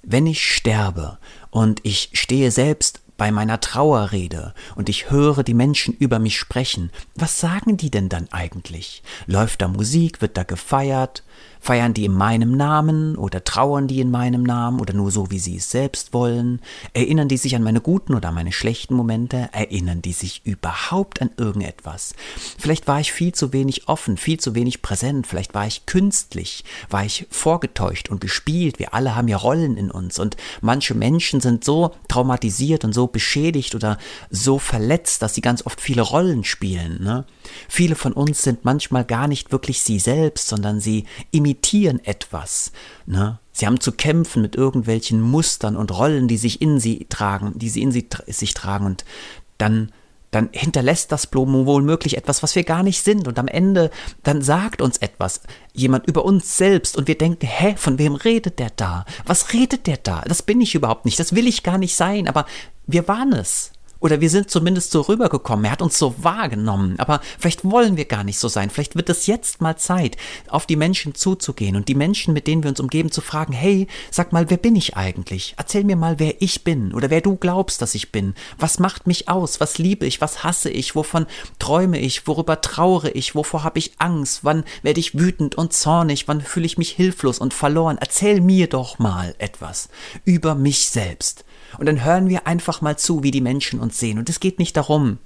wenn 0.03 0.27
ich 0.27 0.51
sterbe 0.51 1.19
und 1.51 1.81
ich 1.85 2.09
stehe 2.15 2.51
selbst 2.51 3.03
bei 3.19 3.31
meiner 3.31 3.61
Trauerrede 3.61 4.55
und 4.77 4.89
ich 4.89 5.11
höre 5.11 5.43
die 5.43 5.53
Menschen 5.53 5.93
über 5.93 6.19
mich 6.19 6.39
sprechen, 6.39 6.91
was 7.15 7.39
sagen 7.39 7.77
die 7.77 7.91
denn 7.91 8.09
dann 8.09 8.33
eigentlich? 8.33 9.03
Läuft 9.27 9.61
da 9.61 9.69
Musik, 9.69 10.23
wird 10.23 10.39
da 10.39 10.43
gefeiert, 10.43 11.23
Feiern 11.65 11.95
die 11.95 12.05
in 12.05 12.13
meinem 12.13 12.59
Namen 12.59 13.17
oder 13.17 13.43
trauern 13.43 13.89
die 13.89 14.01
in 14.01 14.11
meinem 14.11 14.43
Namen 14.43 14.83
oder 14.83 14.93
nur 14.93 15.11
so, 15.11 15.31
wie 15.31 15.39
sie 15.39 15.57
es 15.57 15.71
selbst 15.71 16.13
wollen? 16.13 16.61
Erinnern 16.93 17.27
die 17.27 17.39
sich 17.39 17.57
an 17.57 17.63
meine 17.63 17.81
guten 17.81 18.15
oder 18.15 18.33
meine 18.33 18.53
schlechten 18.53 18.93
Momente? 18.95 19.49
Erinnern 19.53 20.03
die 20.03 20.13
sich 20.13 20.43
überhaupt 20.45 21.23
an 21.23 21.31
irgendetwas? 21.39 22.13
Vielleicht 22.59 22.87
war 22.87 23.01
ich 23.01 23.13
viel 23.13 23.33
zu 23.33 23.55
wenig 23.55 23.89
offen, 23.89 24.19
viel 24.19 24.39
zu 24.39 24.55
wenig 24.55 24.83
präsent, 24.83 25.27
vielleicht 25.27 25.55
war 25.55 25.67
ich 25.67 25.87
künstlich, 25.87 26.65
war 26.91 27.07
ich 27.07 27.27
vorgetäuscht 27.31 28.11
und 28.11 28.21
gespielt. 28.21 28.79
Wir 28.79 28.93
alle 28.93 29.17
haben 29.17 29.29
ja 29.29 29.39
Rollen 29.39 29.79
in 29.79 29.91
uns 29.91 30.19
und 30.19 30.37
manche 30.61 30.93
Menschen 30.93 31.41
sind 31.41 31.65
so 31.65 31.93
traumatisiert 32.09 32.85
und 32.85 32.93
so 32.93 33.07
beschädigt 33.07 33.75
oder 33.75 33.97
so 34.29 34.59
verletzt, 34.59 35.23
dass 35.23 35.35
sie 35.35 35.41
ganz 35.41 35.65
oft 35.65 35.81
viele 35.81 36.03
Rollen 36.03 36.45
spielen. 36.45 37.03
Ne? 37.03 37.25
Viele 37.69 37.95
von 37.95 38.13
uns 38.13 38.43
sind 38.43 38.65
manchmal 38.65 39.05
gar 39.05 39.29
nicht 39.29 39.53
wirklich 39.53 39.83
sie 39.83 39.99
selbst, 39.99 40.49
sondern 40.49 40.81
sie 40.81 41.05
imitieren 41.31 42.05
etwas. 42.05 42.73
Ne? 43.07 43.39
Sie 43.53 43.67
haben 43.67 43.81
zu 43.81 43.93
kämpfen 43.93 44.43
mit 44.43 44.57
irgendwelchen 44.57 45.21
Mustern 45.21 45.77
und 45.77 45.97
Rollen, 45.97 46.29
die 46.29 46.37
sich 46.37 46.61
in 46.61 46.81
sie 46.81 47.07
tragen, 47.09 47.53
die 47.57 47.69
sie 47.69 47.83
in 47.83 47.93
sie, 47.93 48.09
sich 48.27 48.55
tragen 48.55 48.87
und 48.87 49.05
dann 49.59 49.93
dann 50.35 50.49
hinterlässt 50.53 51.13
das 51.13 51.29
Blumen 51.29 51.65
wohl 51.67 51.83
möglich 51.83 52.17
etwas, 52.17 52.43
was 52.43 52.57
wir 52.57 52.65
gar 52.65 52.83
nicht 52.83 53.03
sind. 53.03 53.29
Und 53.29 53.39
am 53.39 53.47
Ende, 53.47 53.91
dann 54.25 54.43
sagt 54.43 54.83
uns 54.83 54.99
etwas, 54.99 55.43
jemand 55.73 56.07
über 56.09 56.25
uns 56.25 56.57
selbst. 56.57 56.97
Und 56.97 57.07
wir 57.07 57.17
denken, 57.17 57.47
hä, 57.47 57.75
von 57.77 57.99
wem 57.99 58.15
redet 58.17 58.59
der 58.59 58.71
da? 58.75 59.05
Was 59.27 59.53
redet 59.53 59.87
der 59.87 59.99
da? 59.99 60.23
Das 60.27 60.43
bin 60.43 60.61
ich 60.61 60.75
überhaupt 60.75 61.05
nicht. 61.05 61.21
Das 61.21 61.35
will 61.35 61.47
ich 61.47 61.63
gar 61.63 61.79
nicht 61.79 61.95
sein. 61.95 62.27
Aber 62.27 62.47
wir 62.87 63.07
waren 63.07 63.33
es. 63.33 63.71
Oder 64.05 64.21
wir 64.21 64.29
sind 64.29 64.51
zumindest 64.51 64.91
so 64.91 65.01
rübergekommen. 65.01 65.65
Er 65.65 65.71
hat 65.71 65.81
uns 65.81 65.99
so 65.99 66.15
wahrgenommen. 66.19 66.97
Aber 66.99 67.23
vielleicht 67.39 67.65
wollen 67.65 67.97
wir 67.97 68.05
gar 68.05 68.23
nicht 68.23 68.39
so 68.39 68.49
sein. 68.49 68.69
Vielleicht 68.69 68.97
wird 68.97 69.09
es 69.09 69.27
jetzt 69.27 69.63
mal 69.63 69.79
Zeit, 69.79 70.19
auf 70.47 70.67
die 70.67 70.77
Menschen 70.77 71.15
zuzugehen 71.15 71.75
und 71.75 71.89
die 71.89 71.95
Menschen, 71.95 72.35
mit 72.35 72.47
denen 72.47 72.63
wir 72.63 72.69
uns 72.69 72.81
umgeben, 72.81 73.11
zu 73.11 73.23
fragen, 73.23 73.55
hey, 73.55 73.87
sag 74.11 74.31
mal, 74.31 74.51
wer 74.51 74.59
bin 74.59 74.77
ich 74.77 74.95
eigentlich? 74.95 75.55
Erzähl 75.57 75.85
mir 75.85 75.97
mal, 75.97 76.19
wer 76.19 76.43
ich 76.43 76.65
bin 76.65 76.93
oder 76.93 77.09
wer 77.09 77.23
du 77.23 77.37
glaubst, 77.37 77.81
dass 77.81 77.95
ich 77.95 78.13
bin. 78.13 78.35
Was 78.59 78.79
macht 78.79 79.07
mich 79.07 79.31
aus? 79.31 79.59
Was 79.59 79.79
liebe 79.79 80.05
ich? 80.05 80.21
Was 80.21 80.45
hasse 80.45 80.69
ich? 80.69 80.95
Wovon 80.95 81.25
träume 81.59 81.99
ich? 81.99 82.27
Worüber 82.27 82.61
trauere 82.61 83.17
ich? 83.17 83.35
Wovor 83.35 83.65
habe 83.65 83.79
ich 83.79 83.93
Angst? 83.97 84.41
Wann 84.45 84.65
werde 84.83 85.01
ich 85.01 85.19
wütend 85.19 85.55
und 85.55 85.73
zornig? 85.73 86.29
Wann 86.29 86.43
fühle 86.43 86.67
ich 86.67 86.77
mich 86.77 86.91
hilflos 86.91 87.39
und 87.39 87.55
verloren? 87.55 87.97
Erzähl 87.99 88.43
mir 88.43 88.67
doch 88.67 88.99
mal 88.99 89.35
etwas 89.39 89.89
über 90.27 90.55
mich 90.55 90.91
selbst. 90.91 91.47
Und 91.79 91.87
dann 91.87 92.05
hören 92.05 92.29
wir 92.29 92.47
einfach 92.47 92.81
mal 92.81 92.97
zu, 92.97 93.23
wie 93.23 93.31
die 93.31 93.41
Menschen 93.41 93.81
uns 93.81 93.99
sehen. 93.99 94.19
Und 94.19 94.29
es 94.29 94.41
geht 94.41 94.59
nicht 94.59 94.77
darum, 94.77 95.19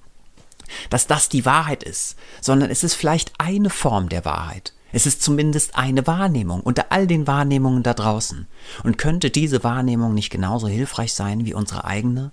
dass 0.90 1.06
das 1.06 1.28
die 1.28 1.44
Wahrheit 1.44 1.82
ist, 1.82 2.16
sondern 2.40 2.70
es 2.70 2.84
ist 2.84 2.94
vielleicht 2.94 3.32
eine 3.38 3.70
Form 3.70 4.08
der 4.08 4.24
Wahrheit. 4.24 4.72
Es 4.90 5.06
ist 5.06 5.22
zumindest 5.22 5.76
eine 5.76 6.06
Wahrnehmung 6.06 6.60
unter 6.60 6.86
all 6.90 7.06
den 7.06 7.26
Wahrnehmungen 7.26 7.82
da 7.82 7.94
draußen. 7.94 8.46
Und 8.84 8.98
könnte 8.98 9.30
diese 9.30 9.62
Wahrnehmung 9.62 10.14
nicht 10.14 10.30
genauso 10.30 10.66
hilfreich 10.66 11.12
sein 11.12 11.44
wie 11.44 11.54
unsere 11.54 11.84
eigene? 11.84 12.32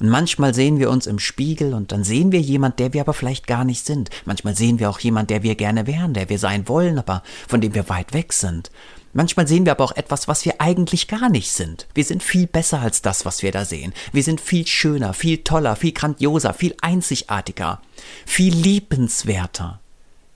Und 0.00 0.08
manchmal 0.08 0.54
sehen 0.54 0.78
wir 0.78 0.90
uns 0.90 1.06
im 1.06 1.18
Spiegel 1.18 1.72
und 1.72 1.92
dann 1.92 2.02
sehen 2.02 2.32
wir 2.32 2.40
jemand, 2.40 2.78
der 2.78 2.92
wir 2.92 3.02
aber 3.02 3.14
vielleicht 3.14 3.46
gar 3.46 3.64
nicht 3.64 3.86
sind. 3.86 4.10
Manchmal 4.24 4.56
sehen 4.56 4.80
wir 4.80 4.90
auch 4.90 4.98
jemand, 4.98 5.30
der 5.30 5.42
wir 5.42 5.54
gerne 5.54 5.86
wären, 5.86 6.14
der 6.14 6.28
wir 6.28 6.38
sein 6.38 6.66
wollen, 6.66 6.98
aber 6.98 7.22
von 7.46 7.60
dem 7.60 7.74
wir 7.74 7.88
weit 7.88 8.12
weg 8.12 8.32
sind. 8.32 8.70
Manchmal 9.14 9.46
sehen 9.46 9.64
wir 9.64 9.72
aber 9.72 9.84
auch 9.84 9.96
etwas, 9.96 10.26
was 10.26 10.44
wir 10.44 10.60
eigentlich 10.60 11.06
gar 11.06 11.28
nicht 11.28 11.52
sind. 11.52 11.86
Wir 11.94 12.04
sind 12.04 12.22
viel 12.22 12.48
besser 12.48 12.80
als 12.80 13.00
das, 13.00 13.24
was 13.24 13.42
wir 13.42 13.52
da 13.52 13.64
sehen. 13.64 13.94
Wir 14.12 14.24
sind 14.24 14.40
viel 14.40 14.66
schöner, 14.66 15.14
viel 15.14 15.38
toller, 15.38 15.76
viel 15.76 15.92
grandioser, 15.92 16.52
viel 16.52 16.74
einzigartiger, 16.82 17.80
viel 18.26 18.52
liebenswerter. 18.52 19.80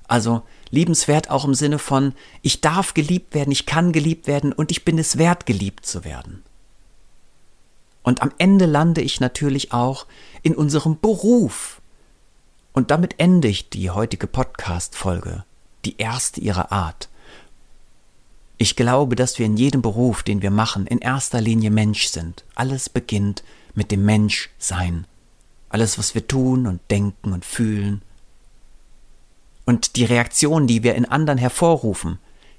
Also 0.07 0.43
liebenswert 0.71 1.29
auch 1.29 1.45
im 1.45 1.55
Sinne 1.55 1.81
von, 1.81 2.15
ich 2.43 2.61
darf 2.61 2.95
geliebt 2.95 3.35
werden, 3.35 3.51
ich 3.51 3.67
kann 3.67 3.93
geliebt 3.93 4.29
werden 4.29 4.53
und 4.53 4.71
ich 4.71 4.85
bin 4.85 4.97
es 4.97 5.19
wert, 5.19 5.45
geliebt 5.45 5.85
zu 5.85 6.05
werden. 6.05 6.45
Und 8.05 8.23
am 8.23 8.33
Ende 8.39 8.67
lande 8.67 9.01
ich 9.01 9.19
natürlich 9.19 9.73
auch 9.73 10.07
in 10.43 10.55
unserem 10.55 11.01
Beruf. 11.01 11.81
Und 12.73 12.93
damit 12.93 13.17
ende 13.19 13.49
ich 13.49 13.71
die 13.71 13.91
heutige 13.91 14.29
Podcast-Folge, 14.29 15.45
die 15.85 15.99
erste 15.99 16.41
ihrer 16.41 16.71
Art. 16.71 17.09
Ich 18.61 18.75
glaube, 18.75 19.15
dass 19.15 19.39
wir 19.39 19.47
in 19.47 19.57
jedem 19.57 19.83
Beruf, 19.83 20.25
den 20.25 20.43
wir 20.43 20.51
machen, 20.51 20.89
in 20.89 20.99
erster 20.99 21.41
Linie 21.41 21.71
Mensch 21.71 22.09
sind. 22.09 22.45
Alles 22.57 22.89
beginnt 22.89 23.45
mit 23.75 23.93
dem 23.93 24.05
Menschsein. 24.05 25.07
Alles, 25.69 25.97
was 25.97 26.17
wir 26.17 26.27
tun 26.27 26.67
und 26.67 26.81
denken 26.91 27.33
und 27.33 27.45
fühlen. 27.45 28.03
Und 29.65 29.95
die 29.95 30.05
Reaktionen, 30.05 30.67
die 30.67 30.83
wir 30.83 30.97
in 30.97 31.05
anderen 31.05 31.39
hervorrufen, 31.39 32.19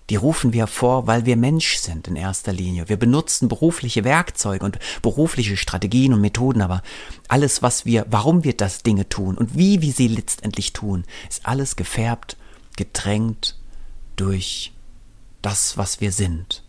die 0.09 0.15
rufen 0.15 0.53
wir 0.53 0.61
hervor, 0.61 1.05
weil 1.05 1.25
wir 1.25 1.35
Mensch 1.35 1.77
sind 1.77 2.07
in 2.07 2.15
erster 2.15 2.53
Linie. 2.53 2.87
Wir 2.87 2.97
benutzen 2.97 3.49
berufliche 3.49 4.03
Werkzeuge 4.03 4.63
und 4.63 4.79
berufliche 5.01 5.57
Strategien 5.57 6.13
und 6.13 6.21
Methoden, 6.21 6.61
aber 6.61 6.81
alles, 7.27 7.61
was 7.61 7.85
wir, 7.85 8.05
warum 8.09 8.43
wir 8.43 8.55
das 8.55 8.83
Dinge 8.83 9.09
tun 9.09 9.37
und 9.37 9.57
wie 9.57 9.81
wir 9.81 9.91
sie 9.91 10.07
letztendlich 10.07 10.71
tun, 10.71 11.03
ist 11.29 11.45
alles 11.45 11.75
gefärbt, 11.75 12.37
gedrängt 12.75 13.57
durch 14.15 14.71
das, 15.41 15.77
was 15.77 16.01
wir 16.01 16.11
sind. 16.11 16.63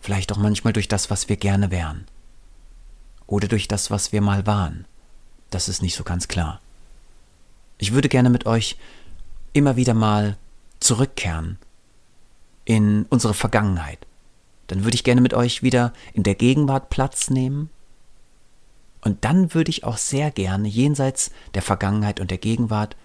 Vielleicht 0.00 0.32
auch 0.32 0.36
manchmal 0.38 0.72
durch 0.72 0.88
das, 0.88 1.10
was 1.10 1.28
wir 1.28 1.36
gerne 1.36 1.70
wären. 1.70 2.06
Oder 3.26 3.48
durch 3.48 3.68
das, 3.68 3.90
was 3.90 4.12
wir 4.12 4.20
mal 4.20 4.46
waren. 4.46 4.86
Das 5.50 5.68
ist 5.68 5.82
nicht 5.82 5.94
so 5.94 6.04
ganz 6.04 6.28
klar. 6.28 6.60
Ich 7.78 7.92
würde 7.92 8.08
gerne 8.08 8.30
mit 8.30 8.46
euch 8.46 8.76
immer 9.52 9.76
wieder 9.76 9.94
mal 9.94 10.36
zurückkehren 10.80 11.58
in 12.64 13.06
unsere 13.08 13.34
Vergangenheit. 13.34 14.06
Dann 14.66 14.84
würde 14.84 14.94
ich 14.94 15.04
gerne 15.04 15.20
mit 15.20 15.34
euch 15.34 15.62
wieder 15.62 15.92
in 16.12 16.22
der 16.22 16.34
Gegenwart 16.34 16.90
Platz 16.90 17.30
nehmen. 17.30 17.70
Und 19.00 19.24
dann 19.24 19.54
würde 19.54 19.70
ich 19.70 19.84
auch 19.84 19.96
sehr 19.96 20.30
gerne 20.30 20.68
jenseits 20.68 21.30
der 21.54 21.62
Vergangenheit 21.62 22.20
und 22.20 22.30
der 22.30 22.38
Gegenwart 22.38 22.96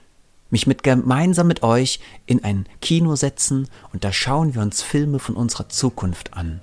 mich 0.54 0.68
mit 0.68 0.84
gemeinsam 0.84 1.48
mit 1.48 1.64
euch 1.64 2.00
in 2.28 2.44
ein 2.44 2.68
Kino 2.80 3.16
setzen 3.16 3.68
und 3.92 4.04
da 4.04 4.14
schauen 4.14 4.54
wir 4.54 4.62
uns 4.62 4.84
Filme 4.84 5.18
von 5.18 5.36
unserer 5.36 5.68
Zukunft 5.68 6.36
an. 6.36 6.62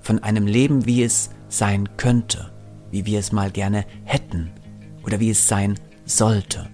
Von 0.00 0.22
einem 0.22 0.46
Leben, 0.46 0.86
wie 0.86 1.02
es 1.02 1.28
sein 1.50 1.90
könnte, 1.98 2.50
wie 2.90 3.04
wir 3.04 3.18
es 3.18 3.30
mal 3.30 3.50
gerne 3.50 3.84
hätten 4.04 4.50
oder 5.04 5.20
wie 5.20 5.28
es 5.28 5.46
sein 5.46 5.78
sollte. 6.06 6.70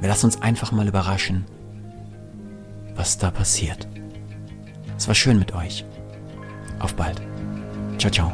Wir 0.00 0.08
lassen 0.08 0.26
uns 0.26 0.42
einfach 0.42 0.72
mal 0.72 0.88
überraschen, 0.88 1.44
was 2.96 3.16
da 3.16 3.30
passiert. 3.30 3.86
Es 4.96 5.06
war 5.06 5.14
schön 5.14 5.38
mit 5.38 5.54
euch. 5.54 5.84
Auf 6.80 6.94
bald. 6.94 7.22
Ciao, 7.98 8.10
ciao. 8.10 8.32